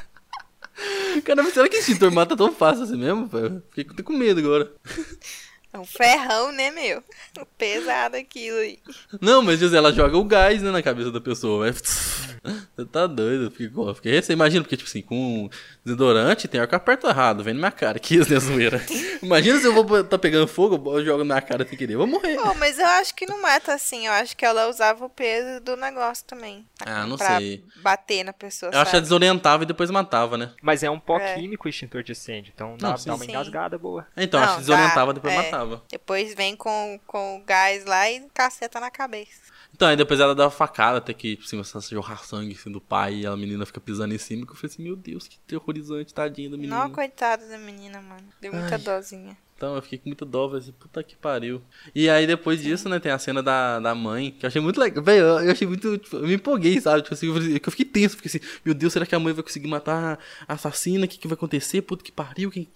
Caramba, 1.25 1.51
será 1.51 1.69
que 1.69 1.77
esse 1.77 1.93
extintor 1.93 2.13
mata 2.13 2.37
tão 2.37 2.53
fácil 2.53 2.85
assim 2.85 2.97
mesmo? 2.97 3.27
velho? 3.27 3.63
Fiquei 3.71 4.05
com 4.05 4.13
medo 4.13 4.41
agora. 4.41 4.73
É 5.73 5.79
um 5.79 5.85
ferrão, 5.85 6.51
né, 6.51 6.71
meu? 6.71 7.03
Pesado 7.59 8.17
aquilo 8.17 8.57
aí. 8.57 8.79
Não, 9.21 9.43
mas 9.43 9.61
José, 9.61 9.77
ela 9.77 9.93
joga 9.93 10.17
o 10.17 10.25
gás, 10.25 10.63
né, 10.63 10.71
na 10.71 10.83
cabeça 10.83 11.11
da 11.11 11.21
pessoa. 11.21 11.67
Mas... 11.67 12.38
Você 12.77 12.85
tá 12.87 13.07
doido, 13.07 13.45
eu 13.45 13.51
fiquei, 13.51 13.71
eu 13.75 13.95
fiquei 13.95 14.13
receio. 14.13 14.35
Imagina, 14.35 14.63
porque, 14.63 14.77
tipo 14.77 14.89
assim, 14.89 15.03
com 15.03 15.49
desodorante 15.85 16.47
tem 16.49 16.61
hora 16.61 16.69
que 16.69 16.75
eu 16.75 16.77
aperto 16.77 17.07
errado, 17.07 17.43
vem 17.43 17.55
na 17.55 17.59
minha 17.61 17.71
cara. 17.71 17.99
Que 17.99 18.15
isso, 18.17 18.33
né, 18.33 18.39
zoeira? 18.41 18.81
Imagina 19.23 19.59
se 19.59 19.67
eu 19.67 19.73
vou 19.75 20.05
tá 20.05 20.19
pegando 20.19 20.47
fogo, 20.47 20.97
eu 20.99 21.05
jogo 21.05 21.19
na 21.25 21.35
minha 21.35 21.41
cara 21.43 21.67
sem 21.67 21.77
querer. 21.77 21.95
Eu 21.95 21.99
vou 21.99 22.07
morrer. 22.07 22.37
Pô, 22.37 22.55
mas 22.55 22.79
eu 22.79 22.87
acho 22.87 23.15
que 23.15 23.27
não 23.27 23.41
mata 23.43 23.73
assim. 23.75 24.07
Eu 24.07 24.13
acho 24.13 24.37
que 24.37 24.45
ela 24.45 24.69
usava 24.69 25.05
o 25.05 25.11
peso 25.11 25.61
do 25.63 25.77
negócio 25.77 26.25
também. 26.25 26.67
Ah, 26.85 27.07
não 27.07 27.17
pra 27.17 27.39
sei. 27.39 27.65
bater 27.83 28.25
na 28.25 28.33
pessoa, 28.33 28.71
Eu 28.73 28.81
acho 28.81 28.91
que 28.91 28.97
ela 28.97 29.03
desorientava 29.03 29.63
e 29.65 29.67
depois 29.67 29.91
matava, 29.91 30.37
né? 30.39 30.53
Mas 30.63 30.83
é 30.83 30.91
um 30.91 30.99
pó 31.01 31.19
É. 31.19 31.35
químico 31.35 31.67
o 31.67 31.69
extintor 31.69 32.03
de 32.03 32.13
incêndio, 32.13 32.53
então 32.55 32.77
dá, 32.79 32.91
Não, 32.91 32.95
dá 33.05 33.15
uma 33.15 33.25
Sim. 33.25 33.31
engasgada 33.31 33.77
boa. 33.79 34.07
Então, 34.17 34.39
Não, 34.41 34.47
acho 34.47 34.55
que 34.57 34.61
desorientava 34.61 35.11
e 35.11 35.15
depois 35.15 35.35
é. 35.35 35.37
matava. 35.37 35.83
Depois 35.91 36.35
vem 36.35 36.55
com, 36.57 37.01
com 37.07 37.37
o 37.39 37.45
gás 37.45 37.85
lá 37.85 38.11
e 38.11 38.27
caceta 38.33 38.79
na 38.81 38.91
cabeça. 38.91 39.48
Então, 39.75 39.89
aí 39.89 39.97
depois 39.97 40.19
ela 40.19 40.35
dá 40.35 40.51
facada 40.51 40.99
até 40.99 41.15
que, 41.15 41.37
tipo 41.37 41.45
assim, 41.45 41.57
começa 41.57 41.79
a 41.79 41.81
jorrar 41.81 42.25
sangue 42.25 42.57
assim, 42.59 42.71
do 42.71 42.81
pai 42.81 43.21
e 43.21 43.27
a 43.27 43.37
menina 43.37 43.65
fica 43.65 43.81
pisando 43.81 44.13
em 44.13 44.19
cima. 44.19 44.45
Que 44.45 44.53
eu 44.53 44.57
falei 44.57 44.73
assim, 44.73 44.83
meu 44.83 44.97
Deus, 44.97 45.29
que 45.29 45.39
terrorizante, 45.41 46.13
tadinha 46.13 46.51
da 46.51 46.57
menina. 46.57 46.79
Não, 46.79 46.91
coitada 46.91 47.47
da 47.47 47.59
menina, 47.59 48.01
mano. 48.01 48.25
Deu 48.41 48.53
muita 48.53 48.75
Ai. 48.75 48.79
dozinha. 48.79 49.37
Então 49.59 49.75
eu 49.75 49.83
fiquei 49.83 49.99
com 49.99 50.09
muita 50.09 50.25
dó, 50.25 50.55
assim, 50.55 50.71
puta 50.71 51.03
que 51.03 51.17
pariu. 51.17 51.61
E 51.93 52.09
aí 52.09 52.29
depois 52.29 52.63
disso, 52.63 52.89
né, 52.89 53.01
tem 53.01 53.11
a 53.11 53.19
cena 53.19 53.43
da, 53.43 53.81
da 53.81 53.93
mãe, 53.93 54.31
que 54.31 54.47
eu 54.47 54.49
achei 54.49 54.61
muito 54.63 54.79
legal. 54.79 55.03
Velho, 55.03 55.25
eu 55.25 55.51
achei 55.51 55.67
muito. 55.67 55.99
Tipo, 55.99 56.17
eu 56.19 56.29
me 56.29 56.35
empolguei, 56.35 56.81
sabe? 56.81 57.03
Tipo 57.03 57.15
assim, 57.15 57.27
eu 57.27 57.71
fiquei 57.73 57.85
tenso, 57.85 58.17
fiquei 58.17 58.29
assim, 58.29 58.61
meu 58.65 58.73
Deus, 58.73 58.93
será 58.93 59.05
que 59.05 59.17
a 59.17 59.19
mãe 59.19 59.33
vai 59.33 59.43
conseguir 59.43 59.67
matar 59.67 60.21
a 60.47 60.53
assassina? 60.55 61.07
O 61.07 61.09
que, 61.09 61.19
que 61.19 61.27
vai 61.27 61.35
acontecer? 61.35 61.83
Puta 61.83 62.05
que 62.05 62.13
pariu, 62.13 62.53
quem. 62.53 62.69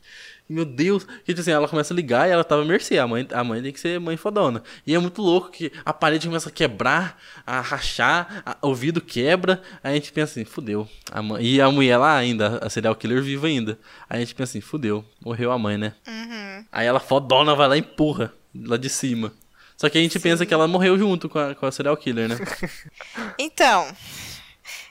Meu 0.49 0.65
Deus. 0.65 1.05
Que, 1.05 1.27
tipo 1.33 1.41
assim, 1.41 1.51
ela 1.51 1.67
começa 1.69 1.95
a 1.95 1.97
ligar 1.97 2.29
e 2.29 2.33
ela 2.33 2.45
tava 2.45 2.63
à 2.63 2.65
mercê. 2.65 2.99
A 2.99 3.07
mãe, 3.07 3.27
a 3.33 3.43
mãe 3.43 3.63
tem 3.63 3.73
que 3.73 3.81
ser 3.81 3.99
mãe 3.99 4.17
fodona. 4.17 4.63
E 4.87 4.95
é 4.95 4.99
muito 4.99 5.23
louco 5.23 5.51
que 5.51 5.73
a 5.85 5.93
parede 5.93 6.27
começa 6.27 6.49
a 6.49 6.53
quebrar, 6.53 7.19
a 7.47 7.61
rachar, 7.61 8.43
a- 8.45 8.57
o 8.63 8.69
ouvido 8.69 9.01
quebra. 9.01 9.63
Aí 9.83 9.93
a 9.93 9.95
gente 9.95 10.13
pensa 10.13 10.33
assim, 10.33 10.45
fudeu. 10.45 10.87
A 11.11 11.23
mãe, 11.23 11.43
e 11.45 11.61
a 11.61 11.71
mulher 11.71 11.97
lá 11.97 12.17
ainda, 12.17 12.59
a 12.63 12.69
serial 12.69 12.95
killer 12.95 13.23
viva 13.23 13.47
ainda. 13.47 13.79
Aí 14.11 14.19
a 14.19 14.21
gente 14.21 14.35
pensa 14.35 14.51
assim, 14.53 14.61
fudeu. 14.61 15.05
Morreu 15.25 15.51
a 15.53 15.59
mãe, 15.59 15.79
né? 15.79 15.95
Uhum. 16.07 16.65
Aí 16.71 16.87
ela 16.87 17.01
fodona 17.01 17.55
vai 17.55 17.69
lá 17.69 17.77
e 17.77 17.81
empurra 17.81 18.33
lá 18.55 18.77
de 18.77 18.89
cima. 18.91 19.33
Só 19.77 19.89
que 19.89 19.97
a 19.99 20.01
gente 20.01 20.19
pensa 20.21 20.45
que 20.47 20.53
ela 20.55 20.69
morreu 20.69 20.97
junto 20.99 21.29
com 21.29 21.39
a, 21.39 21.55
com 21.55 21.67
a 21.67 21.73
serial 21.73 21.97
killer, 21.97 22.29
né? 22.29 22.37
Então, 23.39 23.89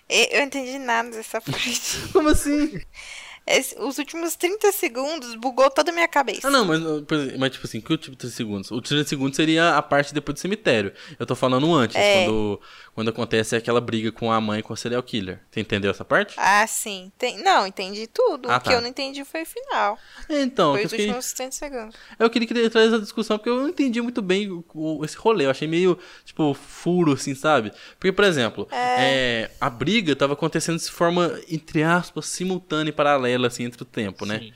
eu 0.10 0.42
entendi 0.42 0.78
nada 0.80 1.10
dessa 1.12 1.40
parte. 1.42 1.98
Como 2.12 2.30
assim? 2.30 2.82
Esse- 3.58 3.78
os 3.80 3.98
últimos 3.98 4.36
30 4.36 4.72
segundos 4.72 5.36
bugou 5.36 5.70
toda 5.70 5.92
a 5.92 5.94
minha 5.94 6.08
cabeça. 6.08 6.48
Ah, 6.48 6.52
não, 6.52 6.66
mas, 6.66 6.80
exemplo, 6.82 7.18
mas 7.40 7.52
tipo 7.52 7.66
assim, 7.68 7.82
que 7.82 7.94
o 7.94 7.98
tipo 7.98 8.12
de 8.12 8.18
30 8.20 8.36
segundos? 8.36 8.72
O 8.72 8.82
30 8.82 9.08
segundos 9.08 9.36
seria 9.36 9.78
a 9.78 9.82
parte 9.82 10.14
depois 10.14 10.36
do 10.36 10.40
cemitério. 10.40 10.94
Eu 11.20 11.26
tô 11.26 11.36
falando 11.36 11.74
antes, 11.74 11.96
É. 11.96 12.24
quando, 12.26 12.62
quando 12.96 13.10
acontece 13.10 13.56
aquela 13.56 13.82
briga 13.82 14.12
com 14.12 14.32
a 14.32 14.40
mãe 14.42 14.60
e 14.60 14.64
com 14.64 14.74
a 14.74 14.78
serial 14.78 15.02
killer. 15.04 15.40
Você 15.50 15.60
entendeu 15.60 15.92
essa 15.92 16.04
parte? 16.06 16.34
Ah, 16.38 16.66
sim. 16.68 17.12
Tem- 17.18 17.42
Não, 17.44 17.66
entendi 17.66 18.08
tudo. 18.08 18.50
Ah, 18.52 18.58
o 18.58 18.60
que 18.62 18.70
tá. 18.70 18.74
eu 18.76 18.82
não 18.82 18.88
entendi 18.88 19.24
foi 19.26 19.42
o 19.44 19.46
final. 19.46 19.98
Então, 20.30 20.74
foi 20.74 20.86
os 20.86 20.92
fiquei, 20.92 21.06
últimos 21.08 21.34
30 21.34 21.52
segundos. 21.56 21.96
eu 22.20 22.30
queria 22.30 22.48
que 22.48 22.54
ele 22.54 22.70
trazer 22.70 22.88
essa 22.90 23.00
discussão 23.00 23.38
porque 23.38 23.50
eu 23.50 23.58
não 23.58 23.70
entendi 23.70 24.02
muito 24.02 24.22
bem 24.22 24.50
o- 24.52 24.64
o- 24.74 25.06
esse 25.06 25.16
rolê. 25.18 25.46
Eu 25.46 25.50
achei 25.52 25.68
meio, 25.68 25.98
tipo, 26.26 26.54
furo, 26.54 27.14
assim, 27.14 27.34
sabe? 27.36 27.72
Porque, 28.00 28.12
por 28.12 28.26
exemplo, 28.26 28.68
é, 28.72 29.50
a 29.60 29.70
briga 29.70 30.16
tava 30.16 30.34
acontecendo 30.34 30.78
de 30.80 30.92
forma, 30.92 31.40
entre 31.50 31.84
aspas, 31.84 32.26
simultânea 32.28 32.90
e 32.90 32.94
paralela, 32.94 33.41
assim, 33.48 33.64
entre 33.64 33.82
o 33.82 33.86
tempo, 33.86 34.26
né? 34.26 34.40
Sim. 34.40 34.54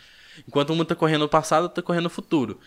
Enquanto 0.47 0.71
uma 0.71 0.83
tá 0.83 0.95
correndo 0.95 1.21
no 1.21 1.29
passado, 1.29 1.63
outra 1.63 1.81
tá 1.81 1.85
correndo 1.85 2.03
no 2.03 2.09
futuro. 2.09 2.59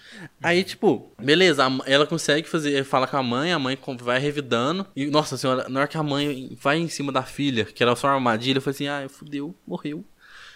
Aí, 0.42 0.64
tipo, 0.64 1.12
beleza, 1.18 1.62
ela 1.86 2.06
consegue 2.06 2.48
fazer, 2.48 2.82
fala 2.84 3.06
com 3.06 3.16
a 3.16 3.22
mãe, 3.22 3.52
a 3.52 3.58
mãe 3.58 3.78
vai 4.00 4.18
revidando. 4.18 4.86
E, 4.96 5.06
nossa 5.06 5.36
senhora, 5.36 5.68
na 5.68 5.80
hora 5.80 5.88
que 5.88 5.98
a 5.98 6.02
mãe 6.02 6.56
vai 6.60 6.78
em 6.78 6.88
cima 6.88 7.12
da 7.12 7.22
filha, 7.22 7.64
que 7.64 7.82
era 7.82 7.94
só 7.94 8.08
uma 8.08 8.14
armadilha, 8.14 8.60
falei 8.60 8.74
assim, 8.74 8.88
ah, 8.88 9.06
fudeu, 9.08 9.54
morreu. 9.66 10.04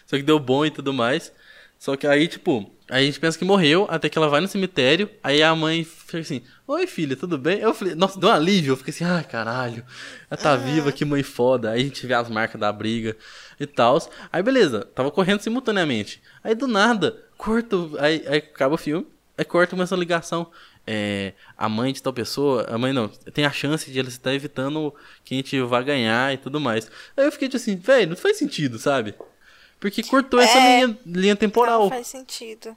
Só 0.07 0.17
que 0.17 0.23
deu 0.23 0.39
bom 0.39 0.65
e 0.65 0.71
tudo 0.71 0.93
mais. 0.93 1.33
Só 1.83 1.97
que 1.97 2.07
aí, 2.07 2.29
tipo, 2.29 2.71
aí 2.89 3.03
a 3.03 3.07
gente 3.07 3.19
pensa 3.19 3.37
que 3.37 3.45
morreu, 3.45 3.89
até 3.91 4.09
que 4.09 4.17
ela 4.17 4.29
vai 4.29 4.41
no 4.41 4.47
cemitério, 4.47 5.11
aí 5.21 5.43
a 5.43 5.53
mãe 5.53 5.83
fica 5.83 6.19
assim, 6.19 6.41
oi 6.65 6.87
filha, 6.87 7.17
tudo 7.17 7.37
bem? 7.37 7.59
Eu 7.59 7.75
falei, 7.75 7.97
nossa, 7.97 8.21
deu 8.21 8.29
um 8.29 8.33
alívio, 8.33 8.71
eu 8.71 8.77
fiquei 8.77 8.95
assim, 8.95 9.03
ai 9.03 9.25
caralho, 9.25 9.85
ela 10.31 10.41
tá 10.41 10.55
viva, 10.55 10.93
que 10.93 11.05
mãe 11.05 11.25
foda. 11.25 11.73
Aí 11.73 11.81
a 11.81 11.85
gente 11.85 12.07
vê 12.07 12.15
as 12.15 12.31
marcas 12.31 12.61
da 12.61 12.71
briga 12.73 13.17
e 13.59 13.67
tal. 13.67 13.99
Aí 14.33 14.41
beleza, 14.45 14.87
tava 14.95 15.11
correndo 15.11 15.41
simultaneamente. 15.41 16.23
Aí 16.45 16.55
do 16.55 16.69
nada, 16.69 17.21
corta, 17.37 17.75
o- 17.77 17.97
aí, 17.99 18.23
aí 18.29 18.39
acaba 18.39 18.77
o 18.77 18.79
filme, 18.79 19.05
aí 19.37 19.45
corta 19.45 19.71
começa 19.75 19.97
a 19.97 19.99
ligação. 19.99 20.53
É, 20.87 21.33
a 21.59 21.69
mãe 21.69 21.93
de 21.93 22.01
tal 22.01 22.13
pessoa, 22.13 22.65
a 22.69 22.79
mãe 22.79 22.93
não, 22.93 23.09
tem 23.09 23.45
a 23.45 23.51
chance 23.51 23.91
de 23.91 23.99
ela 23.99 24.09
estar 24.09 24.33
evitando 24.33 24.95
que 25.25 25.35
a 25.35 25.37
gente 25.39 25.61
vá 25.63 25.83
ganhar 25.83 26.33
e 26.33 26.37
tudo 26.37 26.61
mais. 26.61 26.89
Aí 27.17 27.25
eu 27.25 27.33
fiquei 27.33 27.49
tipo 27.49 27.57
assim, 27.57 27.75
velho, 27.75 28.11
não 28.11 28.17
faz 28.17 28.37
sentido, 28.37 28.79
sabe? 28.79 29.17
Porque 29.83 30.03
cortou 30.05 30.41
essa 30.41 30.57
É. 30.59 30.81
linha, 30.87 30.99
linha 31.05 31.37
temporal. 31.37 31.81
Não 31.83 31.89
faz 31.91 32.07
sentido. 32.07 32.77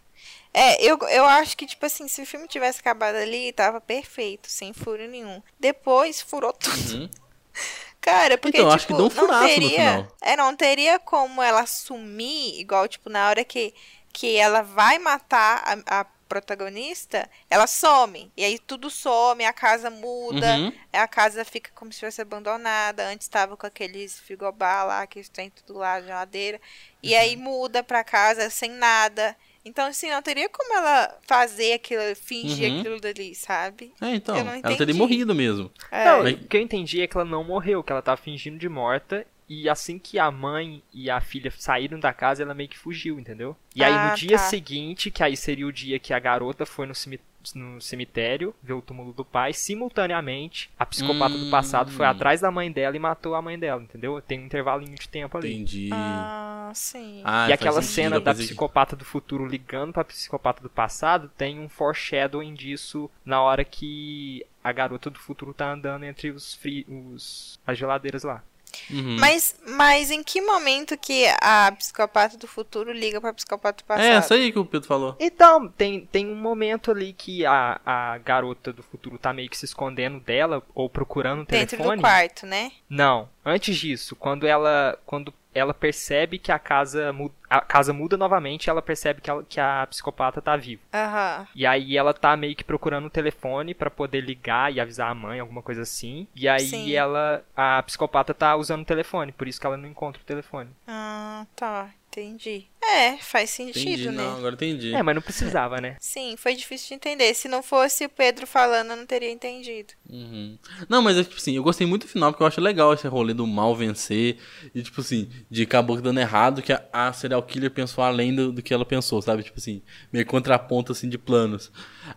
É, 0.52 0.82
eu, 0.84 0.98
eu 1.10 1.24
acho 1.26 1.56
que, 1.56 1.68
tipo 1.68 1.86
assim, 1.86 2.08
se 2.08 2.20
o 2.22 2.26
filme 2.26 2.48
tivesse 2.48 2.80
acabado 2.80 3.16
ali, 3.16 3.54
tava 3.54 3.80
perfeito, 3.80 4.50
sem 4.50 4.74
furo 4.74 5.08
nenhum. 5.08 5.40
Depois, 5.60 6.20
furou 6.20 6.52
tudo. 6.52 6.96
Uhum. 6.96 7.10
Cara, 8.02 8.38
porque, 8.38 8.58
Então, 8.58 8.70
tipo, 8.70 8.76
acho 8.76 8.88
que 8.88 8.94
deu 8.94 9.02
um 9.02 9.04
não 9.04 9.10
furaço 9.12 9.44
no 9.44 9.48
teria... 9.50 9.70
final. 9.70 10.08
É, 10.22 10.36
não 10.36 10.56
teria 10.56 10.98
como 11.00 11.42
ela 11.44 11.66
sumir, 11.68 12.60
igual, 12.60 12.88
tipo, 12.88 13.10
na 13.10 13.30
hora 13.30 13.44
que, 13.44 13.74
que 14.12 14.36
ela 14.36 14.62
vai 14.64 14.98
matar 14.98 15.62
a, 15.86 16.02
a 16.02 16.06
protagonista, 16.28 17.30
ela 17.50 17.68
some. 17.68 18.32
E 18.36 18.44
aí 18.44 18.58
tudo 18.60 18.90
some, 18.90 19.46
a 19.46 19.54
casa 19.54 19.90
muda, 19.90 20.56
Uhum. 20.58 20.74
a 20.94 21.08
casa 21.08 21.44
fica 21.46 21.72
como 21.76 21.92
se 21.92 22.00
fosse 22.02 22.22
abandonada. 22.22 23.08
Antes 23.08 23.28
tava 23.28 23.56
com 23.58 23.66
aqueles 23.68 24.20
frigobar 24.20 24.86
lá, 24.88 25.08
que 25.08 25.28
tem 25.30 25.50
tudo 25.50 25.80
lá, 25.80 26.02
geladeira. 26.02 26.60
E 27.02 27.14
Uhum. 27.14 27.20
aí 27.20 27.36
muda 27.36 27.84
pra 27.84 28.04
casa 28.04 28.50
sem 28.50 28.70
nada. 28.72 29.36
Então, 29.68 29.88
assim, 29.88 30.12
não 30.12 30.22
teria 30.22 30.48
como 30.48 30.76
ela 30.76 31.18
fazer 31.24 31.74
aquilo, 31.74 32.16
fingir 32.16 32.72
Uhum. 32.72 32.80
aquilo 32.80 33.00
dali, 33.02 33.34
sabe? 33.34 33.92
É, 34.00 34.10
então, 34.14 34.38
Eu 34.38 34.46
não 34.46 34.54
ela 34.54 34.78
teria 34.78 34.94
morrido 34.94 35.34
mesmo. 35.34 35.72
É. 35.90 36.06
Não, 36.06 36.22
Mas- 36.24 36.36
o 36.36 36.48
que 36.48 36.56
eu 36.58 36.62
entendi 36.62 37.02
é 37.02 37.08
que 37.08 37.18
ela 37.18 37.26
não 37.26 37.44
morreu, 37.44 37.84
que 37.84 37.92
ela 37.92 38.02
tava 38.02 38.18
fingindo 38.22 38.60
de 38.60 38.70
morta. 38.70 39.26
E 39.48 39.70
assim 39.70 40.00
que 40.00 40.18
a 40.18 40.32
mãe 40.32 40.82
e 40.94 41.10
a 41.10 41.22
filha 41.22 41.52
saíram 41.52 42.00
da 42.00 42.12
casa, 42.14 42.42
ela 42.44 42.54
meio 42.56 42.70
que 42.70 42.78
fugiu, 42.78 43.20
entendeu? 43.20 43.56
E 43.76 43.84
aí 43.84 43.94
Ah, 43.96 44.00
no 44.00 44.16
dia 44.16 44.38
tá. 44.38 44.44
seguinte, 44.44 45.12
que 45.12 45.24
aí 45.24 45.38
seria 45.38 45.68
o 45.68 45.72
dia 45.72 46.00
que 46.00 46.14
a 46.14 46.20
garota 46.20 46.66
foi 46.66 46.88
no, 46.88 46.96
cemi- 46.96 47.20
no 47.54 47.80
cemitério 47.80 48.56
ver 48.64 48.74
o 48.74 48.82
túmulo 48.82 49.14
do 49.14 49.24
pai, 49.24 49.54
simultaneamente, 49.54 50.70
a 50.80 50.86
psicopata 50.86 51.38
do 51.38 51.46
passado 51.46 51.92
foi 51.92 52.06
Hum. 52.06 52.10
atrás 52.10 52.42
da 52.42 52.50
mãe 52.50 52.72
dela 52.72 52.96
e 52.96 53.00
matou 53.00 53.36
a 53.36 53.42
mãe 53.42 53.58
dela, 53.60 53.82
entendeu? 53.84 54.20
Tem 54.22 54.40
um 54.40 54.46
intervalinho 54.46 54.96
de 54.96 55.08
tempo 55.08 55.38
ali. 55.38 55.54
Entendi. 55.54 55.90
Ah, 55.92 56.72
sim. 56.74 57.22
Ah, 57.24 57.48
e 57.50 57.54
aquela 57.54 57.82
sentido, 57.82 57.94
cena 57.94 58.20
da 58.20 58.34
psicopata 58.34 58.96
do 58.96 59.06
futuro 59.06 59.46
ligando 59.48 59.94
pra 59.94 60.04
psicopata 60.04 60.62
do 60.64 60.70
passado 60.70 61.30
tem 61.38 61.60
um 61.60 61.70
foreshadowing 61.70 62.54
disso 62.56 63.10
na 63.24 63.42
hora 63.42 63.64
que 63.64 64.44
a 64.64 64.72
garota 64.72 65.10
do 65.10 65.20
futuro 65.20 65.54
tá 65.54 65.72
andando 65.72 66.04
entre 66.06 66.32
os, 66.32 66.56
fri 66.56 66.86
os 66.90 67.60
as 67.66 67.78
geladeiras 67.78 68.24
lá. 68.24 68.44
Uhum. 68.90 69.18
Mas, 69.20 69.56
mas 69.68 70.12
em 70.12 70.24
que 70.24 70.42
momento 70.42 70.98
que 70.98 71.26
a 71.42 71.72
psicopata 71.72 72.38
do 72.38 72.48
futuro 72.48 72.92
liga 72.92 73.20
pra 73.22 73.34
psicopata 73.34 73.84
do 73.84 73.86
passado? 73.86 74.06
É, 74.06 74.20
isso 74.20 74.34
aí 74.34 74.52
que 74.52 74.60
o 74.60 74.66
Pedro 74.66 74.88
falou. 74.88 75.16
Então, 75.20 75.68
tem, 75.68 76.06
tem 76.06 76.28
um 76.28 76.36
momento 76.36 76.92
ali 76.92 77.14
que 77.14 77.46
a, 77.46 77.80
a 77.86 78.18
garota 78.20 78.72
do 78.72 78.84
futuro 78.84 79.18
tá 79.18 79.34
meio 79.34 79.50
que 79.50 79.58
se 79.58 79.66
escondendo 79.66 80.20
dela 80.20 80.62
ou 80.74 80.90
procurando 80.90 81.42
o 81.42 81.46
Dentro 81.46 81.78
telefone. 81.78 81.98
do 81.98 82.02
quarto, 82.02 82.46
né? 82.46 82.72
Não, 82.90 83.30
antes 83.46 83.76
disso, 83.78 84.16
quando 84.16 84.46
ela 84.48 84.98
quando 85.06 85.34
ela 85.56 85.74
percebe 85.74 86.38
que 86.38 86.52
a 86.52 86.60
casa 86.60 87.12
muda, 87.14 87.34
a 87.50 87.62
casa 87.62 87.94
muda 87.94 88.18
novamente, 88.18 88.70
ela 88.70 88.82
percebe 88.82 89.22
que, 89.22 89.30
ela- 89.30 89.44
que 89.48 89.60
a 89.60 89.88
psicopata 89.90 90.42
tá 90.42 90.56
viva. 90.58 90.82
Aham. 90.94 91.48
E 91.56 91.66
aí 91.66 91.98
ela 91.98 92.14
tá 92.14 92.36
meio 92.36 92.56
que 92.56 92.64
procurando 92.64 93.06
o 93.06 93.10
telefone 93.10 93.74
pra 93.74 93.90
poder 93.90 94.22
ligar 94.22 94.72
e 94.74 94.80
avisar 94.80 95.10
a 95.10 95.16
mãe, 95.16 95.40
alguma 95.40 95.62
coisa 95.62 95.82
assim. 95.84 96.28
E 96.36 96.48
aí 96.48 96.68
Sim. 96.68 96.94
ela 96.94 97.44
a 97.56 97.82
psicopata 97.84 98.34
tá 98.34 98.56
usando 98.56 98.82
o 98.82 98.86
telefone, 98.86 99.32
por 99.32 99.48
isso 99.48 99.60
que 99.60 99.66
ela 99.66 99.78
não 99.78 99.88
encontra 99.90 100.22
o 100.22 100.26
telefone. 100.26 100.70
Ah, 100.88 101.46
tá. 101.56 101.90
Entendi. 102.12 102.68
É, 102.88 103.18
faz 103.18 103.50
sentido, 103.50 103.80
Entendi, 103.80 104.10
né? 104.10 104.24
não, 104.24 104.38
agora 104.38 104.54
entendi. 104.54 104.94
É, 104.94 105.02
mas 105.02 105.16
não 105.16 105.22
precisava, 105.22 105.82
né? 105.82 105.98
Sim, 106.00 106.36
foi 106.38 106.56
difícil 106.56 106.90
de 106.90 106.94
entender. 106.96 107.34
Se 107.34 107.48
não 107.48 107.64
fosse 107.64 108.06
o 108.06 108.10
Pedro 108.10 108.46
falando, 108.46 108.92
eu 108.92 108.98
não 108.98 109.06
teria 109.06 109.32
entendido. 109.32 109.94
Uhum. 110.10 110.58
Não, 110.88 111.02
mas 111.02 111.18
é 111.18 111.24
tipo 111.24 111.36
assim, 111.36 111.56
eu 111.56 111.64
gostei 111.64 111.88
muito 111.88 112.06
do 112.06 112.10
final, 112.10 112.32
porque 112.32 112.44
eu 112.44 112.48
acho 112.48 112.62
legal 112.62 112.94
esse 112.94 113.08
rolê 113.08 113.34
do 113.34 113.48
mal 113.48 113.76
vencer. 113.76 114.38
E 114.74 114.82
tipo 114.84 115.02
assim, 115.02 115.30
de 115.50 115.64
acabou 115.64 116.00
dando 116.00 116.20
errado, 116.20 116.62
que 116.62 116.72
a, 116.72 116.84
a 116.94 117.12
serial 117.12 117.42
killer 117.44 117.72
pensou 117.72 118.04
além 118.04 118.34
do, 118.36 118.52
do 118.52 118.62
que 118.62 118.74
ela 118.74 118.86
pensou, 118.86 119.22
sabe? 119.22 119.44
Tipo 119.44 119.60
assim, 119.60 119.82
meio 120.14 120.26
contraponto 120.26 120.92
assim 120.92 121.10
de 121.10 121.18
planos. 121.18 121.72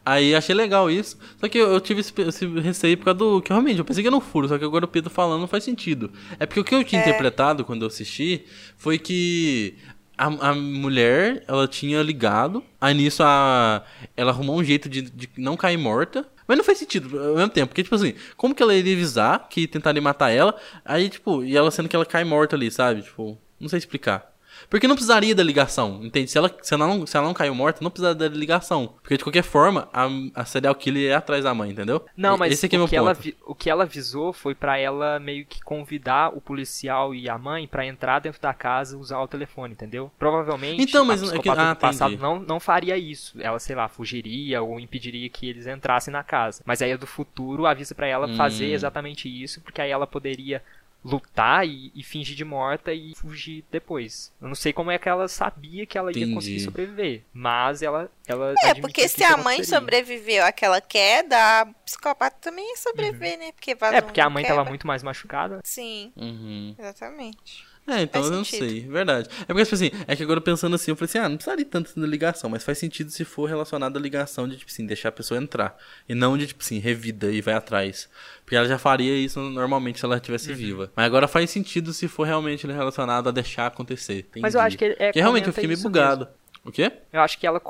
Aí 0.05 0.35
achei 0.35 0.55
legal 0.55 0.91
isso. 0.91 1.19
Só 1.41 1.49
que 1.49 1.59
eu, 1.59 1.73
eu 1.73 1.81
tive 1.81 2.01
esse, 2.01 2.13
esse 2.21 2.47
receio 2.61 2.97
por 2.99 3.07
causa 3.07 3.19
do. 3.19 3.41
Que 3.41 3.51
realmente, 3.51 3.79
eu 3.79 3.85
pensei 3.85 4.03
que 4.03 4.09
era 4.09 4.17
um 4.17 4.21
furo, 4.21 4.49
só 4.49 4.59
que 4.59 4.65
agora 4.65 4.85
o 4.85 4.89
Pedro 4.89 5.11
falando 5.11 5.41
não 5.41 5.49
faz 5.49 5.65
sentido. 5.65 6.13
É 6.39 6.47
porque 6.47 6.61
o 6.61 6.65
que 6.65 6.75
eu 6.75 6.85
tinha 6.85 7.01
interpretado 7.01 7.65
quando 7.65 7.83
eu 7.83 7.89
assisti 7.89 8.45
foi 8.77 8.99
que. 8.99 9.77
A, 10.19 10.51
a 10.51 10.55
mulher, 10.55 11.45
ela 11.47 11.69
tinha 11.69 12.03
ligado, 12.03 12.63
aí 12.81 12.93
nisso 12.93 13.23
a, 13.23 13.85
ela 14.17 14.33
arrumou 14.33 14.59
um 14.59 14.65
jeito 14.65 14.89
de, 14.89 15.03
de 15.03 15.31
não 15.37 15.57
cair 15.57 15.77
morta, 15.77 16.27
mas 16.47 16.57
não 16.57 16.65
faz 16.65 16.79
sentido 16.79 17.17
ao 17.19 17.37
mesmo 17.37 17.51
tempo, 17.51 17.69
porque, 17.69 17.85
tipo 17.85 17.95
assim, 17.95 18.15
como 18.37 18.55
que 18.55 18.63
ela 18.63 18.75
iria 18.75 18.95
avisar 18.95 19.49
que 19.49 19.67
tentaria 19.67 20.03
matar 20.03 20.31
ela, 20.31 20.57
aí, 20.85 21.09
tipo, 21.09 21.45
e 21.45 21.57
ela 21.57 21.71
sendo 21.71 21.89
que 21.89 21.95
ela 21.95 22.05
cai 22.05 22.25
morta 22.25 22.57
ali, 22.57 22.71
sabe? 22.71 23.03
Tipo, 23.03 23.39
não 23.61 23.69
sei 23.69 23.79
explicar. 23.79 24.35
Porque 24.71 24.87
não 24.88 24.94
precisaria 24.94 25.35
da 25.35 25.42
ligação, 25.42 26.01
entende? 26.03 26.31
Se 26.31 26.38
ela, 26.38 26.55
se 26.62 26.75
ela, 26.75 26.87
não, 26.87 27.07
se 27.07 27.16
ela 27.16 27.27
não 27.27 27.35
caiu 27.35 27.55
morta, 27.55 27.81
não 27.83 27.90
precisaria 27.90 28.29
da 28.29 28.29
ligação. 28.37 28.94
Porque, 29.03 29.16
de 29.16 29.25
qualquer 29.25 29.42
forma, 29.42 29.88
a, 29.92 30.09
a 30.35 30.44
serial 30.44 30.75
killer 30.75 31.11
é 31.12 31.14
atrás 31.14 31.44
da 31.44 31.55
mãe, 31.55 31.71
entendeu? 31.71 32.05
Não, 32.16 32.37
mas 32.37 32.53
Esse 32.53 32.66
aqui 32.66 32.77
é 32.77 32.79
o, 32.79 32.81
meu 32.83 32.88
que 32.88 32.97
ponto. 32.97 33.09
ela, 33.09 33.18
o 33.47 33.55
que 33.55 33.71
ela 33.71 33.85
avisou 33.85 34.33
foi 34.33 34.55
pra 34.55 34.79
ela 34.79 35.18
meio 35.18 35.44
que 35.47 35.61
convidar 35.62 36.37
o 36.37 36.40
policial 36.40 37.14
e 37.14 37.29
a 37.29 37.38
mãe 37.38 37.66
pra 37.66 37.87
entrar 37.87 38.18
dentro 38.21 38.40
da 38.40 38.53
casa 38.55 38.97
e 38.97 38.99
usar 38.99 39.21
o 39.21 39.29
telefone, 39.29 39.73
entendeu? 39.75 40.11
Provavelmente 40.18 40.83
Então, 40.83 41.05
mas 41.05 41.23
a 41.23 41.37
é 41.37 41.38
que- 41.38 41.49
ah, 41.49 41.73
do 41.75 41.77
passado 41.81 42.11
entendi. 42.12 42.23
não, 42.23 42.38
não 42.40 42.61
faria 42.61 42.97
isso. 42.97 43.40
Ela, 43.40 43.59
sei 43.59 43.75
lá, 43.77 43.88
fugiria 43.88 44.62
ou 44.62 44.79
impediria 44.81 45.29
que 45.29 45.49
eles 45.49 45.66
entrassem 45.66 46.12
na 46.12 46.23
casa. 46.23 46.62
Mas 46.64 46.83
aí 46.83 46.92
a 46.92 46.97
do 46.97 47.07
futuro 47.07 47.66
avisa 47.66 47.94
pra 47.94 48.07
ela 48.07 48.29
fazer 48.37 48.66
Hum. 48.71 48.75
exatamente 48.75 49.29
isso, 49.29 49.61
porque 49.61 49.81
aí 49.81 49.90
ela 49.90 50.07
poderia 50.07 50.62
lutar 51.05 51.67
e, 51.67 51.93
e 51.95 52.03
fingir 52.03 52.35
de 52.37 52.45
morta 52.45 52.93
e 52.93 53.15
fugir 53.15 53.65
depois. 53.71 54.33
Eu 54.43 54.49
não 54.49 54.55
sei 54.55 54.73
como 54.73 54.91
é 54.91 54.99
que 54.99 55.09
ela 55.09 55.29
sabia 55.29 55.87
que 55.87 55.97
ela 55.97 56.11
ia 56.11 56.19
Entendi. 56.19 56.35
conseguir 56.35 56.61
sobreviver, 56.61 57.23
mas 57.33 57.83
ela 57.83 58.11
ela 58.27 58.55
É, 58.65 58.75
porque 58.75 59.03
que 59.03 59.09
se 59.09 59.23
a 59.25 59.37
mãe 59.37 59.55
aconteceria. 59.57 59.65
sobreviveu 59.79 60.45
àquela 60.45 60.81
queda, 60.81 61.37
a 61.61 61.67
psicopata 61.85 62.37
também 62.41 62.69
ia 62.69 62.77
sobreviver, 62.77 63.39
né? 63.39 63.53
Porque 63.53 63.71
É, 63.71 64.01
porque 64.01 64.21
a 64.21 64.29
mãe 64.29 64.43
queda. 64.45 64.57
tava 64.57 64.69
muito 64.69 64.87
mais 64.87 65.03
machucada. 65.03 65.61
Sim, 65.65 66.13
Uhum. 66.17 66.75
exatamente. 66.79 67.68
É, 67.88 68.03
então 68.03 68.20
Faz 68.22 68.31
eu 68.33 68.37
não 68.38 68.44
sentido. 68.44 68.68
sei, 68.70 68.81
verdade. 68.88 69.29
É 69.42 69.46
porque, 69.46 69.64
tipo 69.64 69.74
assim, 69.74 69.90
é 70.07 70.14
que 70.14 70.22
agora 70.22 70.40
pensando 70.40 70.74
assim, 70.77 70.90
eu 70.90 70.96
falei 70.96 71.09
assim, 71.09 71.18
ah, 71.18 71.29
não 71.29 71.37
precisaria 71.37 71.64
tanto 71.64 71.98
da 71.98 72.07
ligação, 72.07 72.51
mas 72.51 72.62
faz 72.62 72.77
sentido 72.79 73.11
se 73.11 73.24
for 73.24 73.48
relacionado 73.48 73.96
à 73.96 74.01
ligação 74.01 74.46
de, 74.46 74.57
tipo 74.59 74.70
assim, 74.70 74.85
deixar 74.87 75.09
a 75.09 75.12
pessoa 75.12 75.40
entrar. 75.40 75.77
E 76.09 76.14
não 76.14 76.37
de, 76.37 76.46
tipo 76.48 76.62
assim, 76.62 76.79
revida 76.79 77.33
e 77.33 77.40
vai 77.40 77.55
atrás. 77.55 78.09
Porque 78.44 78.55
ela 78.57 78.68
já 78.68 78.79
faria 78.79 79.14
isso 79.16 79.40
normalmente 79.40 79.98
se 79.98 80.05
ela 80.05 80.16
estivesse 80.16 80.53
viva. 80.53 80.92
Mas 80.94 81.07
agora 81.07 81.27
faz 81.27 81.51
sentido 81.51 81.92
se 81.92 82.07
for 82.09 82.24
realmente 82.27 82.66
relacionado 82.66 83.29
a 83.29 83.33
deixar 83.33 83.66
acontecer. 83.66 84.27
Mas 84.37 84.55
eu 84.55 84.61
Entendi. 84.61 84.66
acho 84.66 84.79
que 84.79 84.85
é- 84.85 85.07
Porque 85.09 85.20
realmente 85.20 85.46
eu 85.46 85.53
fiquei 85.53 85.68
meio 85.68 85.81
bugado. 85.81 86.29
O 86.64 86.70
quê? 86.70 86.92
Eu 87.12 87.20
acho 87.22 87.38
que 87.38 87.46
ela, 87.46 87.61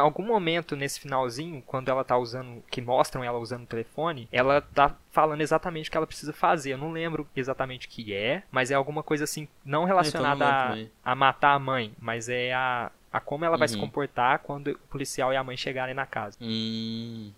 algum 0.00 0.24
momento 0.24 0.74
nesse 0.76 0.98
finalzinho, 1.00 1.62
quando 1.66 1.88
ela 1.88 2.02
tá 2.04 2.16
usando, 2.16 2.62
que 2.70 2.80
mostram 2.80 3.22
ela 3.22 3.38
usando 3.38 3.64
o 3.64 3.66
telefone, 3.66 4.28
ela 4.32 4.60
tá 4.60 4.94
falando 5.10 5.40
exatamente 5.40 5.88
o 5.88 5.90
que 5.90 5.96
ela 5.96 6.06
precisa 6.06 6.32
fazer. 6.32 6.72
Eu 6.72 6.78
não 6.78 6.92
lembro 6.92 7.26
exatamente 7.36 7.86
o 7.86 7.90
que 7.90 8.14
é, 8.14 8.42
mas 8.50 8.70
é 8.70 8.74
alguma 8.74 9.02
coisa 9.02 9.24
assim, 9.24 9.46
não 9.64 9.84
relacionada 9.84 10.44
então 10.44 10.74
lembro 10.76 10.90
a, 11.04 11.12
a 11.12 11.14
matar 11.14 11.52
a 11.54 11.58
mãe, 11.58 11.92
mas 12.00 12.28
é 12.28 12.52
a, 12.54 12.90
a 13.12 13.20
como 13.20 13.44
ela 13.44 13.56
vai 13.56 13.68
se 13.68 13.74
Uhum. 13.74 13.80
comportar 13.82 14.38
quando 14.40 14.68
o 14.68 14.78
policial 14.88 15.32
e 15.32 15.36
a 15.36 15.44
mãe 15.44 15.56
chegarem 15.56 15.94
na 15.94 16.06
casa. 16.06 16.36
Hum. 16.40 17.32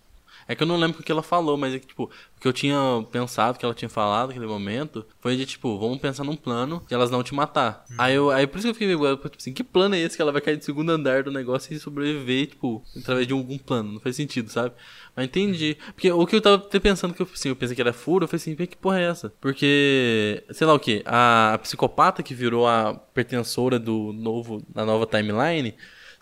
É 0.46 0.54
que 0.54 0.62
eu 0.62 0.66
não 0.66 0.76
lembro 0.76 1.00
o 1.00 1.02
que 1.02 1.10
ela 1.10 1.22
falou, 1.22 1.56
mas 1.56 1.74
é 1.74 1.78
que, 1.78 1.86
tipo, 1.86 2.04
o 2.04 2.40
que 2.40 2.46
eu 2.46 2.52
tinha 2.52 2.76
pensado, 3.10 3.58
que 3.58 3.64
ela 3.64 3.74
tinha 3.74 3.88
falado 3.88 4.28
naquele 4.28 4.46
momento, 4.46 5.06
foi 5.20 5.36
de, 5.36 5.46
tipo, 5.46 5.78
vamos 5.78 5.98
pensar 5.98 6.24
num 6.24 6.36
plano 6.36 6.82
de 6.86 6.94
elas 6.94 7.10
não 7.10 7.22
te 7.22 7.34
matar. 7.34 7.84
Aí, 7.96 8.14
eu, 8.14 8.30
aí 8.30 8.46
por 8.46 8.58
isso 8.58 8.66
que 8.66 8.70
eu 8.70 8.74
fiquei 8.74 8.88
meio, 8.88 9.16
tipo 9.16 9.36
assim, 9.38 9.52
que 9.52 9.64
plano 9.64 9.94
é 9.94 10.00
esse 10.00 10.16
que 10.16 10.22
ela 10.22 10.32
vai 10.32 10.40
cair 10.40 10.56
do 10.56 10.64
segundo 10.64 10.90
andar 10.90 11.22
do 11.22 11.30
negócio 11.30 11.74
e 11.74 11.78
sobreviver, 11.78 12.48
tipo, 12.48 12.82
através 12.96 13.26
de 13.26 13.32
algum 13.32 13.56
plano? 13.58 13.92
Não 13.92 14.00
faz 14.00 14.16
sentido, 14.16 14.50
sabe? 14.50 14.74
Mas 15.16 15.26
entendi. 15.26 15.76
Porque 15.94 16.10
o 16.10 16.26
que 16.26 16.36
eu 16.36 16.40
tava 16.40 16.56
até 16.56 16.78
pensando, 16.78 17.14
que 17.14 17.22
eu, 17.22 17.28
assim, 17.32 17.48
eu 17.48 17.56
pensei 17.56 17.74
que 17.74 17.80
era 17.80 17.92
furo, 17.92 18.24
eu 18.24 18.28
falei 18.28 18.40
assim, 18.40 18.54
"Pê, 18.54 18.66
que 18.66 18.76
porra 18.76 19.00
é 19.00 19.04
essa? 19.04 19.32
Porque, 19.40 20.42
sei 20.50 20.66
lá 20.66 20.74
o 20.74 20.78
que, 20.78 21.02
a, 21.06 21.54
a 21.54 21.58
psicopata 21.58 22.22
que 22.22 22.34
virou 22.34 22.66
a 22.66 22.94
pertensora 22.94 23.78
do 23.78 24.12
novo, 24.12 24.62
da 24.68 24.84
nova 24.84 25.06
timeline, 25.06 25.74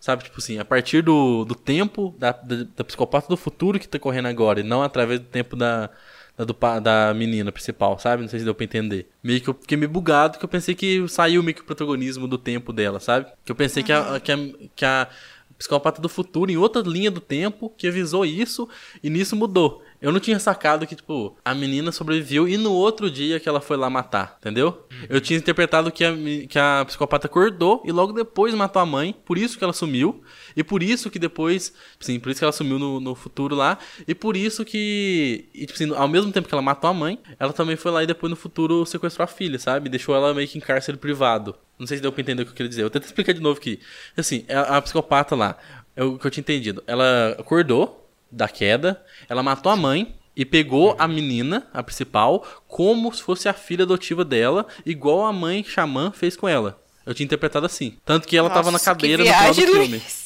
Sabe, 0.03 0.25
tipo 0.25 0.39
assim, 0.39 0.59
a 0.59 0.65
partir 0.65 1.01
do, 1.01 1.45
do 1.45 1.55
tempo 1.55 2.13
da, 2.19 2.33
da, 2.33 2.65
da 2.77 2.83
psicopata 2.83 3.29
do 3.29 3.37
futuro 3.37 3.79
que 3.79 3.87
tá 3.87 4.01
correndo 4.01 4.27
agora, 4.27 4.59
e 4.59 4.65
não 4.65 4.83
através 4.83 5.21
do 5.21 5.27
tempo 5.27 5.55
da, 5.55 5.89
da, 6.37 6.43
do 6.45 6.57
da 6.83 7.15
menina 7.15 7.53
principal, 7.53 7.97
sabe? 8.01 8.23
Não 8.23 8.29
sei 8.29 8.41
se 8.41 8.45
deu 8.45 8.53
pra 8.53 8.65
entender. 8.65 9.09
Meio 9.23 9.41
que 9.41 9.49
eu 9.49 9.55
fiquei 9.55 9.77
meio 9.77 9.89
bugado, 9.89 10.41
que 10.41 10.45
eu 10.45 10.49
pensei 10.49 10.75
que 10.75 11.07
saiu 11.07 11.41
meio 11.41 11.55
que 11.55 11.61
o 11.61 11.65
protagonismo 11.65 12.27
do 12.27 12.37
tempo 12.37 12.73
dela, 12.73 12.99
sabe? 12.99 13.31
Que 13.45 13.53
eu 13.53 13.55
pensei 13.55 13.85
que, 13.85 13.93
a, 13.93 14.19
que, 14.19 14.33
a, 14.33 14.37
que 14.75 14.85
a 14.85 15.09
psicopata 15.57 16.03
do 16.03 16.09
futuro, 16.09 16.51
em 16.51 16.57
outra 16.57 16.83
linha 16.83 17.09
do 17.09 17.21
tempo, 17.21 17.73
que 17.79 17.87
avisou 17.87 18.27
isso, 18.27 18.69
e 19.05 19.09
nisso 19.09 19.37
mudou. 19.37 19.85
Eu 20.03 20.11
não 20.11 20.19
tinha 20.19 20.39
sacado 20.41 20.85
que, 20.85 20.97
tipo, 20.97 21.37
a 21.45 21.55
menina 21.55 21.93
sobreviveu 21.93 22.49
e 22.49 22.57
no 22.57 22.73
outro 22.73 23.09
dia 23.09 23.39
que 23.39 23.49
ela 23.49 23.61
foi 23.61 23.77
lá 23.77 23.89
matar, 23.89 24.37
entendeu? 24.41 24.85
Eu 25.09 25.21
tinha 25.21 25.39
interpretado 25.39 25.93
que 25.93 26.05
a, 26.05 26.13
que 26.49 26.59
a 26.59 26.85
psicopata 26.85 27.29
acordou 27.29 27.81
e 27.85 27.93
logo 27.93 28.13
depois 28.13 28.53
matou 28.53 28.83
a 28.83 28.87
mãe, 28.87 29.15
por 29.25 29.39
isso 29.39 29.57
que 29.57 29.63
ela 29.63 29.73
sumiu, 29.73 30.21
e 30.57 30.65
por 30.65 30.83
isso 30.83 31.09
que 31.09 31.21
depois, 31.21 31.73
sim, 32.01 32.19
por 32.19 32.31
isso 32.31 32.41
que 32.41 32.45
ela 32.45 32.53
sumiu 32.53 32.81
no, 32.81 32.99
no 32.99 33.15
futuro 33.15 33.55
lá, 33.55 33.79
e 34.07 34.13
por 34.13 34.37
isso 34.37 34.65
que, 34.65 35.49
e, 35.55 35.67
tipo 35.67 35.75
assim, 35.75 35.95
ao 35.95 36.09
mesmo 36.09 36.33
tempo 36.33 36.49
que 36.49 36.55
ela 36.55 36.63
matou 36.63 36.91
a 36.91 36.95
mãe, 36.95 37.21
ela 37.39 37.53
também 37.53 37.77
foi 37.77 37.93
lá 37.93 38.03
e 38.03 38.07
depois 38.07 38.29
no 38.29 38.37
futuro 38.37 38.85
sequestrou 38.85 39.23
a 39.23 39.29
filha, 39.29 39.59
sabe? 39.59 39.89
Deixou 39.89 40.17
ela 40.17 40.35
meio 40.35 40.49
que 40.49 40.59
em 40.59 40.61
cárcere 40.61 40.99
privado. 40.99 41.55
Não 41.79 41.87
sei 41.87 41.99
se 41.99 42.03
deu 42.03 42.11
pra 42.11 42.21
entender 42.21 42.43
o 42.43 42.47
que 42.47 42.51
eu 42.51 42.57
queria 42.57 42.69
dizer. 42.69 42.83
Eu 42.83 42.91
tentar 42.91 43.07
explicar 43.07 43.33
de 43.33 43.41
novo 43.41 43.59
aqui. 43.59 43.81
Assim, 44.17 44.45
a, 44.49 44.77
a 44.77 44.83
psicopata 44.83 45.35
lá, 45.37 45.57
é 45.95 46.03
o 46.03 46.19
que 46.19 46.27
eu 46.27 46.31
tinha 46.31 46.43
entendido. 46.43 46.83
Ela 46.87 47.37
acordou 47.39 48.02
da 48.33 48.49
queda, 48.49 49.05
ela 49.29 49.43
matou 49.43 49.71
a 49.71 49.77
mãe 49.77 50.17
e 50.35 50.45
pegou 50.45 50.97
a 50.99 51.07
menina, 51.07 51.69
a 51.73 51.83
principal, 51.83 52.47
como 52.67 53.13
se 53.15 53.23
fosse 53.23 53.49
a 53.49 53.53
filha 53.53 53.85
adotiva 53.85 54.25
dela, 54.25 54.67
igual 54.87 55.27
a 55.27 55.33
mãe 55.33 55.63
xamã 55.63 56.11
fez 56.11 56.37
com 56.37 56.49
ela. 56.49 56.81
Eu 57.05 57.13
tinha 57.15 57.25
interpretado 57.27 57.67
assim. 57.67 57.99
Tanto 58.05 58.27
que 58.27 58.37
ela 58.37 58.49
tava 58.49 58.67
na 58.67 58.73
Nossa, 58.73 58.87
cadeira 58.95 59.23
que 59.23 59.29
no 59.29 59.35
final 59.35 59.53
viagem, 59.55 59.67
do 59.67 59.73
filme. 59.73 59.89
Luiz. 59.89 60.23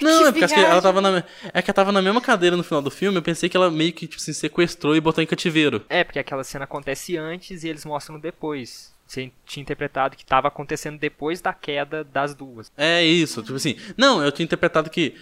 Não, 0.00 0.22
Que 0.22 0.28
é 0.28 0.32
porque 0.32 0.54
ela 0.54 0.62
viagem. 0.64 0.82
tava 0.82 1.00
na. 1.00 1.24
É 1.54 1.62
que 1.62 1.70
ela 1.70 1.74
tava 1.74 1.92
na 1.92 2.02
mesma 2.02 2.20
cadeira 2.20 2.56
no 2.56 2.64
final 2.64 2.82
do 2.82 2.90
filme. 2.90 3.16
Eu 3.16 3.22
pensei 3.22 3.48
que 3.48 3.56
ela 3.56 3.70
meio 3.70 3.92
que 3.92 4.06
tipo, 4.08 4.20
assim, 4.20 4.32
sequestrou 4.32 4.96
e 4.96 5.00
botou 5.00 5.22
em 5.22 5.26
cativeiro. 5.26 5.84
É, 5.88 6.02
porque 6.02 6.18
aquela 6.18 6.42
cena 6.42 6.64
acontece 6.64 7.16
antes 7.16 7.62
e 7.62 7.68
eles 7.68 7.84
mostram 7.84 8.18
depois. 8.18 8.92
Você 9.10 9.32
tinha 9.44 9.62
interpretado 9.62 10.16
que 10.16 10.22
estava 10.22 10.46
acontecendo 10.46 10.96
depois 10.96 11.40
da 11.40 11.52
queda 11.52 12.04
das 12.04 12.32
duas. 12.32 12.70
É 12.76 13.02
isso, 13.04 13.42
tipo 13.42 13.56
assim. 13.56 13.74
Não, 13.96 14.22
eu 14.22 14.30
tinha 14.30 14.44
interpretado 14.44 14.88
que, 14.88 15.16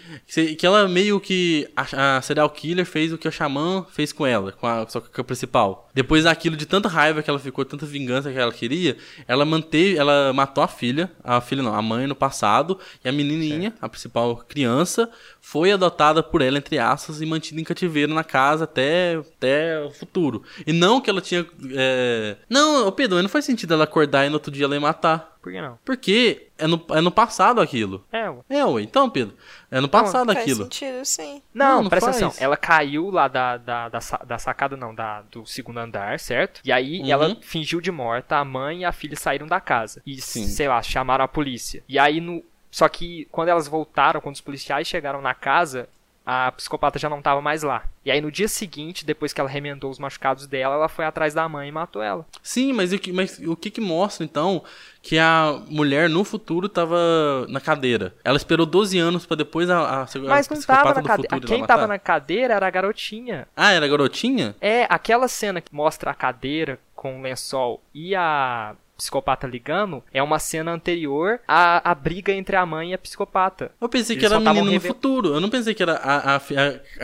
que, 0.59 0.67
ela 0.67 0.87
meio 0.87 1.19
que. 1.19 1.67
A, 1.75 2.19
a 2.19 2.21
serial 2.21 2.51
killer 2.51 2.85
fez 2.85 3.15
o 3.15 3.17
que 3.17 3.27
a 3.27 3.31
Xamã 3.31 3.87
fez 3.91 4.13
com 4.13 4.27
ela, 4.27 4.53
com 4.53 4.67
a, 4.67 4.87
só 4.87 5.01
que 5.01 5.19
a 5.19 5.25
principal. 5.25 5.89
Depois 5.95 6.25
daquilo, 6.25 6.55
de 6.55 6.67
tanta 6.67 6.87
raiva 6.87 7.23
que 7.23 7.31
ela 7.31 7.39
ficou, 7.39 7.65
tanta 7.65 7.87
vingança 7.87 8.31
que 8.31 8.39
ela 8.39 8.53
queria, 8.53 8.95
ela 9.27 9.47
manteve. 9.47 9.97
Ela 9.97 10.35
matou 10.35 10.63
a 10.63 10.69
filha. 10.69 11.11
A 11.25 11.41
filha 11.41 11.63
não, 11.63 11.75
a 11.75 11.81
mãe 11.81 12.07
no 12.07 12.15
passado. 12.15 12.79
E 13.03 13.09
a 13.09 13.13
menininha, 13.13 13.73
a 13.81 13.89
principal 13.89 14.37
criança, 14.37 15.11
foi 15.41 15.73
adotada 15.73 16.23
por 16.23 16.43
ela, 16.43 16.59
entre 16.59 16.79
aspas, 16.79 17.23
e 17.23 17.27
mantida 17.27 17.59
em 17.59 17.65
cativeiro 17.65 18.13
na 18.13 18.23
casa 18.23 18.65
até, 18.65 19.15
até 19.15 19.81
o 19.83 19.91
futuro. 19.91 20.43
E 20.67 20.75
não 20.75 21.01
que 21.01 21.09
ela 21.09 21.23
tinha. 21.23 21.47
é, 21.75 22.37
Não, 22.51 22.93
Pedro, 22.93 23.23
não 23.23 23.31
faz 23.31 23.47
sentido 23.47 23.78
ela 23.79 23.85
acordar 23.85 24.27
e 24.27 24.29
no 24.29 24.35
outro 24.35 24.51
dia 24.53 24.65
ela 24.67 24.75
ia 24.75 24.81
matar. 24.81 25.37
Por 25.43 25.53
que 25.53 25.61
não? 25.63 25.79
Porque 25.85 26.49
é 26.59 26.67
no, 26.67 26.85
é 26.91 27.01
no 27.01 27.11
passado 27.11 27.61
aquilo. 27.61 28.05
É, 28.13 28.29
ué. 28.29 28.39
É, 28.51 28.65
ué. 28.65 28.83
Então, 28.83 29.09
Pedro, 29.09 29.35
é 29.71 29.81
no 29.81 29.89
passado 29.89 30.27
Faz 30.33 30.39
aquilo. 30.41 30.65
sentido, 30.65 31.05
sim. 31.05 31.41
Não, 31.55 31.77
Não, 31.77 31.83
não 31.85 31.89
presta 31.91 32.11
faz. 32.13 32.23
atenção. 32.23 32.45
Ela 32.45 32.57
caiu 32.57 33.11
lá 33.11 33.29
da, 33.29 33.57
da, 33.57 33.89
da, 33.89 33.99
da 34.27 34.39
sacada, 34.39 34.77
não, 34.77 34.95
da, 34.95 35.23
do 35.23 35.47
segundo 35.47 35.79
andar, 35.79 36.19
certo? 36.21 36.61
E 36.65 36.71
aí 36.71 37.01
Uhum. 37.01 37.11
ela 37.11 37.37
fingiu 37.41 37.81
de 37.81 37.91
morta, 37.91 38.37
a 38.37 38.45
mãe 38.45 38.81
e 38.81 38.85
a 38.85 38.93
filha 38.93 39.17
saíram 39.17 39.47
da 39.47 39.61
casa. 39.61 40.03
E, 40.05 40.21
Sim. 40.21 40.45
sei 40.47 40.69
lá, 40.69 40.83
chamaram 40.83 41.25
a 41.25 41.29
polícia. 41.29 41.83
E 41.89 41.99
aí 41.99 42.21
no. 42.21 42.43
Só 42.71 42.87
que 42.89 43.27
quando 43.31 43.49
elas 43.49 43.67
voltaram, 43.67 44.21
quando 44.21 44.35
os 44.35 44.43
policiais 44.43 44.87
chegaram 44.87 45.23
na 45.23 45.33
casa, 45.33 45.89
a 46.31 46.53
psicopata 46.53 46.99
já 46.99 47.09
não 47.09 47.23
tava 47.23 47.41
mais 47.41 47.63
lá. 47.63 47.85
E 48.05 48.11
aí 48.11 48.21
no 48.21 48.31
dia 48.31 48.49
seguinte, 48.49 49.03
depois 49.03 49.33
que 49.33 49.41
ela 49.41 49.49
remendou 49.49 49.91
os 49.91 49.99
machucados 49.99 50.47
dela, 50.47 50.75
ela 50.75 50.87
foi 50.87 51.07
atrás 51.07 51.33
da 51.33 51.49
mãe 51.49 51.71
e 51.71 51.73
matou 51.73 52.03
ela. 52.03 52.27
Sim, 52.43 52.75
mas 52.75 52.93
o 52.93 52.99
que, 52.99 53.11
mas 53.11 53.39
o 53.39 53.57
que 53.57 53.71
que 53.71 53.81
mostra, 53.81 54.27
então, 54.27 54.63
que 55.01 55.19
a 55.19 55.59
mulher 55.71 56.07
no 56.11 56.23
futuro 56.25 56.69
tava 56.69 57.47
na 57.49 57.63
cadeira? 57.63 58.15
Ela 58.23 58.37
esperou 58.37 58.67
12 58.67 58.99
anos 58.99 59.25
pra 59.25 59.39
depois 59.39 59.71
a, 59.71 59.79
a, 59.79 60.03
a 60.03 60.07
Mas 60.29 60.47
não 60.51 60.59
psicopata 60.59 60.83
tava 60.83 60.95
na 60.97 61.01
do 61.01 61.09
cadeira. 61.09 61.47
Quem 61.47 61.61
matar? 61.63 61.75
tava 61.75 61.87
na 61.87 61.99
cadeira 61.99 62.55
era 62.55 62.67
a 62.67 62.71
garotinha. 62.71 63.49
Ah, 63.57 63.73
era 63.73 63.87
a 63.87 63.89
garotinha? 63.89 64.55
É, 64.61 64.87
aquela 64.91 65.29
cena 65.29 65.63
que 65.63 65.75
mostra 65.75 66.11
a 66.11 66.15
cadeira 66.15 66.79
com 66.95 67.21
o 67.21 67.23
lençol 67.23 67.83
e 67.95 68.15
a 68.15 68.77
psicopata 68.99 69.47
ligando 69.47 70.03
é 70.13 70.23
uma 70.23 70.39
cena 70.39 70.73
anterior 70.73 71.41
à, 71.49 71.91
à 71.91 71.95
briga 71.95 72.33
entre 72.33 72.57
a 72.57 72.67
mãe 72.67 72.91
e 72.91 72.95
a 72.95 72.99
psicopata. 72.99 73.71
Eu 73.81 73.89
pensei 73.89 74.15
Eles 74.17 74.21
que 74.21 74.27
era 74.27 74.37
a 74.37 74.53
menina 74.53 74.73
no 74.73 74.81
futuro. 74.81 75.33
Eu 75.35 75.41
não 75.41 75.49
pensei 75.49 75.73
que 75.73 75.83
era 75.83 75.95
a, 75.95 76.35
a, 76.35 76.37
a, 76.37 76.41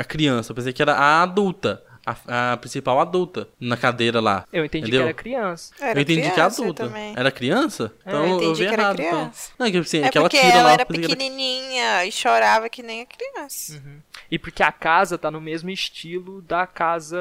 a 0.00 0.04
criança. 0.04 0.50
Eu 0.52 0.56
pensei 0.56 0.72
que 0.72 0.82
era 0.82 0.92
a 0.94 1.22
adulta. 1.22 1.82
A, 2.06 2.52
a 2.52 2.56
principal 2.58 3.00
adulta 3.00 3.48
na 3.58 3.78
cadeira 3.78 4.20
lá. 4.20 4.44
Eu 4.52 4.62
entendi 4.62 4.88
Entendeu? 4.88 5.00
que 5.00 5.08
era 5.08 5.14
criança. 5.14 5.72
Era 5.80 5.98
eu 5.98 6.02
entendi 6.02 6.20
que 6.20 6.26
é 6.26 6.30
criança, 6.32 6.60
eu 6.60 6.64
adulta. 6.64 6.84
também. 6.84 7.14
Era 7.16 7.30
criança? 7.30 7.92
É, 8.04 8.08
Então 8.10 8.22
eu 8.24 8.28
eu, 8.28 8.36
entendi 8.36 8.60
vi 8.62 8.68
que 8.68 8.72
era 8.74 8.82
errado. 8.82 8.96
criança. 8.96 9.50
Então. 9.54 9.56
Não, 9.58 9.66
é 9.66 9.70
que, 9.70 9.78
assim, 9.78 10.02
É 10.02 10.08
que 10.10 10.18
ela 10.18 10.28
porque 10.28 10.38
tira 10.44 10.52
ela 10.52 10.62
lá. 10.64 10.72
era 10.74 10.84
que 10.84 10.92
era- 10.98 11.08
pequenininha 11.08 12.04
e 12.04 12.12
chorava 12.12 12.68
que 12.68 12.82
nem 12.82 13.00
a 13.00 13.06
criança. 13.06 13.82
E 14.30 14.38
porque 14.38 14.62
a 14.62 14.70
casa 14.70 15.16
tá 15.16 15.30
no 15.30 15.40
mesmo 15.40 15.70
estilo 15.70 16.42
da 16.42 16.66
casa 16.66 17.16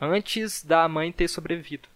antes 0.00 0.62
da 0.64 0.88
mãe 0.88 1.12
ter 1.12 1.28
sobrevivido. 1.28 1.86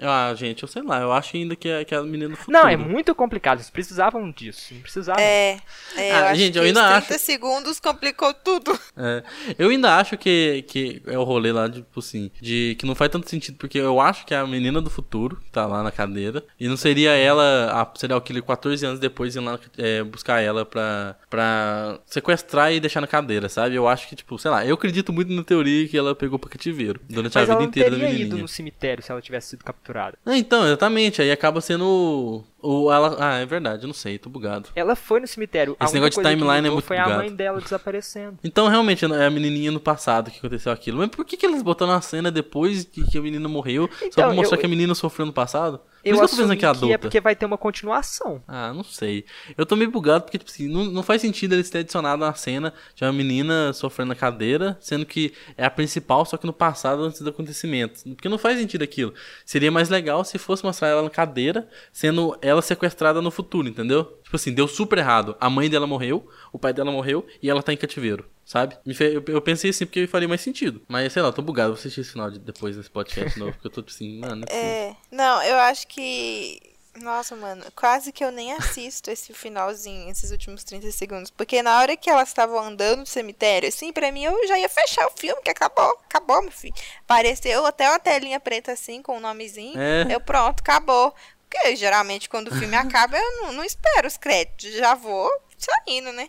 Ah, 0.00 0.32
gente, 0.34 0.62
eu 0.62 0.68
sei 0.68 0.82
lá. 0.82 1.00
Eu 1.00 1.12
acho 1.12 1.36
ainda 1.36 1.54
que 1.54 1.68
é, 1.68 1.84
que 1.84 1.94
é 1.94 1.98
a 1.98 2.02
menina 2.02 2.30
do 2.30 2.36
futuro. 2.36 2.56
Não, 2.56 2.66
é 2.68 2.76
muito 2.76 3.14
complicado. 3.14 3.58
Eles 3.58 3.70
precisavam 3.70 4.30
disso. 4.30 4.72
Não 4.74 4.80
precisavam. 4.80 5.22
É, 5.22 5.58
é 5.96 6.12
Ah, 6.12 6.20
eu 6.20 6.26
acho 6.26 6.40
gente, 6.40 6.52
que 6.52 6.58
eu 6.58 6.62
ainda 6.62 6.98
os 6.98 7.04
30 7.06 7.18
segundos 7.18 7.80
complicou 7.80 8.32
tudo. 8.34 8.78
É, 8.96 9.22
eu 9.58 9.68
ainda 9.70 9.96
acho 9.96 10.16
que, 10.18 10.64
que 10.68 11.02
é 11.06 11.18
o 11.18 11.22
rolê 11.24 11.52
lá, 11.52 11.68
tipo 11.68 12.00
assim, 12.00 12.30
de 12.40 12.76
que 12.78 12.86
não 12.86 12.94
faz 12.94 13.10
tanto 13.10 13.28
sentido, 13.28 13.56
porque 13.58 13.78
eu 13.78 14.00
acho 14.00 14.24
que 14.26 14.34
é 14.34 14.38
a 14.38 14.46
menina 14.46 14.80
do 14.80 14.90
futuro, 14.90 15.36
que 15.36 15.50
tá 15.50 15.66
lá 15.66 15.82
na 15.82 15.90
cadeira, 15.90 16.44
e 16.58 16.68
não 16.68 16.76
seria 16.76 17.10
ela, 17.12 17.70
a 17.82 17.98
serial 17.98 18.20
killer 18.20 18.42
14 18.42 18.84
anos 18.86 19.00
depois 19.00 19.34
ir 19.36 19.40
lá 19.40 19.58
é, 19.78 20.02
buscar 20.02 20.40
ela 20.40 20.64
pra, 20.64 21.16
pra 21.28 21.98
sequestrar 22.06 22.72
e 22.72 22.80
deixar 22.80 23.00
na 23.00 23.06
cadeira, 23.06 23.48
sabe? 23.48 23.74
Eu 23.74 23.88
acho 23.88 24.08
que, 24.08 24.16
tipo, 24.16 24.38
sei 24.38 24.50
lá, 24.50 24.64
eu 24.66 24.74
acredito 24.74 25.12
muito 25.12 25.32
na 25.32 25.42
teoria 25.44 25.88
que 25.88 25.96
ela 25.96 26.14
pegou 26.14 26.38
pro 26.38 26.50
cativeiro 26.50 27.00
durante 27.08 27.36
a 27.36 27.40
Mas 27.40 27.48
vida 27.48 27.52
ela 27.52 27.60
não 27.62 27.68
inteira 27.68 27.90
da 27.90 27.96
teria 27.96 28.10
ido 28.10 28.18
menininha. 28.20 28.42
no 28.42 28.48
cemitério 28.48 29.02
se 29.02 29.10
ela 29.10 29.20
tivesse 29.22 29.48
sido 29.50 29.64
capturada. 29.64 29.89
Ah, 30.24 30.36
então, 30.36 30.66
exatamente, 30.66 31.20
aí 31.22 31.30
acaba 31.30 31.60
sendo 31.60 32.44
o, 32.62 32.84
o 32.84 32.92
ela, 32.92 33.16
ah, 33.18 33.38
é 33.38 33.46
verdade, 33.46 33.86
não 33.86 33.94
sei, 33.94 34.18
tô 34.18 34.28
bugado. 34.30 34.68
Ela 34.74 34.94
foi 34.96 35.20
no 35.20 35.26
cemitério. 35.26 35.76
A 35.78 35.84
Esse 35.84 35.94
negócio 35.94 36.22
de 36.22 36.28
que 36.28 36.34
timeline 36.36 36.68
é 36.68 36.70
muito 36.70 36.84
foi 36.84 36.96
a 36.98 37.04
bugado. 37.04 37.22
mãe 37.22 37.34
dela 37.34 37.60
desaparecendo. 37.60 38.38
Então, 38.44 38.68
realmente, 38.68 39.04
é 39.04 39.26
a 39.26 39.30
menininha 39.30 39.70
no 39.70 39.80
passado 39.80 40.30
que 40.30 40.38
aconteceu 40.38 40.72
aquilo. 40.72 40.98
Mas 40.98 41.08
por 41.08 41.24
que, 41.24 41.36
que 41.36 41.46
eles 41.46 41.62
botaram 41.62 41.92
a 41.92 42.00
cena 42.00 42.30
depois 42.30 42.84
que, 42.84 43.04
que 43.04 43.18
a 43.18 43.22
menina 43.22 43.48
morreu? 43.48 43.88
só 43.98 44.06
Então, 44.06 44.24
pra 44.26 44.34
mostrar 44.34 44.56
eu- 44.56 44.60
que 44.60 44.66
a 44.66 44.68
menina 44.68 44.94
sofreu 44.94 45.26
no 45.26 45.32
passado? 45.32 45.78
Por 46.02 46.08
Eu 46.08 46.14
que 46.14 46.20
eu 46.20 46.24
assumi 46.24 46.46
que 46.48 46.52
é 46.52 46.56
que 46.56 46.64
adulta. 46.64 46.94
é 46.94 46.96
porque 46.98 47.20
vai 47.20 47.36
ter 47.36 47.44
uma 47.44 47.58
continuação. 47.58 48.42
Ah, 48.48 48.72
não 48.72 48.82
sei. 48.82 49.24
Eu 49.56 49.66
tô 49.66 49.76
meio 49.76 49.90
bugado 49.90 50.24
porque, 50.24 50.38
tipo 50.38 50.50
assim, 50.50 50.66
não, 50.66 50.84
não 50.86 51.02
faz 51.02 51.20
sentido 51.20 51.52
eles 51.54 51.68
terem 51.68 51.82
adicionado 51.82 52.24
uma 52.24 52.34
cena 52.34 52.72
de 52.94 53.04
uma 53.04 53.12
menina 53.12 53.70
sofrendo 53.74 54.08
na 54.08 54.14
cadeira, 54.14 54.78
sendo 54.80 55.04
que 55.04 55.34
é 55.58 55.64
a 55.66 55.70
principal, 55.70 56.24
só 56.24 56.38
que 56.38 56.46
no 56.46 56.54
passado, 56.54 57.02
antes 57.02 57.20
do 57.20 57.28
acontecimento. 57.28 58.00
Porque 58.14 58.30
não 58.30 58.38
faz 58.38 58.58
sentido 58.58 58.82
aquilo. 58.82 59.12
Seria 59.44 59.70
mais 59.70 59.90
legal 59.90 60.24
se 60.24 60.38
fosse 60.38 60.64
mostrar 60.64 60.88
ela 60.88 61.02
na 61.02 61.10
cadeira, 61.10 61.68
sendo 61.92 62.34
ela 62.40 62.49
sequestrada 62.60 63.20
no 63.22 63.30
futuro, 63.30 63.68
entendeu? 63.68 64.04
Tipo 64.24 64.36
assim, 64.36 64.52
deu 64.52 64.66
super 64.66 64.98
errado. 64.98 65.36
A 65.40 65.48
mãe 65.48 65.68
dela 65.70 65.86
morreu, 65.86 66.28
o 66.52 66.58
pai 66.58 66.72
dela 66.72 66.90
morreu 66.90 67.26
e 67.42 67.48
ela 67.48 67.62
tá 67.62 67.72
em 67.72 67.76
cativeiro. 67.76 68.28
Sabe? 68.44 68.76
Eu 68.84 69.22
eu 69.28 69.40
pensei 69.40 69.70
assim 69.70 69.86
porque 69.86 70.06
faria 70.08 70.26
mais 70.26 70.40
sentido. 70.40 70.82
Mas 70.88 71.12
sei 71.12 71.22
lá, 71.22 71.28
eu 71.28 71.32
tô 71.32 71.40
bugado. 71.42 71.70
Vou 71.72 71.78
assistir 71.78 72.00
esse 72.00 72.10
final 72.12 72.30
de- 72.30 72.40
depois 72.40 72.76
desse 72.76 72.90
podcast 72.90 73.38
novo. 73.38 73.52
Porque 73.52 73.68
eu 73.68 73.70
tô 73.70 73.84
assim, 73.88 74.18
mano. 74.18 74.36
não 74.44 74.46
é. 74.52 74.88
É, 74.88 74.96
não, 75.10 75.40
eu 75.44 75.56
acho 75.58 75.86
que. 75.86 76.60
Nossa, 77.00 77.36
mano, 77.36 77.62
quase 77.76 78.10
que 78.10 78.24
eu 78.24 78.32
nem 78.32 78.52
assisto 78.52 79.08
esse 79.12 79.32
finalzinho, 79.32 80.10
esses 80.10 80.32
últimos 80.32 80.64
30 80.64 80.90
segundos. 80.90 81.30
Porque 81.30 81.62
na 81.62 81.78
hora 81.78 81.96
que 81.96 82.10
elas 82.10 82.28
estavam 82.28 82.58
andando 82.58 82.98
no 83.00 83.06
cemitério, 83.06 83.68
assim, 83.68 83.92
pra 83.92 84.10
mim 84.10 84.24
eu 84.24 84.48
já 84.48 84.58
ia 84.58 84.68
fechar 84.68 85.06
o 85.06 85.12
filme, 85.16 85.40
que 85.42 85.50
acabou, 85.50 85.88
acabou, 86.08 86.42
meu 86.42 86.50
filho. 86.50 86.74
Apareceu 87.04 87.64
até 87.64 87.88
uma 87.88 88.00
telinha 88.00 88.40
preta 88.40 88.72
assim, 88.72 89.00
com 89.00 89.16
o 89.16 89.20
nomezinho. 89.20 89.78
É. 89.80 90.08
Eu, 90.12 90.20
pronto, 90.20 90.58
acabou. 90.58 91.14
Porque 91.50 91.74
geralmente 91.74 92.28
quando 92.28 92.48
o 92.48 92.52
filme 92.52 92.76
acaba, 92.76 93.16
eu 93.18 93.42
não, 93.42 93.52
não 93.54 93.64
espero 93.64 94.06
os 94.06 94.16
créditos, 94.16 94.72
já 94.72 94.94
vou 94.94 95.28
saindo, 95.58 96.12
né? 96.12 96.28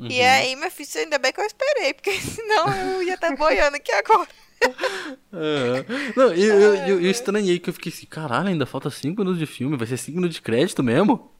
E 0.00 0.20
Uhum. 0.20 0.26
aí, 0.26 0.56
meu 0.56 0.70
filho, 0.70 0.88
ainda 0.96 1.18
bem 1.18 1.32
que 1.32 1.40
eu 1.40 1.44
esperei, 1.44 1.92
porque 1.94 2.10
senão 2.20 2.96
eu 2.96 3.02
ia 3.02 3.14
estar 3.14 3.36
boiando 3.36 3.76
aqui 3.76 3.92
agora. 3.92 4.28
Aham. 5.32 5.84
Não, 6.16 6.34
eu, 6.34 6.60
eu, 6.60 6.74
eu, 6.74 7.00
eu 7.00 7.10
estranhei 7.10 7.58
que 7.58 7.68
eu 7.70 7.74
fiquei 7.74 7.92
assim, 7.92 8.06
caralho, 8.06 8.48
ainda 8.48 8.66
falta 8.66 8.90
5 8.90 9.20
minutos 9.20 9.38
de 9.38 9.46
filme, 9.46 9.76
vai 9.76 9.86
ser 9.86 9.96
5 9.96 10.16
minutos 10.16 10.36
de 10.36 10.42
crédito 10.42 10.82
mesmo? 10.82 11.30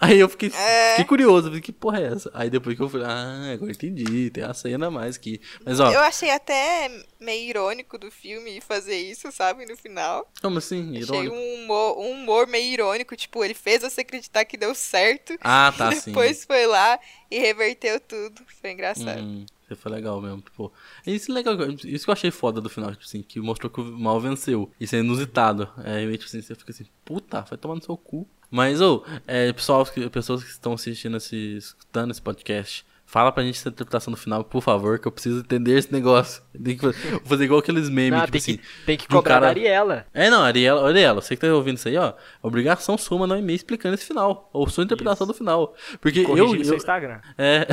Aí 0.00 0.18
eu 0.18 0.28
fiquei, 0.28 0.50
É. 0.52 0.90
fiquei 0.92 1.04
curioso, 1.04 1.46
falei, 1.48 1.60
que 1.60 1.72
porra 1.72 2.00
é 2.00 2.06
essa? 2.12 2.30
Aí 2.34 2.50
depois 2.50 2.76
que 2.76 2.82
eu 2.82 2.88
falei, 2.88 3.06
ah, 3.08 3.52
agora 3.52 3.70
entendi, 3.70 4.30
tem 4.30 4.42
a 4.42 4.52
cena 4.52 4.88
a 4.88 4.90
mais 4.90 5.16
aqui. 5.16 5.40
Mas 5.64 5.78
ó, 5.80 5.90
Eu 5.92 6.00
achei 6.00 6.30
até 6.30 6.90
meio 7.20 7.48
irônico 7.48 7.96
do 7.96 8.10
filme 8.10 8.60
fazer 8.60 8.96
isso, 8.96 9.30
sabe, 9.30 9.64
no 9.66 9.76
final. 9.76 10.28
como 10.42 10.58
assim? 10.58 10.90
Achei 10.90 11.02
Irônico? 11.02 11.34
um 11.36 11.54
humor, 11.54 11.98
um 11.98 12.10
humor 12.12 12.46
meio 12.46 12.72
irônico, 12.72 13.14
tipo, 13.16 13.44
ele 13.44 13.54
fez 13.54 13.82
você 13.82 14.00
acreditar 14.00 14.44
que 14.44 14.56
deu 14.56 14.74
certo, 14.74 15.36
Ah, 15.40 15.72
tá, 15.76 15.90
sim. 15.92 16.10
depois 16.10 16.44
foi 16.44 16.66
lá 16.66 16.98
e 17.30 17.38
reverteu 17.38 18.00
tudo. 18.00 18.42
Foi 18.60 18.72
engraçado. 18.72 19.20
Hum, 19.22 19.46
isso 19.70 19.80
foi 19.80 19.92
legal 19.92 20.20
mesmo, 20.20 20.40
tipo. 20.42 20.72
Isso 21.06 21.30
é 21.30 21.34
legal, 21.34 21.54
isso 21.84 22.04
que 22.04 22.10
eu 22.10 22.12
achei 22.12 22.30
foda 22.30 22.60
do 22.60 22.68
final, 22.68 22.90
tipo 22.90 23.04
assim, 23.04 23.22
que 23.22 23.40
mostrou 23.40 23.70
que 23.70 23.80
o 23.80 23.84
mal 23.98 24.20
venceu. 24.20 24.70
Isso 24.78 24.94
é 24.94 24.98
inusitado. 24.98 25.68
É, 25.82 26.10
tipo 26.12 26.24
assim, 26.24 26.42
você 26.42 26.54
fica 26.54 26.70
assim, 26.70 26.86
puta, 27.04 27.40
vai 27.42 27.58
tomar 27.58 27.74
no 27.76 27.82
seu 27.82 27.96
cu. 27.96 28.26
Mas, 28.50 28.80
ô, 28.80 29.04
é, 29.26 29.52
pessoal, 29.52 29.84
pessoas 30.12 30.44
que 30.44 30.50
estão 30.50 30.74
assistindo 30.74 31.16
esse, 31.16 31.56
escutando 31.56 32.10
esse 32.10 32.22
podcast, 32.22 32.86
fala 33.14 33.30
pra 33.30 33.44
gente 33.44 33.60
essa 33.60 33.68
interpretação 33.68 34.12
do 34.12 34.16
final, 34.16 34.42
por 34.42 34.60
favor, 34.60 34.98
que 34.98 35.06
eu 35.06 35.12
preciso 35.12 35.38
entender 35.38 35.78
esse 35.78 35.92
negócio. 35.92 36.42
Tem 36.52 36.76
que 36.76 36.80
fazer, 36.80 37.10
vou 37.12 37.20
fazer 37.20 37.44
igual 37.44 37.60
aqueles 37.60 37.88
memes, 37.88 38.18
Não, 38.18 38.26
tipo 38.26 38.32
tem, 38.32 38.38
assim. 38.40 38.56
que, 38.56 38.62
tem 38.84 38.96
que 38.96 39.06
de 39.06 39.14
um 39.14 39.18
cobrar 39.18 39.34
cara- 39.34 39.48
Ariela. 39.50 40.04
É, 40.12 40.28
não, 40.28 40.42
Ariela, 40.42 40.88
Ariela, 40.88 41.20
você 41.22 41.36
que 41.36 41.40
tá 41.46 41.54
ouvindo 41.54 41.76
isso 41.76 41.86
aí, 41.86 41.96
ó, 41.96 42.14
obrigação 42.42 42.98
sua 42.98 43.16
mandar 43.16 43.36
um 43.36 43.38
e-mail 43.38 43.54
explicando 43.54 43.94
esse 43.94 44.04
final, 44.04 44.50
ou 44.52 44.68
sua 44.68 44.82
interpretação 44.82 45.28
do 45.28 45.32
final. 45.32 45.76
Porque 46.00 46.18
eu, 46.22 46.52
no 46.54 46.64
seu 46.64 46.72
eu, 46.72 46.76
Instagram. 46.76 47.20
é. 47.38 47.68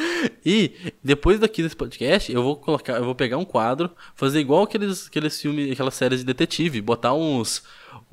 e 0.42 0.72
depois 1.04 1.38
daqui 1.38 1.62
desse 1.62 1.76
podcast, 1.76 2.32
eu 2.32 2.42
vou 2.42 2.56
colocar, 2.56 2.94
eu 2.94 3.04
vou 3.04 3.14
pegar 3.14 3.36
um 3.36 3.44
quadro, 3.44 3.90
fazer 4.14 4.40
igual 4.40 4.62
aqueles, 4.62 5.08
aqueles 5.08 5.38
filmes, 5.38 5.72
aquelas 5.72 5.92
séries 5.92 6.20
de 6.20 6.24
detetive, 6.24 6.80
botar 6.80 7.12
uns 7.12 7.62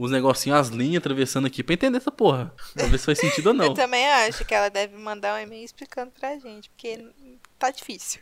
uns 0.05 0.11
negocinhos, 0.11 0.59
as 0.59 0.67
linhas 0.69 0.97
atravessando 0.97 1.45
aqui 1.47 1.63
pra 1.63 1.73
entender 1.73 1.97
essa 1.97 2.11
porra. 2.11 2.53
Pra 2.73 2.87
ver 2.87 2.97
se 2.97 3.05
faz 3.05 3.19
sentido 3.19 3.47
ou 3.47 3.53
Eu 3.55 3.57
não. 3.57 3.73
também 3.73 4.05
acho 4.07 4.43
que 4.45 4.53
ela 4.53 4.69
deve 4.69 4.97
mandar 4.97 5.35
um 5.35 5.43
e-mail 5.43 5.63
explicando 5.63 6.11
pra 6.11 6.37
gente, 6.37 6.69
porque 6.69 7.05
tá 7.57 7.71
difícil. 7.71 8.21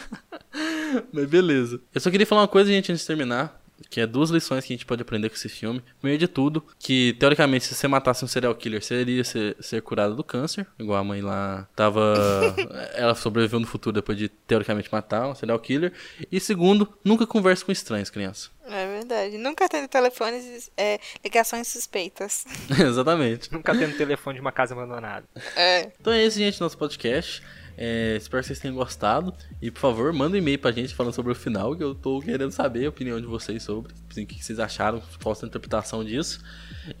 Mas 1.12 1.26
beleza. 1.26 1.80
Eu 1.94 2.00
só 2.00 2.10
queria 2.10 2.26
falar 2.26 2.42
uma 2.42 2.48
coisa, 2.48 2.70
gente, 2.70 2.90
antes 2.92 3.02
de 3.02 3.06
terminar. 3.06 3.61
Que 3.90 4.00
é 4.00 4.06
duas 4.06 4.30
lições 4.30 4.64
que 4.64 4.72
a 4.72 4.76
gente 4.76 4.86
pode 4.86 5.02
aprender 5.02 5.28
com 5.28 5.34
esse 5.34 5.48
filme. 5.48 5.82
Primeiro 6.00 6.18
de 6.18 6.28
tudo, 6.28 6.64
que 6.78 7.14
teoricamente, 7.18 7.64
se 7.64 7.74
você 7.74 7.88
matasse 7.88 8.24
um 8.24 8.28
serial 8.28 8.54
killer, 8.54 8.82
você 8.82 9.00
iria 9.00 9.24
ser, 9.24 9.56
ser 9.60 9.82
curado 9.82 10.14
do 10.14 10.24
câncer. 10.24 10.66
Igual 10.78 10.98
a 10.98 11.04
mãe 11.04 11.20
lá 11.20 11.68
tava. 11.74 12.14
ela 12.94 13.14
sobreviveu 13.14 13.60
no 13.60 13.66
futuro 13.66 13.94
depois 13.94 14.16
de 14.16 14.28
teoricamente 14.28 14.88
matar 14.92 15.28
um 15.28 15.34
serial 15.34 15.58
killer. 15.58 15.92
E 16.30 16.40
segundo, 16.40 16.92
nunca 17.04 17.26
converse 17.26 17.64
com 17.64 17.72
estranhos, 17.72 18.10
criança. 18.10 18.50
É 18.64 18.86
verdade. 18.86 19.38
Nunca 19.38 19.64
atende 19.64 19.88
telefones, 19.88 20.70
é, 20.76 20.98
ligações 21.22 21.68
suspeitas. 21.68 22.44
Exatamente. 22.70 23.52
Nunca 23.52 23.76
tendo 23.76 23.96
telefone 23.96 24.36
de 24.36 24.40
uma 24.40 24.52
casa 24.52 24.74
abandonada. 24.74 25.26
É. 25.56 25.90
Então 26.00 26.12
é 26.12 26.24
esse, 26.24 26.38
gente, 26.38 26.60
nosso 26.60 26.78
podcast. 26.78 27.42
É, 27.76 28.16
espero 28.16 28.42
que 28.42 28.46
vocês 28.48 28.58
tenham 28.58 28.74
gostado. 28.74 29.32
E 29.60 29.70
por 29.70 29.80
favor, 29.80 30.10
manda 30.12 30.34
um 30.36 30.38
e-mail 30.38 30.58
pra 30.58 30.72
gente 30.72 30.94
falando 30.94 31.14
sobre 31.14 31.32
o 31.32 31.34
final, 31.34 31.76
que 31.76 31.82
eu 31.82 31.94
tô 31.94 32.20
querendo 32.20 32.50
saber 32.50 32.86
a 32.86 32.90
opinião 32.90 33.20
de 33.20 33.26
vocês 33.26 33.62
sobre. 33.62 33.92
Assim, 34.10 34.24
o 34.24 34.26
que 34.26 34.42
vocês 34.42 34.58
acharam, 34.58 35.02
qual 35.22 35.32
a 35.32 35.36
sua 35.36 35.48
interpretação 35.48 36.04
disso. 36.04 36.42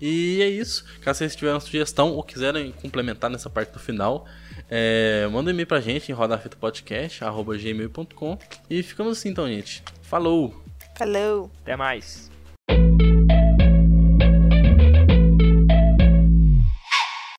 E 0.00 0.40
é 0.40 0.48
isso. 0.48 0.84
Caso 1.00 1.18
vocês 1.18 1.36
tiverem 1.36 1.54
uma 1.54 1.60
sugestão 1.60 2.12
ou 2.12 2.22
quiserem 2.22 2.72
complementar 2.72 3.30
nessa 3.30 3.50
parte 3.50 3.72
do 3.72 3.78
final, 3.78 4.26
é, 4.70 5.28
manda 5.30 5.50
um 5.50 5.52
e-mail 5.52 5.66
pra 5.66 5.80
gente 5.80 6.10
em 6.10 6.14
rodafitapodcast.gmail.com. 6.14 8.38
E 8.70 8.82
ficamos 8.82 9.18
assim 9.18 9.28
então, 9.30 9.46
gente. 9.48 9.82
Falou! 10.02 10.62
Falou. 10.96 11.50
Até 11.62 11.76
mais. 11.76 12.30